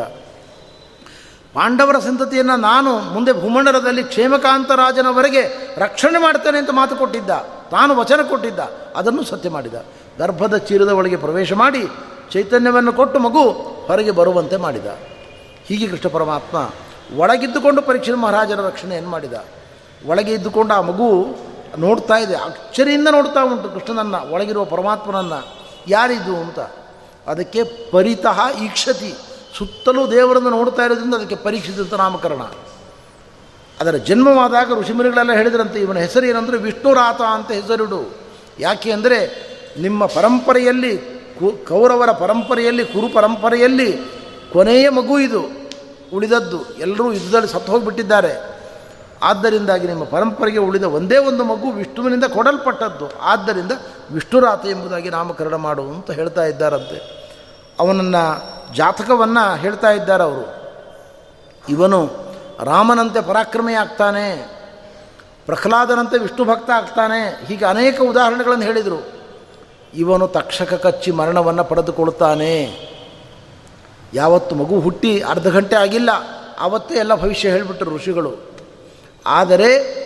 [1.55, 7.31] ಪಾಂಡವರ ಸಂತತಿಯನ್ನು ನಾನು ಮುಂದೆ ಭೂಮಂಡಲದಲ್ಲಿ ಕ್ಷೇಮಕಾಂತ ರಾಜನವರೆಗೆ ರಕ್ಷಣೆ ಮಾಡ್ತೇನೆ ಅಂತ ಮಾತು ಕೊಟ್ಟಿದ್ದ.
[7.71, 8.59] ತಾನು ವಚನ ಕೊಟ್ಟಿದ್ದ.
[8.97, 9.75] ಅದನ್ನು ಸತ್ಯ ಮಾಡಿದ.
[10.19, 11.89] ಗರ್ಭದ ಚೀರದ ಒಳಗೆ ಪ್ರವೇಶ ಮಾಡಿ
[12.31, 13.51] ಚೈತನ್ಯವನ್ನು ಕೊಟ್ಟು ಮಗು
[13.87, 14.87] ಹೊರಗೆ ಬರುವಂತೆ ಮಾಡಿದ.
[15.67, 16.71] ಹೀಗೆ ಕೃಷ್ಣ ಪರಮಾತ್ಮ
[17.17, 19.33] ಒಳಗಿದ್ದುಕೊಂಡು ಪರೀಕ್ಷೆ ಮಹಾರಾಜರ ರಕ್ಷಣೆಯನ್ನು ಮಾಡಿದ.
[20.07, 21.27] ಒಳಗೆ ಇದ್ದುಕೊಂಡು ಆ ಮಗು
[21.79, 22.35] ನೋಡ್ತಾ ಇದೆ.
[22.35, 25.59] ಅಕ್ಷರಿಯಿಂದ ನೋಡ್ತಾ ಉಂಟು ಕೃಷ್ಣನನ್ನು, ಒಳಗಿರುವ ಪರಮಾತ್ಮನನ್ನು.
[25.89, 26.59] ಯಾರಿದು ಅಂತ?
[27.27, 29.15] ಅದಕ್ಕೆ ಪರಿತಃ ಈಕ್ಷತಿ.
[29.59, 32.43] ಸುತ್ತಲೂ ದೇವರನ್ನು ನೋಡ್ತಾ ಇರೋದ್ರಿಂದ ಅದಕ್ಕೆ ಪರೀಕ್ಷಿತ ನಾಮಕರಣ.
[33.81, 38.17] ಅದರ ಜನ್ಮವಾದಾಗ ಋಷಿಮುನಿಗಳೆಲ್ಲ ಹೇಳಿದ್ರಂತೆ, ಇವನ ಹೆಸರು ಏನಂದರೆ ವಿಷ್ಣುರಾತ ಅಂತ ಹೆಸರಿಡು.
[38.59, 43.97] ಯಾಕೆ ಅಂದರೆ ನಿಮ್ಮ ಪರಂಪರೆಯಲ್ಲಿ ಕು, ಕೌರವರ ಪರಂಪರೆಯಲ್ಲಿ, ಕುರು ಪರಂಪರೆಯಲ್ಲಿ
[44.53, 45.71] ಕೊನೆಯ ಮಗು ಇದು,
[46.15, 46.79] ಉಳಿದದ್ದು.
[46.79, 48.50] ಎಲ್ಲರೂ ಯುದ್ಧದಲ್ಲಿ ಸತ್ತು ಹೋಗಿಬಿಟ್ಟಿದ್ದಾರೆ.
[49.23, 53.21] ಆದ್ದರಿಂದಾಗಿ ನಿಮ್ಮ ಪರಂಪರೆಗೆ ಉಳಿದ ಒಂದೇ ಒಂದು ಮಗು ವಿಷ್ಣುವಿನಿಂದ ಕೊಡಲ್ಪಟ್ಟದ್ದು.
[53.21, 53.73] ಆದ್ದರಿಂದ
[54.11, 57.21] ವಿಷ್ಣುರಾತ ಎಂಬುದಾಗಿ ನಾಮಕರಣ ಮಾಡು ಅಂತ ಹೇಳ್ತಾ ಇದ್ದಾರಂತೆ.
[57.81, 58.25] ಅವನನ್ನು
[58.75, 60.61] ಜಾತಕವನ್ನು ಹೇಳ್ತಾ ಇದ್ದಾರೆ ಅವರು.
[61.69, 62.11] ಇವನು
[62.65, 64.51] ರಾಮನಂತೆ ಪರಾಕ್ರಮಿ ಆಗ್ತಾನೆ,
[65.47, 69.07] ಪ್ರಹ್ಲಾದನಂತೆ ವಿಷ್ಣು ಭಕ್ತ ಆಗ್ತಾನೆ, ಹೀಗೆ ಅನೇಕ ಉದಾಹರಣೆಗಳನ್ನು ಹೇಳಿದರು.
[69.95, 72.89] ಇವನು ತಕ್ಷಕ ಕಚ್ಚಿ ಮರಣವನ್ನು ಪಡೆದುಕೊಳ್ತಾನೆ
[74.15, 76.11] ಯಾವತ್ತು ಮಗು ಹುಟ್ಟಿ ಅರ್ಧ ಗಂಟೆ ಆಗಿಲ್ಲ
[76.61, 78.50] ಆವತ್ತೇ ಎಲ್ಲ ಭವಿಷ್ಯ ಹೇಳಿಬಿಟ್ರು ಋಷಿಗಳು.
[79.27, 80.01] ಆದರೆ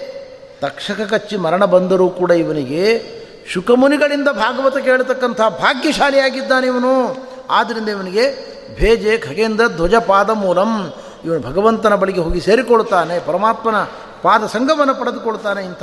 [0.61, 3.03] ತಕ್ಷಕ ಕಚ್ಚಿ ಮರಣ ಬಂದರೂ ಕೂಡ ಇವನಿಗೆ
[3.49, 7.17] ಶುಕಮುನಿಗಳಿಂದ ಭಾಗವತ ಕೇಳತಕ್ಕಂಥ ಭಾಗ್ಯಶಾಲಿಯಾಗಿದ್ದಾನೆ ಇವನು.
[7.51, 10.93] ಆದ್ದರಿಂದ ಇವನಿಗೆ ಭೇಜೆ ಖಗೇಂದ್ರ ಧ್ವಜಪಾದ ಮೂಲಂ.
[11.25, 13.83] ಇವನು ಭಗವಂತನ ಬಳಿಗೆ ಹೋಗಿ ಸೇರಿಕೊಳ್ತಾನೆ ಪರಮಾತ್ಮನ
[14.23, 15.83] ಪಾದ ಸಂಗಮವನ್ನು ಪಡೆದುಕೊಳ್ತಾನೆ ಇಂಥ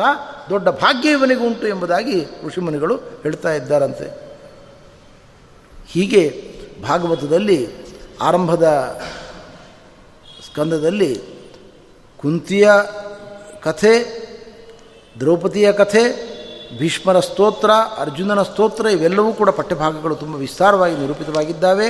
[0.49, 4.31] ದೊಡ್ಡ ಭಾಗ್ಯ ಇವನಿಗೆ ಉಂಟು ಎಂಬುದಾಗಿ ಋಷಿಮುನಿಗಳು ಹೇಳ್ತಾ ಇದ್ದಾರಂತೆ.
[5.87, 6.51] ಹೀಗೆ
[6.87, 7.69] ಭಾಗವತದಲ್ಲಿ
[8.21, 8.63] ಆರಂಭದ
[10.45, 11.21] ಸ್ಕಂದದಲ್ಲಿ
[12.17, 12.71] ಕುಂತಿಯ
[13.63, 14.21] ಕಥೆ,
[15.19, 16.31] ದ್ರೌಪದಿಯ ಕಥೆ,
[16.77, 21.87] ಭೀಷ್ಮರ ಸ್ತೋತ್ರ, ಅರ್ಜುನನ ಸ್ತೋತ್ರ, ಇವೆಲ್ಲವೂ ಕೂಡ ಪಠ್ಯಭಾಗಗಳು ತುಂಬ ವಿಸ್ತಾರವಾಗಿ ನಿರೂಪಿತವಾಗಿದ್ದಾವೆ.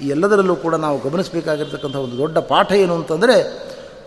[0.00, 3.64] ಈ ಎಲ್ಲದರಲ್ಲೂ ಕೂಡ ನಾವು ಗಮನಿಸಬೇಕಾಗಿರ್ತಕ್ಕಂಥ ಒಂದು ದೊಡ್ಡ ಪಾಠ ಏನು ಅಂತಂದರೆ,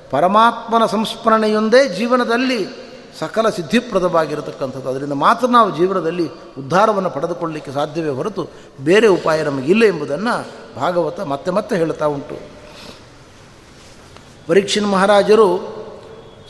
[0.10, 2.68] ಪರಮಾತ್ಮನ ಸಂಸ್ಮರಣೆಯೊಂದೇ ಜೀವನದಲ್ಲಿ
[3.20, 4.90] ಸಕಲ ಸಿದ್ಧಿಪ್ರದವಾಗಿರತಕ್ಕಂಥದ್ದು.
[4.90, 6.28] ಅದರಿಂದ ಮಾತ್ರ ನಾವು ಜೀವನದಲ್ಲಿ
[6.58, 8.50] ಉದ್ಧಾರವನ್ನು ಪಡೆದುಕೊಳ್ಳಲಿಕ್ಕೆ ಸಾಧ್ಯವೇ ಹೊರತು
[8.84, 10.48] ಬೇರೆ ಉಪಾಯ ನಮಗಿಲ್ಲ ಎಂಬುದನ್ನು
[10.80, 12.40] ಭಾಗವತ ಮತ್ತೆ ಮತ್ತೆ ಹೇಳ್ತಾ ಉಂಟು.
[14.48, 15.76] ಪರೀಕ್ಷಿನ್ ಮಹಾರಾಜರು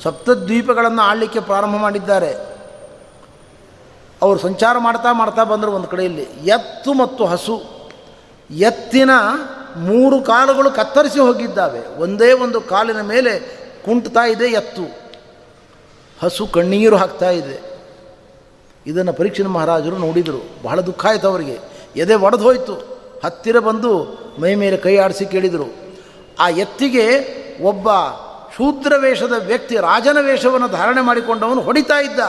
[0.04, 2.58] ಸಪ್ತದ್ವೀಪಗಳನ್ನು ಆಳಲಿಕ್ಕೆ ಪ್ರಾರಂಭ ಮಾಡಿದ್ದಾರೆ.
[4.22, 6.24] ಅವರು ಸಂಚಾರ ಮಾಡ್ತಾ ಮಾಡ್ತಾ ಬಂದರು ಒಂದು ಕಡೆಯಲ್ಲಿ.
[6.46, 7.62] ಎತ್ತು ಮತ್ತು ಹಸು.
[8.52, 9.10] ಎತ್ತಿನ
[9.78, 11.98] ಮೂರು ಕಾಲುಗಳು ಕತ್ತರಿಸಿ ಹೋಗಿದ್ದಾವೆ.
[11.98, 13.40] ಒಂದೇ ಒಂದು ಕಾಲಿನ ಮೇಲೆ
[13.86, 15.00] ಕುಂಟ್ತಾ ಇದೆ ಎತ್ತು.
[16.24, 17.78] ಹಸು ಕಣ್ಣೀರು ಹಾಕ್ತಾ ಇದೆ.
[18.88, 20.64] ಇದನ್ನು ಪರೀಕ್ಷಣ ಮಹಾರಾಜರು ನೋಡಿದರು.
[20.64, 21.60] ಬಹಳ ದುಃಖ ಆಯಿತು ಅವರಿಗೆ.
[21.96, 22.98] ಎದೆ ಒಡೆದು ಹೋಯಿತು.
[23.26, 25.98] ಹತ್ತಿರ ಬಂದು ಮೈ ಮೇಲೆ ಕೈ ಆಡಿಸಿ ಕೇಳಿದರು.
[26.40, 27.88] ಆ ಎತ್ತಿಗೆ ಒಬ್ಬ
[28.58, 32.20] ಶೂದ್ರ ವೇಷದ ವ್ಯಕ್ತಿ ರಾಜನ ವೇಷವನ್ನು ಧಾರಣೆ ಮಾಡಿಕೊಂಡವನು ಹೊಡಿತಾ ಇದ್ದ.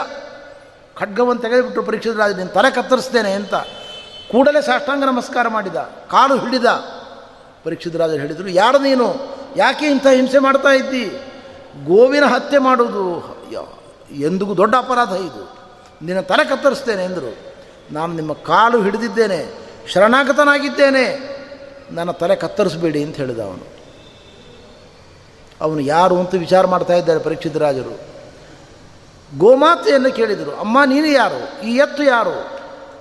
[0.97, 3.55] ಖಡ್ಗವನ್ನು ತೆಗೆದುಬಿಟ್ಟು ಪರೀಕ್ಷಿತ ರಾಜ, ನೀನು ತಲೆ ಕತ್ತರಿಸ್ತೇನೆ ಅಂತ
[4.33, 5.77] ಕೂಡಲೇ ಸಾಷ್ಟಾಂಗ ನಮಸ್ಕಾರ ಮಾಡಿದ,
[6.11, 6.65] ಕಾಲು ಹಿಡಿದ.
[7.65, 9.07] ಪರೀಕ್ಷಿತ ರಾಜರು ಹೇಳಿದರು, ಯಾರು ನೀನು?
[9.57, 11.05] ಯಾಕೆ ಇಂಥ ಹಿಂಸೆ ಮಾಡ್ತಾ ಇದ್ದಿ?
[11.87, 13.03] ಗೋವಿನ ಹತ್ಯೆ ಮಾಡುವುದು
[14.13, 15.59] ಎಂದಿಗೂ ದೊಡ್ಡ ಅಪರಾಧ ಇದು.
[16.03, 17.55] ನಿನ್ನ ತಲೆ ಕತ್ತರಿಸ್ತೇನೆ ಎಂದರು.
[17.93, 19.55] ನಾನು ನಿಮ್ಮ ಕಾಲು ಹಿಡಿದಿದ್ದೇನೆ,
[19.89, 21.07] ಶರಣಾಗತನಾಗಿದ್ದೇನೆ.
[21.91, 23.78] ನನ್ನ ತಲೆ ಕತ್ತರಿಸಬೇಡಿ ಅಂತ ಹೇಳಿದ ಅವನು.
[25.61, 27.95] ಅವನು ಯಾರು ಅಂತ ವಿಚಾರ ಮಾಡ್ತಾ ಇದ್ದಾರೆ ಪರೀಕ್ಷಿತ ರಾಜರು.
[29.39, 31.67] ಗೋಮಾತೆಯನ್ನು ಕೇಳಿದರು, ಅಮ್ಮ, ನೀನು ಯಾರು?
[31.67, 32.37] ಈ ಎತ್ತು ಯಾರು?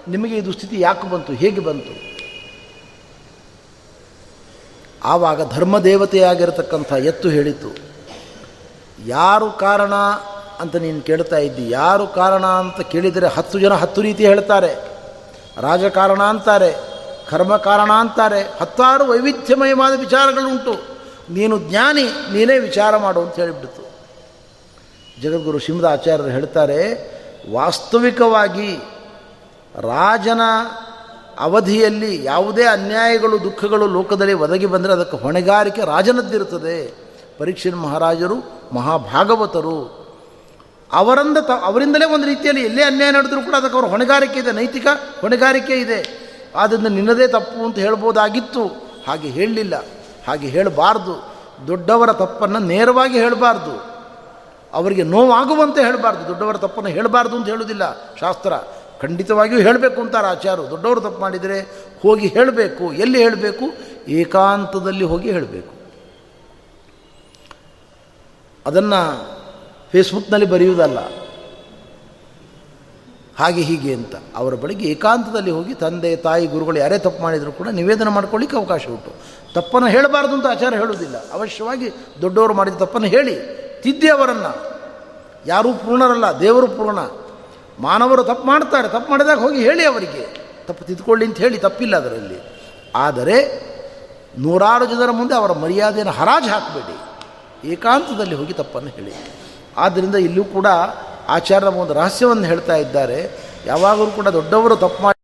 [0.08, 1.34] ನಿಮಗೆ ಇದು ಸ್ಥಿತಿ ಯಾಕೆ ಬಂತು?
[1.34, 1.93] ಹೇಗೆ ಬಂತು?
[5.03, 7.70] ಆವಾಗ ಧರ್ಮದೇವತೆಯಾಗಿರತಕ್ಕಂಥ ಎತ್ತು ಹೇಳಿತು,
[9.05, 9.93] ಯಾರು ಕಾರಣ
[10.60, 11.70] ಅಂತ ನೀನು ಕೇಳ್ತಾ ಇದ್ದಿ?
[11.70, 14.72] ಯಾರು ಕಾರಣ ಅಂತ ಕೇಳಿದರೆ ಹತ್ತು ಜನ ಹತ್ತು ರೀತಿ ಹೇಳ್ತಾರೆ.
[15.62, 16.72] ರಾಜಕಾರಣ ಅಂತಾರೆ,
[17.30, 18.41] ಕರ್ಮ ಕಾರಣ ಅಂತಾರೆ.
[18.62, 20.96] ಹತ್ತಾರು ವೈವಿಧ್ಯಮಯವಾದ ವಿಚಾರಗಳುಂಟು
[21.30, 23.88] ನೀನು ಜ್ಞಾನಿ, ನೀನೇ ವಿಚಾರ ಮಾಡು ಅಂತ ಹೇಳಿಬಿಡ್ತು.
[25.21, 27.11] ಜಗದ್ಗುರು ಶಿವದ ಆಚಾರ್ಯರು ಹೇಳ್ತಾರೆ,
[27.51, 28.75] ವಾಸ್ತವಿಕವಾಗಿ
[29.75, 30.41] ರಾಜನ
[31.39, 37.07] ಅವಧಿಯಲ್ಲಿ ಯಾವುದೇ ಅನ್ಯಾಯಗಳು, ದುಃಖಗಳು ಲೋಕದಲ್ಲಿ ಒದಗಿ ಬಂದರೆ ಅದಕ್ಕೆ ಹೊಣೆಗಾರಿಕೆ ರಾಜನದ್ದಿರುತ್ತದೆ.
[37.38, 38.36] ಪರೀಕ್ಷೆ ಮಹಾರಾಜರು,
[38.75, 40.07] ಮಹಾಭಾಗವತರು,
[40.93, 44.88] ಅವರಿಂದ ತ, ಅವರಿಂದಲೇ ಒಂದು ರೀತಿಯಲ್ಲಿ ಎಲ್ಲೇ ಅನ್ಯಾಯ ನಡೆದರೂ ಕೂಡ ಅದಕ್ಕೆ ಅವರ ಹೊಣೆಗಾರಿಕೆ ಇದೆ, ನೈತಿಕ
[45.21, 46.28] ಹೊಣೆಗಾರಿಕೆ ಇದೆ.
[46.55, 48.65] ಆದ್ದರಿಂದ ನಿನ್ನದೇ ತಪ್ಪು ಅಂತ ಹೇಳ್ಬೋದಾಗಿತ್ತು.
[49.07, 49.86] ಹಾಗೆ ಹೇಳಲಿಲ್ಲ.
[50.28, 51.38] ಹಾಗೆ ಹೇಳಬಾರ್ದು.
[51.67, 53.97] ದೊಡ್ಡವರ ತಪ್ಪನ್ನು ನೇರವಾಗಿ ಹೇಳಬಾರ್ದು.
[54.73, 56.28] ಅವರಿಗೆ ನೋವಾಗುವಂತೆ ಹೇಳಬಾರ್ದು.
[56.28, 58.53] ದೊಡ್ಡವರ ತಪ್ಪನ್ನು ಹೇಳಬಾರ್ದು ಅಂತ ಹೇಳೋದಿಲ್ಲ ಶಾಸ್ತ್ರ
[59.01, 61.61] ಖಂಡಿತವಾಗಿಯೂ ಹೇಳಬೇಕು ಅಂತಾರೆ ಆಚಾರು ದೊಡ್ಡವರು ತಪ್ಪು ಮಾಡಿದರೆ
[62.03, 62.93] ಹೋಗಿ ಹೇಳಬೇಕು.
[62.93, 63.65] ಎಲ್ಲಿ ಹೇಳಬೇಕು?
[64.07, 65.78] ಏಕಾಂತದಲ್ಲಿ ಹೋಗಿ ಹೇಳಬೇಕು.
[68.65, 69.30] ಅದನ್ನು
[69.91, 70.99] ಫೇಸ್ಬುಕ್ನಲ್ಲಿ ಬರೆಯುವುದಲ್ಲ.
[73.38, 74.15] ಹಾಗೆ ಹೀಗೆ ಅಂತ.
[74.36, 79.11] ಅವರ ಬಳಿಗೆ ಏಕಾಂತದಲ್ಲಿ ಹೋಗಿ ತಂದೆ, ತಾಯಿ, ಗುರುಗಳು ಯಾರೇ ತಪ್ಪು ಮಾಡಿದರೂ ಕೂಡ ನಿವೇದನೆ ಮಾಡ್ಕೊಳ್ಳಿಕ್ಕೆ ಅವಕಾಶ ಉಂಟು.
[79.53, 81.31] ತಪ್ಪನ್ನು ಹೇಳಬಾರ್ದು ಅಂತ ಆಚಾರ ಹೇಳುವುದಿಲ್ಲ.
[81.31, 81.91] ಅವಶ್ಯವಾಗಿ
[82.21, 83.57] ದೊಡ್ಡವರು ಮಾಡಿದ ತಪ್ಪನ್ನು ಹೇಳಿ.
[83.81, 84.77] ತಿದ್ದಿ ಅವರನ್ನು.
[85.45, 86.99] ಯಾರೂ ಪೂರ್ಣರಲ್ಲ, ದೇವರು ಪೂರ್ಣ.
[87.79, 90.47] ಮಾನವರು ತಪ್ಪು ಮಾಡ್ತಾರೆ, ತಪ್ಪು ಮಾಡಿದಾಗ ಹೋಗಿ ಹೇಳಿ ಅವರಿಗೆ.
[90.67, 92.41] ತಪ್ಪು ತಿದ್ದುಕೊಳ್ಳಿ ಅಂತ ಹೇಳಿ ತಪ್ಪಿಲ್ಲ ಅದರಲ್ಲಿ.
[92.95, 93.67] ಆದರೆ
[94.37, 96.97] ನೂರಾರು ಜನರ ಮುಂದೆ ಅವರ ಮರ್ಯಾದೆಯನ್ನು ಹರಾಜು ಹಾಕಬೇಡಿ.
[97.67, 99.13] ಏಕಾಂತದಲ್ಲಿ ಹೋಗಿ ತಪ್ಪನ್ನು ಹೇಳಿ.
[99.77, 100.65] ಆದ್ದರಿಂದ ಇಲ್ಲೂ ಕೂಡ
[101.29, 103.31] ಆಚಾರ್ಯ ಒಂದು ರಹಸ್ಯವನ್ನು ಹೇಳ್ತಾ ಇದ್ದಾರೆ.
[103.65, 105.16] ಯಾವಾಗಲೂ ಕೂಡ ದೊಡ್ಡವರು ತಪ್ಪು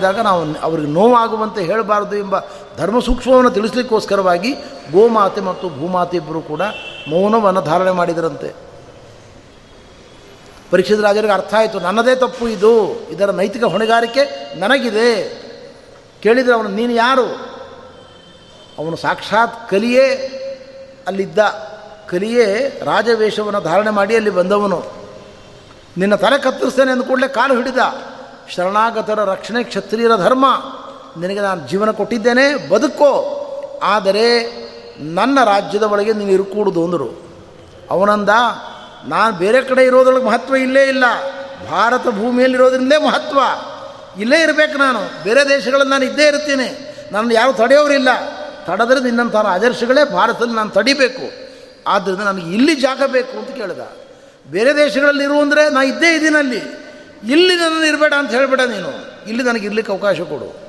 [0.00, 2.36] ಮಾಡಿದಾಗ ನಾವು ಅವ್ರಿಗೆ ನೋವಾಗುವಂತೆ ಹೇಳಬಾರದು ಎಂಬ
[2.76, 4.50] ಧರ್ಮ ಸೂಕ್ಷ್ಮವನ್ನು ತಿಳಿಸ್ಲಿಕ್ಕೋಸ್ಕರವಾಗಿ
[4.92, 6.62] ಗೋಮಾತೆ ಮತ್ತು ಭೂಮಾತೆ ಇಬ್ಬರು ಕೂಡ
[7.08, 8.54] ಮೌನವನ್ನು ಧಾರಣೆ ಮಾಡಿದರಂತೆ.
[10.70, 12.72] ಪರೀಕ್ಷಿತ ರಾಜರಿಗೆ ಅರ್ಥ ಆಯಿತು, ನನ್ನದೇ ತಪ್ಪು ಇದು,
[13.10, 14.24] ಇದರ ನೈತಿಕ ಹೊಣೆಗಾರಿಕೆ
[14.58, 15.10] ನನಗಿದೆ.
[16.22, 17.26] ಕೇಳಿದರೆ ಅವನು, ನೀನು ಯಾರು?
[18.78, 20.06] ಅವನು ಸಾಕ್ಷಾತ್ ಕಲಿಯೇ
[21.06, 21.38] ಅಲ್ಲಿದ್ದ,
[22.08, 24.78] ಕಲಿಯೇ ರಾಜವೇಷವನ್ನು ಧಾರಣೆ ಮಾಡಿ ಅಲ್ಲಿ ಬಂದವನು.
[25.98, 27.78] ನಿನ್ನ ತಲೆ ಕತ್ತರಿಸ್ತೇನೆ ಅಂದ ಕೂಡಲೇ ಕಾಲು ಹಿಡಿದ.
[28.54, 30.46] ಶರಣಾಗತರ ರಕ್ಷಣೆ ಕ್ಷತ್ರಿಯರ ಧರ್ಮ.
[31.20, 33.34] ನಿನಗೆ ನಾನು ಜೀವನ ಕೊಟ್ಟಿದ್ದೇನೆ, ಬದುಕೋ.
[33.82, 34.58] ಆದರೆ
[35.00, 37.22] ನನ್ನ ರಾಜ್ಯದ ಒಳಗೆ ನೀನು ಇರುಕೂಡುದು ಅಂದರು.
[37.90, 38.28] ಅವನಂದ,
[39.04, 41.04] ನಾನು ಬೇರೆ ಕಡೆ ಇರೋದ್ರೊಳಗೆ ಮಹತ್ವ ಇಲ್ಲೇ ಇಲ್ಲ.
[41.70, 43.38] ಭಾರತ ಭೂಮಿಯಲ್ಲಿರೋದ್ರಿಂದಲೇ ಮಹತ್ವ.
[44.20, 45.24] ಇಲ್ಲೇ ಇರಬೇಕು ನಾನು.
[45.24, 46.94] ಬೇರೆ ದೇಶಗಳಲ್ಲಿ ನಾನು ಇದ್ದೇ ಇರ್ತೀನಿ.
[47.12, 48.08] ನನ್ನ ಯಾರು ತಡೆಯೋರಿಲ್ಲ.
[48.64, 51.48] ತಡೆದ್ರೆ ನಿನ್ನಂಥ ಆದರ್ಶಗಳೇ ಭಾರತದಲ್ಲಿ ನಾನು ತಡಿಬೇಕು.
[51.86, 53.78] ಆದ್ದರಿಂದ ನನಗೆ ಇಲ್ಲಿ ಜಾಗ ಬೇಕು ಅಂತ ಕೇಳಿದ.
[54.50, 56.87] ಬೇರೆ ದೇಶಗಳಲ್ಲಿ ಇರು ಅಂದರೆ ನಾನು ಇದ್ದೇ ಇದ್ದೀನಲ್ಲಿ
[57.24, 58.88] ಇಲ್ಲಿ ನನ್ನನ್ನು ಇರಬೇಡ ಅಂತ ಹೇಳಬೇಡ ನೀನು.
[59.28, 60.68] ಇಲ್ಲಿ ನನಗೆ ಇರ್ಲಿಕ್ಕೆ ಅವಕಾಶ ಕೊಡು.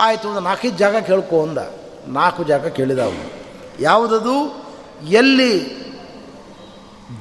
[0.00, 1.58] ಆಯಿತು, ಒಂದು ನಾಲ್ಕೈದು ಜಾಗ ಕೇಳ್ಕೊ ಅಂದ.
[2.06, 3.32] ನಾಲ್ಕು ಜಾಗ ಕೇಳಿದ ಅವನು
[3.80, 4.66] ಯಾವುದದು?
[5.08, 5.80] ಎಲ್ಲಿ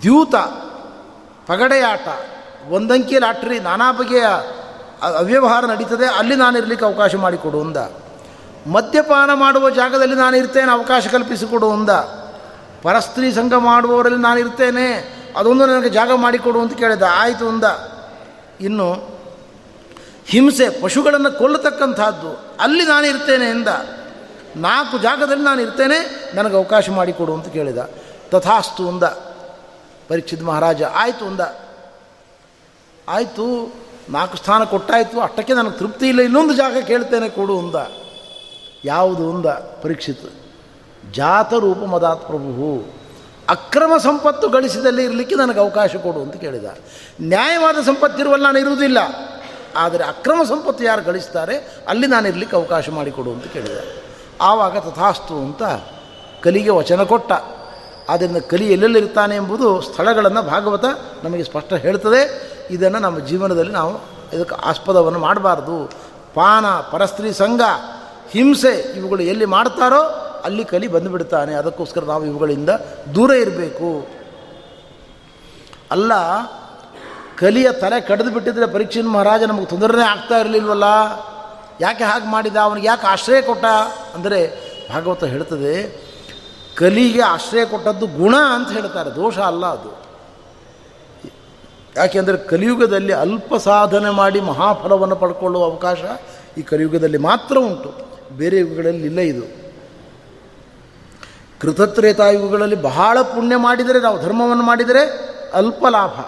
[0.01, 0.36] ದ್ಯೂತ,
[1.47, 2.07] ಪಗಡೆಯಾಟ,
[2.69, 4.25] ಒಂದಂಕಿ ಲಾಟ್ರಿ, ನಾನಾ ಬಗೆಯ
[5.01, 7.77] ಅವ್ಯವಹಾರ ನಡೀತದೆ, ಅಲ್ಲಿ ನಾನು ಇರಲಿಕ್ಕೆ ಅವಕಾಶ ಮಾಡಿಕೊಡು ಅಂದ.
[8.67, 11.89] ಮದ್ಯಪಾನ ಮಾಡುವ ಜಾಗದಲ್ಲಿ ನಾನು ಇರ್ತೇನೆ, ಅವಕಾಶ ಕಲ್ಪಿಸಿಕೊಡು ಅಂದ.
[12.82, 17.01] ಪರಸ್ತ್ರೀ ಸಂಘ ಮಾಡುವವರಲ್ಲಿ ನಾನು ಇರ್ತೇನೆ, ಅದೊಂದು ನನಗೆ ಜಾಗ ಮಾಡಿಕೊಡು ಅಂತ ಕೇಳಿದ.
[17.11, 17.63] ಆಯಿತು ಅಂದ.
[18.62, 19.20] ಇನ್ನು
[20.28, 23.68] ಹಿಂಸೆ ಪಶುಗಳನ್ನು ಕೊಲ್ಲತಕ್ಕಂಥದ್ದು, ಅಲ್ಲಿ ನಾನು ಇರ್ತೇನೆ ಎಂದ,
[24.55, 25.97] ನಾಲ್ಕು ಜಾಗದಲ್ಲಿ ನಾನು ಇರ್ತೇನೆ,
[26.36, 27.78] ನನಗೆ ಅವಕಾಶ ಮಾಡಿಕೊಡು ಅಂತ ಕೇಳಿದ.
[28.30, 29.03] ತಥಾಸ್ತು ಅಂದ,
[30.07, 31.39] ಪರೀಕ್ಷಿತ್ ಮಹಾರಾಜ, ಆಯಿತು ಅಂದ.
[33.10, 33.45] ಆಯಿತು,
[34.10, 37.76] ನಾಲ್ಕು ಸ್ಥಾನ ಕೊಟ್ಟಾಯಿತು, ಅಷ್ಟಕ್ಕೆ ನನಗೆ ತೃಪ್ತಿ ಇಲ್ಲ, ಇನ್ನೊಂದು ಜಾಗ ಕೇಳ್ತೇನೆ ಕೊಡು ಅಂದ.
[38.86, 39.45] ಯಾವುದು ಅಂದ
[39.84, 40.28] ಪರೀಕ್ಷಿತ್,
[41.14, 42.98] ಜಾತರೂಪ ಮದಾತ್ ಪ್ರಭು
[43.49, 46.65] ಅಕ್ರಮ ಸಂಪತ್ತು ಗಳಿಸಿದಲ್ಲಿ ಇರಲಿಕ್ಕೆ ನನಗೆ ಅವಕಾಶ ಕೊಡು ಅಂತ ಕೇಳಿದ.
[47.21, 48.97] ನ್ಯಾಯವಾದ ಸಂಪತ್ತಿರುವಲ್ಲಿ ನಾನು ಇರುವುದಿಲ್ಲ.
[49.75, 53.77] ಆದರೆ ಅಕ್ರಮ ಸಂಪತ್ತು ಯಾರು ಗಳಿಸ್ತಾರೆ, ಅಲ್ಲಿ ನಾನು ಇರಲಿಕ್ಕೆ ಅವಕಾಶ ಮಾಡಿಕೊಡು ಅಂತ ಕೇಳಿದ.
[54.41, 55.63] ಆವಾಗ ತಥಾಸ್ತು ಅಂತ
[56.43, 57.31] ಕಲಿಗೆ ವಚನ ಕೊಟ್ಟ.
[58.09, 60.85] ಆದ್ದರಿಂದ ಕಲಿ ಎಲ್ಲೆಲ್ಲಿರ್ತಾನೆ ಎಂಬುದು ಸ್ಥಳಗಳನ್ನು ಭಾಗವತ
[61.23, 62.49] ನಮಗೆ ಸ್ಪಷ್ಟ ಹೇಳ್ತದೆ.
[62.71, 63.97] ಇದನ್ನು ನಮ್ಮ ಜೀವನದಲ್ಲಿ ನಾವು
[64.37, 65.91] ಇದಕ್ಕೆ ಆಸ್ಪದವನ್ನು ಮಾಡಬಾರ್ದು.
[66.33, 67.61] ಪಾನ, ಪರಸ್ತ್ರೀ, ಸಂಘ,
[68.29, 71.53] ಹಿಂಸೆ ಇವುಗಳು ಎಲ್ಲಿ ಮಾಡ್ತಾರೋ ಅಲ್ಲಿ ಕಲಿ ಬಂದುಬಿಡ್ತಾನೆ.
[71.53, 72.69] ಅದಕ್ಕೋಸ್ಕರ ನಾವು ಇವುಗಳಿಂದ
[73.15, 74.07] ದೂರ ಇರಬೇಕು.
[75.91, 76.11] ಅಲ್ಲ,
[77.37, 80.87] ಕಲಿಯ ತಲೆ ಕಡಿದು ಬಿಟ್ಟಿದ್ರೆ ಪರೀಕ್ಷಿನ ಮಹಾರಾಜ ನಮಗೆ ತೊಂದರೆನೇ ಆಗ್ತಾ ಇರಲಿಲ್ವಲ್ಲ?
[81.81, 82.55] ಯಾಕೆ ಹಾಗೆ ಮಾಡಿದ?
[82.55, 83.65] ಅವನಿಗೆ ಯಾಕೆ ಆಶ್ರಯ ಕೊಟ್ಟ?
[84.15, 84.39] ಅಂದರೆ
[84.93, 85.73] ಭಾಗವತ ಹೇಳ್ತದೆ,
[86.75, 89.15] ಕಲಿಗೆ ಆಶ್ರಯ ಕೊಟ್ಟದ್ದು ಗುಣ ಅಂತ ಹೇಳ್ತಾರೆ.
[89.15, 89.91] ದೋಷ ಅಲ್ಲ ಅದು.
[91.95, 96.01] ಯಾಕೆಂದರೆ ಕಲಿಯುಗದಲ್ಲಿ ಅಲ್ಪ ಸಾಧನೆ ಮಾಡಿ ಮಹಾಫಲವನ್ನು ಪಡ್ಕೊಳ್ಳುವ ಅವಕಾಶ
[96.57, 97.91] ಈ ಕಲಿಯುಗದಲ್ಲಿ ಮಾತ್ರ ಉಂಟು.
[98.37, 99.59] ಬೇರೆ ಯುಗಗಳಲ್ಲಿ ಇಲ್ಲ ಇದು.
[101.62, 105.01] ಕೃತತ್ರೇತಾಯುಗಗಳಲ್ಲಿ ಬಹಳ ಪುಣ್ಯ ಮಾಡಿದರೆ, ನಾವು ಧರ್ಮವನ್ನು ಮಾಡಿದರೆ
[105.53, 106.20] ಅಲ್ಪ ಲಾಭ.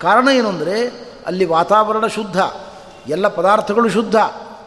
[0.00, 0.76] ಕಾರಣ ಏನು ಅಂದರೆ,
[1.26, 2.40] ಅಲ್ಲಿ ವಾತಾವರಣ ಶುದ್ಧ,
[3.08, 4.16] ಎಲ್ಲ ಪದಾರ್ಥಗಳು ಶುದ್ಧ,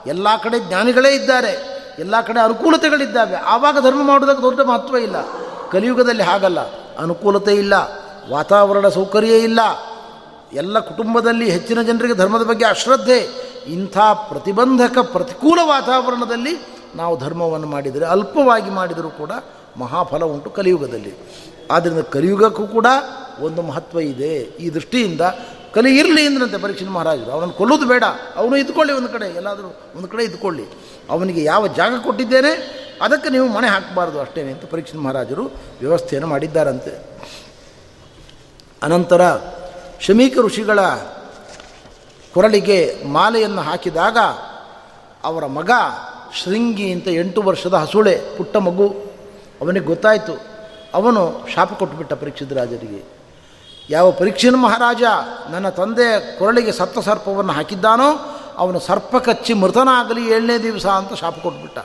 [0.07, 1.53] ಎಲ್ಲ ಕಡೆ ಜ್ಞಾನಿಗಳೇ ಇದ್ದಾರೆ,
[1.99, 3.35] ಎಲ್ಲ ಕಡೆ ಅನುಕೂಲತೆಗಳಿದ್ದಾವೆ.
[3.35, 5.15] ಆವಾಗ ಧರ್ಮ ಮಾಡೋದಕ್ಕೆ ದೊಡ್ಡ ಮಹತ್ವ ಇಲ್ಲ.
[5.71, 6.59] ಕಲಿಯುಗದಲ್ಲಿ ಹಾಗಲ್ಲ.
[6.97, 7.73] ಅನುಕೂಲತೆ ಇಲ್ಲ,
[8.29, 9.59] ವಾತಾವರಣ ಸೌಕರ್ಯ ಇಲ್ಲ.
[10.53, 13.19] ಎಲ್ಲ ಕುಟುಂಬದಲ್ಲಿ ಹೆಚ್ಚಿನ ಜನರಿಗೆ ಧರ್ಮದ ಬಗ್ಗೆ ಅಶ್ರದ್ಧೆ.
[13.67, 16.53] ಇಂಥ ಪ್ರತಿಬಂಧಕ, ಪ್ರತಿಕೂಲ ವಾತಾವರಣದಲ್ಲಿ
[16.95, 19.31] ನಾವು ಧರ್ಮವನ್ನು ಮಾಡಿದರೆ, ಅಲ್ಪವಾಗಿ ಮಾಡಿದರೂ ಕೂಡ
[19.77, 21.13] ಮಹಾಫಲ ಉಂಟು ಕಲಿಯುಗದಲ್ಲಿ.
[21.71, 22.85] ಆದ್ದರಿಂದ ಕಲಿಯುಗಕ್ಕೂ ಕೂಡ
[23.39, 24.37] ಒಂದು ಮಹತ್ವ ಇದೆ.
[24.37, 25.21] ಈ ದೃಷ್ಟಿಯಿಂದ
[25.73, 27.31] ಕಲಿ ಇರಲಿ ಅಂದ್ರಂತೆ ಪರೀಕ್ಷೆ ಮಹಾರಾಜರು.
[27.31, 28.03] ಅವನನ್ನು ಕೊಲ್ಲೋದು ಬೇಡ.
[28.35, 29.35] ಅವನು ಇದ್ಕೊಳ್ಳಿ ಒಂದು ಕಡೆ.
[29.35, 30.63] ಎಲ್ಲಾದರೂ ಒಂದು ಕಡೆ ಇದ್ಕೊಳ್ಳಿ.
[31.09, 35.43] ಅವನಿಗೆ ಯಾವ ಜಾಗ ಕೊಟ್ಟಿದ್ದೇನೆ, ಅದಕ್ಕೆ ನೀವು ಮನೆ ಹಾಕಬಾರ್ದು ಅಷ್ಟೇ ಅಂತ ಪರೀಕ್ಷೆ ಮಹಾರಾಜರು
[35.79, 37.05] ವ್ಯವಸ್ಥೆಯನ್ನು ಮಾಡಿದ್ದಾರಂತೆ.
[38.83, 39.21] ಅನಂತರ
[39.99, 40.81] ಶಮೀಕ ಋಷಿಗಳ
[42.33, 44.17] ಕೊರಳಿಗೆ ಮಾಲೆಯನ್ನು ಹಾಕಿದಾಗ
[45.23, 45.71] ಅವರ ಮಗ
[46.43, 49.02] ಶೃಂಗಿ ಅಂತ ಎಂಟು ವರ್ಷದ ಹಸುಳೆ, ಪುಟ್ಟ ಮಗು
[49.63, 50.33] ಅವನಿಗೆ ಗೊತ್ತಾಯಿತು,
[50.93, 51.21] ಅವನು
[51.55, 53.01] ಶಾಪ ಕೊಟ್ಟುಬಿಟ್ಟ ಪರೀಕ್ಷಿತ ರಾಜರಿಗೆ
[53.89, 55.03] ಯಾವ ಪರೀಕ್ಷಿನ ಮಹಾರಾಜ
[55.49, 56.07] ನನ್ನ ತಂದೆ
[56.39, 58.09] ಕೊರಳಿಗೆ ಸತ್ತ ಸರ್ಪವನ್ನು ಹಾಕಿದ್ದಾನೋ,
[58.57, 61.79] ಅವನು ಸರ್ಪ ಕಚ್ಚಿ ಮೃತನಾಗಲಿ ಏಳನೇ ದಿವಸ ಅಂತ ಶಾಪ ಕೊಟ್ಬಿಟ್ಟ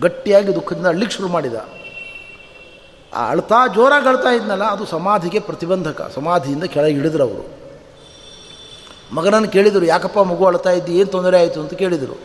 [0.00, 1.54] ಗಟ್ಟಿಯಾಗಿ ದುಃಖದಿಂದ ಅಳ್ಳಿಕ್ಕೆ ಶುರು ಮಾಡಿದ.
[3.14, 7.44] ಆ ಅಳ್ತಾ ಜೋರಾಗಿ ಅಳ್ತಾ ಇದ್ನಲ್ಲ, ಅದು ಸಮಾಧಿಗೆ ಪ್ರತಿಬಂಧಕ, ಸಮಾಧಿಯಿಂದ ಕೆಳಗೆ ಇಳಿದ್ರು ಅವರು.
[9.14, 12.16] ಮಗನನ್ನು ಕೇಳಿದರು, ಯಾಕಪ್ಪ ಮಗು ಅಳ್ತಾ ಇದ್ದಿ, ಏನು ತೊಂದರೆ ಆಯಿತು ಅಂತ ಕೇಳಿದರು.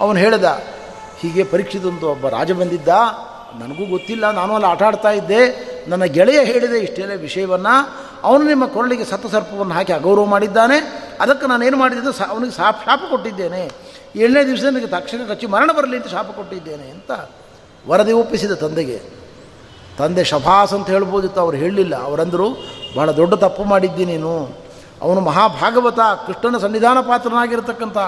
[0.00, 0.48] ಅವನು ಹೇಳಿದ,
[1.20, 2.88] ಹೀಗೆ ಪರೀಕ್ಷಿತಂತ ಒಬ್ಬ ರಾಜ ಬಂದಿದ್ದ
[3.58, 5.40] ನನಗೂ ಗೊತ್ತಿಲ್ಲ, ನಾನು ಅಲ್ಲಿ ಆಟ ಆಡ್ತಾ ಇದ್ದೆ.
[5.88, 7.74] ನನ್ನ ಗೆಳೆಯ ಹೇಳಿದೆ, ಇಷ್ಟೆಲ್ಲ ವಿಷಯವನ್ನು.
[8.22, 10.78] ಅವನು ನಿಮ್ಮ ಕೊರಳಿಗೆ ಸರ್ಪವನ್ನು ಹಾಕಿ ಅಗೌರವ ಮಾಡಿದ್ದಾನೆ.
[11.20, 13.62] ಅದಕ್ಕೆ ನಾನು ಏನು ಮಾಡಿದ್ದೆ ಸ ಅವನಿಗೆ ಸಾಪ್ ಶಾಪ ಕೊಟ್ಟಿದ್ದೇನೆ.
[14.16, 17.10] ಏಳನೇ ದಿವಸ ನನಗೆ ತಕ್ಷಣ ಕಚ್ಚಿ ಮರಣ ಬರಲಿ ಅಂತ ಶಾಪ ಕೊಟ್ಟಿದ್ದೇನೆ ಅಂತ
[17.88, 18.98] ವರದಿ ಒಪ್ಪಿಸಿದ ತಂದೆಗೆ.
[19.98, 22.02] ತಂದೆ ಶಭಾಸ್ ಅಂತ ಹೇಳ್ಬೋದಿತ್ತು ಅವ್ರು ಹೇಳಲಿಲ್ಲ.
[22.02, 22.48] ಅವರಂದರು
[22.96, 24.32] ಭಾಳ ದೊಡ್ಡ ತಪ್ಪು ಮಾಡಿದ್ದಿ ನೀನು.
[25.02, 27.98] ಅವನು ಮಹಾಭಾಗವತ, ಕೃಷ್ಣನ ಸನ್ನಿಧಾನ ಪಾತ್ರನಾಗಿರ್ತಕ್ಕಂಥ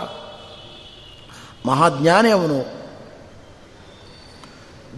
[1.66, 2.81] ಮಹಾಜ್ಞಾನಿ ಅವನು.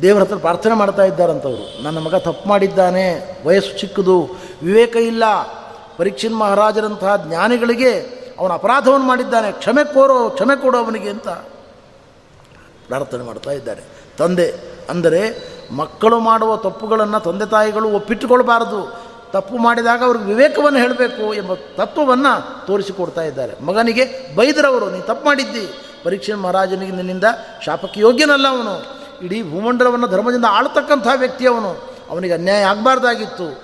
[0.03, 3.05] ದೇವರ ಹತ್ರ ಪ್ರಾರ್ಥನೆ ಮಾಡ್ತಾ ಇದ್ದಾರಂಥವ್ರು ನನ್ನ ಮಗ ತಪ್ಪು ಮಾಡಿದ್ದಾನೆ,
[3.47, 4.17] ವಯಸ್ಸು ಚಿಕ್ಕದು,
[4.63, 5.25] ವಿವೇಕ ಇಲ್ಲ.
[5.97, 7.93] ಪರೀಕ್ಷಿನ್ ಮಹಾರಾಜರಂತಹ ಜ್ಞಾನಿಗಳಿಗೆ
[8.39, 11.29] ಅವನ ಅಪರಾಧವನ್ನು ಮಾಡಿದ್ದಾನೆ, ಕ್ಷಮೆ ಕೋರೋ, ಕ್ಷಮೆ ಕೊಡು ಅವನಿಗೆ ಅಂತ
[12.89, 13.83] ಪ್ರಾರ್ಥನೆ ಮಾಡ್ತಾ ಇದ್ದಾರೆ.
[14.19, 14.49] ತಂದೆ,
[14.91, 15.21] ಅಂದರೆ
[15.77, 18.81] ಮಕ್ಕಳು ಮಾಡುವ ತಪ್ಪುಗಳನ್ನು ತಂದೆ ತಾಯಿಗಳು ಒಪ್ಪಿಟ್ಟುಕೊಳ್ಬಾರದು.
[19.33, 23.65] ತಪ್ಪು ಮಾಡಿದಾಗ ಅವ್ರಿಗೆ ವಿವೇಕವನ್ನು ಹೇಳಬೇಕು ಎಂಬ ತತ್ವವನ್ನು ತೋರಿಸಿಕೊಡ್ತಾ ಇದ್ದಾರೆ.
[23.65, 25.65] ಮಗನಿಗೆ ಬೈದರವರು ನೀನು ತಪ್ಪು ಮಾಡಿದ್ದಿ.
[26.05, 27.25] ಪರೀಕ್ಷೆ ಮಹಾರಾಜನಿಗೆ ನಿನ್ನಿಂದ
[27.65, 29.04] ಶಾಪಕ್ಕೆ ಯೋಗ್ಯನಲ್ಲ ಅವನು.
[29.23, 31.95] ಇಡೀ ಭೂಮಂಡಲವನ್ನು ಧರ್ಮದಿಂದ ಆಳ್ತಕ್ಕಂಥ ವ್ಯಕ್ತಿ ಅವನು.
[32.11, 33.63] ಅವನಿಗೆ ಅನ್ಯಾಯ ಆಗಬಾರ್ದಾಗಿತ್ತು.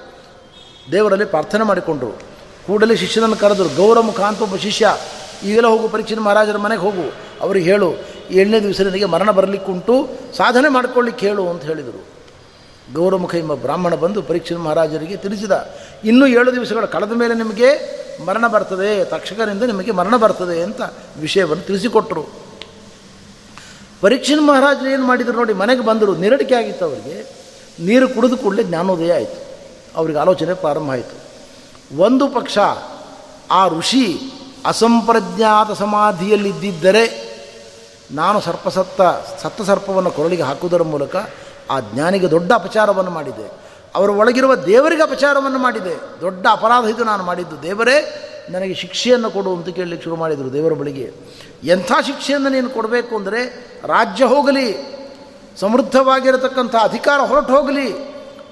[0.93, 2.31] ದೇವರಲ್ಲಿ ಪ್ರಾರ್ಥನೆ ಮಾಡಿಕೊಂಡರು.
[2.67, 4.97] ಕೂಡಲೇ ಶಿಷ್ಯನನ್ನು ಕರೆದರು, ಗೌರವ ಅಂತ ಒಬ್ಬ ಶಿಷ್ಯ
[5.45, 7.13] ಈಗೆಲ್ಲ ಹೋಗು ಪರೀಕ್ಷೆ ಮಹಾರಾಜರ ಮನೆಗೆ ಹೋಗು.
[7.41, 7.95] ಅವ್ರಿಗೆ ಹೇಳು,
[8.31, 12.07] ಏಳನೇ ದಿವಸ ನಿನಗೆ ಮರಣ ಬರಲಿಕ್ಕುಂಟು, ಸಾಧನೆ ಮಾಡ್ಕೊಳ್ಳಿಕ್ಕೆ ಹೇಳು, ಅಂತ ಹೇಳಿದರು.
[12.95, 15.71] ಗೌರಮುಖ ಎಂಬ ಬ್ರಾಹ್ಮಣ ಬಂದು ಪರೀಕ್ಷೆ ಮಹಾರಾಜರಿಗೆ ತಿಳಿಸಿದ,
[16.05, 20.81] ಇನ್ನೂ ಏಳು ದಿವಸಗಳು ಕಳೆದ ಮೇಲೆ ನಿಮಗೆ ಮರಣ ಬರ್ತದೆ, ತಕ್ಷಕರಿಂದ ನಿಮಗೆ ಮರಣ ಬರ್ತದೆ, ಅಂತ
[21.21, 22.50] ವಿಷಯವನ್ನು ತಿಳಿಸಿಕೊಟ್ಟರು
[24.01, 26.17] ಪರೀಕ್ಷಿನ ಮಹಾರಾಜರು ಏನು ಮಾಡಿದರು ನೋಡಿ, ಮನೆಗೆ ಬಂದರು.
[26.17, 27.41] ನಿರಡಿಕೆ ಆಗಿತ್ತು ಅವರಿಗೆ.
[27.81, 29.59] ನೀರು ಕುಡಿದು ಕೂಡಲೇ ಜ್ಞಾನೋದಯ ಆಯಿತು.
[29.97, 31.21] ಅವ್ರಿಗೆ ಆಲೋಚನೆ ಪ್ರಾರಂಭ ಆಯಿತು.
[31.99, 32.59] ಒಂದು ಪಕ್ಷ
[33.51, 34.19] ಆ ಋಷಿ
[34.67, 37.31] ಅಸಂಪ್ರಜ್ಞಾತ ಸಮಾಧಿಯಲ್ಲಿದ್ದಿದ್ದರೆ
[38.11, 39.03] ನಾನು ಸರ್ಪಸತ್ತ,
[39.43, 41.17] ಸತ್ತ ಸರ್ಪವನ್ನು ಕೊರಳಿಗೆ ಹಾಕುವುದರ ಮೂಲಕ
[41.71, 43.51] ಆ ಜ್ಞಾನಿಗೆ ದೊಡ್ಡ ಅಪಚಾರವನ್ನು ಮಾಡಿದೆ.
[43.95, 46.21] ಅವರ ಒಳಗಿರುವ ದೇವರಿಗೆ ಅಪಚಾರವನ್ನು ಮಾಡಿದೆ.
[46.21, 47.63] ದೊಡ್ಡ ಅಪರಾಧ ಇದು ನಾನು ಮಾಡಿದ್ದು.
[47.63, 51.13] ದೇವರೇ ನನಗೆ ಶಿಕ್ಷೆಯನ್ನು ಕೊಡು ಅಂತ ಕೇಳಲಿಕ್ಕೆ ಶುರು ಮಾಡಿದರು ದೇವರ ಬಳಿಗೆ.
[51.65, 55.01] ಎಂಥ ಶಿಕ್ಷೆಯನ್ನು ನೀನು ಕೊಡಬೇಕು ಅಂದರೆ ರಾಜ್ಯ ಹೋಗಲಿ,
[55.61, 57.95] ಸಮೃದ್ಧವಾಗಿರತಕ್ಕಂಥ ಅಧಿಕಾರ ಹೊರಟು ಹೋಗಲಿ,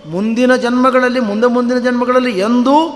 [0.06, 2.88] ಮುಂದಿನ ಜನ್ಮಗಳಲ್ಲಿ, ಮುಂದೆ ಮುಂದಿನ ಜನ್ಮಗಳಲ್ಲಿ ಎಂದೂ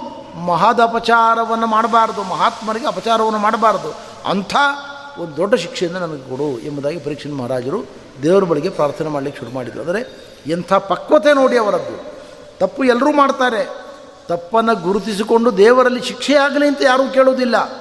[0.46, 3.94] ಮಹದ ಅಪಚಾರವನ್ನು ಮಾಡಬಾರ್ದು, ಮಹಾತ್ಮರಿಗೆ ಅಪಚಾರವನ್ನು ಮಾಡಬಾರ್ದು.
[4.28, 4.56] ಅಂಥ
[5.18, 7.84] ಒಂದು ದೊಡ್ಡ ಶಿಕ್ಷೆಯನ್ನು ನನಗೆ ಕೊಡು ಎಂಬುದಾಗಿ ಪರೀಕ್ಷೆ ಮಹಾರಾಜರು
[8.22, 9.80] ದೇವರ ಬಳಿಗೆ ಪ್ರಾರ್ಥನೆ ಮಾಡಲಿಕ್ಕೆ ಶುರು ಮಾಡಿದರು.
[9.80, 12.12] ಆದರೆ ಎಂಥ ಪಕ್ವತೆ ನೋಡಿ ಅವರದ್ದು.
[12.58, 13.81] ತಪ್ಪು ಎಲ್ಲರೂ ಮಾಡ್ತಾರೆ.
[14.28, 17.72] ತಪ್ಪನ್ನು ಗುರುತಿಸಿಕೊಂಡು ದೇವರಲ್ಲಿ ಶಿಕ್ಷೆ ಆಗಲಿ ಅಂತ ಯಾರೂ ಕೇಳೋದಿಲ್ಲ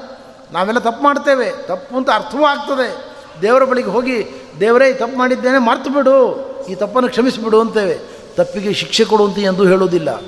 [0.51, 1.67] ನಾವೆಲ್ಲ ತಪ್ಪು ಮಾಡ್ತೇವೆ.
[1.67, 3.11] ತಪ್ಪು ಅಂತ ಅರ್ಥವೂ ಆಗ್ತದೆ.
[3.41, 4.25] ದೇವರ ಬಳಿಗೆ ಹೋಗಿ,
[4.59, 6.51] ದೇವರೇ ತಪ್ಪು ಮಾಡಿದ್ದೇನೆ, ಮರ್ತು ಬಿಡು.
[6.69, 7.99] ಈ ತಪ್ಪನ್ನು ಕ್ಷಮಿಸಿಬಿಡು ಅಂತೇವೆ.
[8.35, 10.21] ತಪ್ಪಿಗೆ ಶಿಕ್ಷೆ ಕೊಡು ಅಂತ ಎಂದೂ ಹೇಳುವುದಿಲ್ಲ.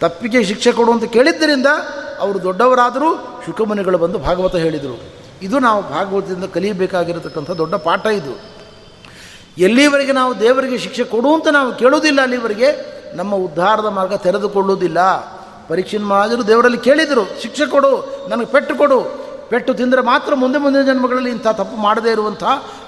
[0.00, 1.66] ತಪ್ಪಿಗೆ ಶಿಕ್ಷೆ ಕೊಡು ಅಂತ ಕೇಳಿದ್ದರಿಂದ
[2.20, 5.00] ಅವರು ದೊಡ್ಡವರಾದರೂ ಶುಕಮುನಿಗಳು ಬಂದು ಭಾಗವತ ಹೇಳಿದರು.
[5.42, 8.40] ಇದು ನಾವು ಭಾಗವತದಿಂದ ಕಲಿಯಬೇಕಾಗಿರತಕ್ಕಂಥ ದೊಡ್ಡ ಪಾಠ ಇದು.
[9.58, 14.98] ಎಲ್ಲಿವರೆಗೆ ನಾವು ದೇವರಿಗೆ ಶಿಕ್ಷೆ ಕೊಡು ಅಂತ ನಾವು ಕೇಳೋದಿಲ್ಲ ಅಲ್ಲಿವರೆಗೆ ನಮ್ಮ ಉದ್ಧಾರದ ಮಾರ್ಗ ತೆರೆದುಕೊಳ್ಳುವುದಿಲ್ಲ.
[15.68, 19.00] ಪರೀಕ್ಷೆ ಮಹಾರಾಜರು ದೇವರಲ್ಲಿ ಕೇಳಿದರು, ಶಿಕ್ಷೆ ಕೊಡು, ನನಗೆ ಪೆಟ್ಟು ಕೊಡು.
[19.48, 22.44] ಪೆಟ್ಟು ತಿಂದರೆ ಮಾತ್ರ ಮುಂದೆ ಮುಂದಿನ ಜನ್ಮಗಳಲ್ಲಿ ಇಂಥ ತಪ್ಪು ಮಾಡದೇ ಇರುವಂಥ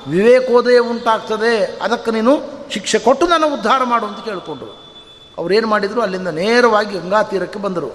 [0.09, 1.79] ವಿವೇಕೋದಯ ಉಂಟಾಗ್ತದೆ.
[1.83, 2.39] ಅದಕ್ಕೆ ನೀನು
[2.71, 4.83] ಶಿಕ್ಷೆ ಕೊಟ್ಟು ನನ್ನ ಉದ್ಧಾರ ಮಾಡು ಅಂತ ಕೇಳಿಕೊಂಡ್ರು.
[5.39, 6.01] ಅವರೇನು ಮಾಡಿದರು?
[6.01, 7.95] ಅಲ್ಲಿಂದ ನೇರವಾಗಿ ಗಂಗಾ ತೀರಕ್ಕೆ ಬಂದರು.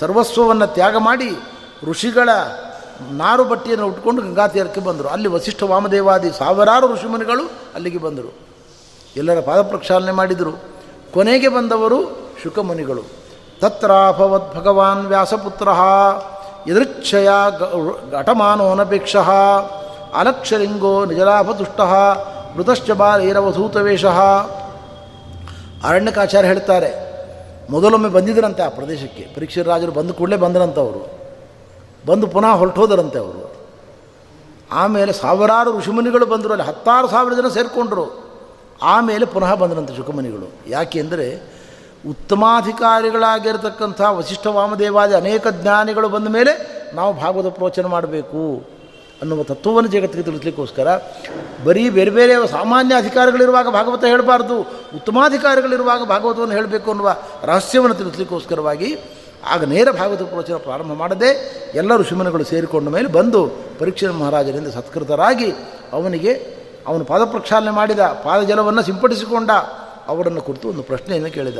[0.00, 1.36] ಸರ್ವಸ್ವವನ್ನು ತ್ಯಾಗ ಮಾಡಿ
[1.84, 2.28] ಋಷಿಗಳ
[3.10, 5.08] ನಾರು ಬಟ್ಟೆಯನ್ನು ಉಟ್ಕೊಂಡು ಗಂಗಾ ತೀರಕ್ಕೆ ಬಂದರು.
[5.08, 8.34] ಅಲ್ಲಿ ವಸಿಷ್ಠ ವಾಮದೇವಾದಿ ಸಾವಿರಾರು ಋಷಿಮುನಿಗಳು ಅಲ್ಲಿಗೆ ಬಂದರು.
[9.16, 10.77] ಎಲ್ಲರ ಪಾದ ಪ್ರಕ್ಷಾಲನೆ ಮಾಡಿದರು.
[11.14, 11.98] ಕೊನೆಗೆ ಬಂದವರು
[12.42, 13.02] ಶುಕಮುನಿಗಳು.
[13.60, 15.68] ತತ್ರಾಭವದ್ ಭಗವಾನ್ ವ್ಯಾಸಪುತ್ರ,
[16.68, 17.28] ಯದೃಚ್ಛಯ
[18.12, 19.16] ಘಟಮಾನೋನಪೇಕ್ಷ
[20.14, 21.80] ಅಲಕ್ಷಲಿಂಗೋ ನಿಜಲಾಭದುಷ್ಟ,
[22.56, 24.04] ಮೃತಶ್ಚ ಬಾಲೈರವಧೂತವೇಷ
[25.84, 26.90] ಅರಣ್ಯಕಾಚಾರ್ಯ ಹೇಳ್ತಾರೆ,
[27.70, 29.22] ಮೊದಲೊಮ್ಮೆ ಬಂದಿದ್ರಂತೆ ಆ ಪ್ರದೇಶಕ್ಕೆ.
[29.34, 31.02] ಪರೀಕ್ಷೆ ರಾಜರು ಬಂದು ಕೂಡಲೇ ಬಂದರಂತೆ ಅವರು.
[32.06, 33.52] ಬಂದು ಪುನಃ ಹೊರಟೋದರಂತೆ ಅವರು.
[34.72, 38.27] ಆಮೇಲೆ ಸಾವಿರಾರು ಋಷಿಮುನಿಗಳು ಬಂದರು, ಅಲ್ಲಿ ಹತ್ತಾರು ಸಾವಿರ ಜನ ಸೇರಿಕೊಂಡ್ರು.
[38.82, 40.52] ಆಮೇಲೆ ಪುನಃ ಬಂದರಂತೆ ಶುಕಮುನಿಗಳು.
[40.68, 41.58] ಯಾಕೆ ಅಂದರೆ
[42.10, 46.52] ಉತ್ತಮಾಧಿಕಾರಿಗಳಾಗಿರ್ತಕ್ಕಂಥ ವಶಿಷ್ಠ ವಾಮದೇವಾದಿ ಅನೇಕ ಜ್ಞಾನಿಗಳು ಬಂದ ಮೇಲೆ
[46.94, 48.64] ನಾವು ಭಾಗವತ ಪ್ರವಚನ ಮಾಡಬೇಕು
[49.22, 50.88] ಅನ್ನುವ ತತ್ವವನ್ನು ಜಗತ್ತಿಗೆ ತಿಳಿಸ್ಲಿಕ್ಕೋಸ್ಕರ
[51.64, 54.60] ಬರೀ ಬೇರೆ ಬೇರೆ ಸಾಮಾನ್ಯ ಅಧಿಕಾರಿಗಳಿರುವಾಗ ಭಾಗವತ ಹೇಳಬಾರ್ದು,
[54.96, 58.98] ಉತ್ತಮಾಧಿಕಾರಿಗಳಿರುವಾಗ ಭಾಗವತವನ್ನು ಹೇಳಬೇಕು ಅನ್ನುವ ರಹಸ್ಯವನ್ನು ತಿಳಿಸ್ಲಿಕ್ಕೋಸ್ಕರವಾಗಿ
[59.46, 61.28] ಆಗ ನೇರ ಭಾಗವತ ಪ್ರವಚನ ಪ್ರಾರಂಭ ಮಾಡದೆ
[61.74, 63.46] ಎಲ್ಲ ಋಷಿಮುನಿಗಳು ಸೇರಿಕೊಂಡ ಮೇಲೆ ಬಂದು
[63.78, 65.52] ಪರೀಕ್ಷೆ ಮಹಾರಾಜರಿಂದ ಸತ್ಕೃತರಾಗಿ
[65.92, 66.57] ಅವನಿಗೆ
[66.88, 69.50] ಅವನು ಪಾದ ಪ್ರಕ್ಷಾಲನೆ ಮಾಡಿದ, ಪಾದಜಲವನ್ನು ಸಿಂಪಡಿಸಿಕೊಂಡ,
[70.06, 71.58] ಅವರನ್ನು ಕುರಿತು ಒಂದು ಪ್ರಶ್ನೆಯನ್ನು ಕೇಳಿದ.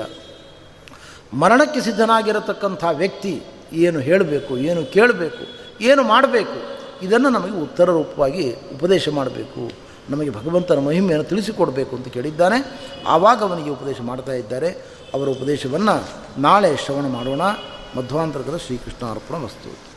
[1.33, 5.45] ಮರಣಕ್ಕೆ ಸಿದ್ಧನಾಗಿರತಕ್ಕಂಥ ವ್ಯಕ್ತಿ ಏನು ಹೇಳಬೇಕು, ಏನು ಕೇಳಬೇಕು,
[5.85, 9.89] ಏನು ಮಾಡಬೇಕು, ಇದನ್ನು ನಮಗೆ ಉತ್ತರ ರೂಪವಾಗಿ ಉಪದೇಶ ಮಾಡಬೇಕು.
[10.11, 12.59] ನಮಗೆ ಭಗವಂತನ ಮಹಿಮೆಯನ್ನು ತಿಳಿಸಿಕೊಡಬೇಕು ಅಂತ ಕೇಳಿದ್ದಾನೆ.
[13.07, 14.71] ಆವಾಗ ಅವನಿಗೆ ಉಪದೇಶ ಮಾಡ್ತಾ ಇದ್ದಾರೆ.
[15.15, 15.97] ಅವರ ಉಪದೇಶವನ್ನು
[16.41, 17.43] ನಾಳೆ ಶ್ರವಣ ಮಾಡೋಣ.
[17.97, 19.88] ಮಧ್ವಾಂತರ್ಗದ ಶ್ರೀಕೃಷ್ಣ ಅರ್ಪಣ ವಸ್ತು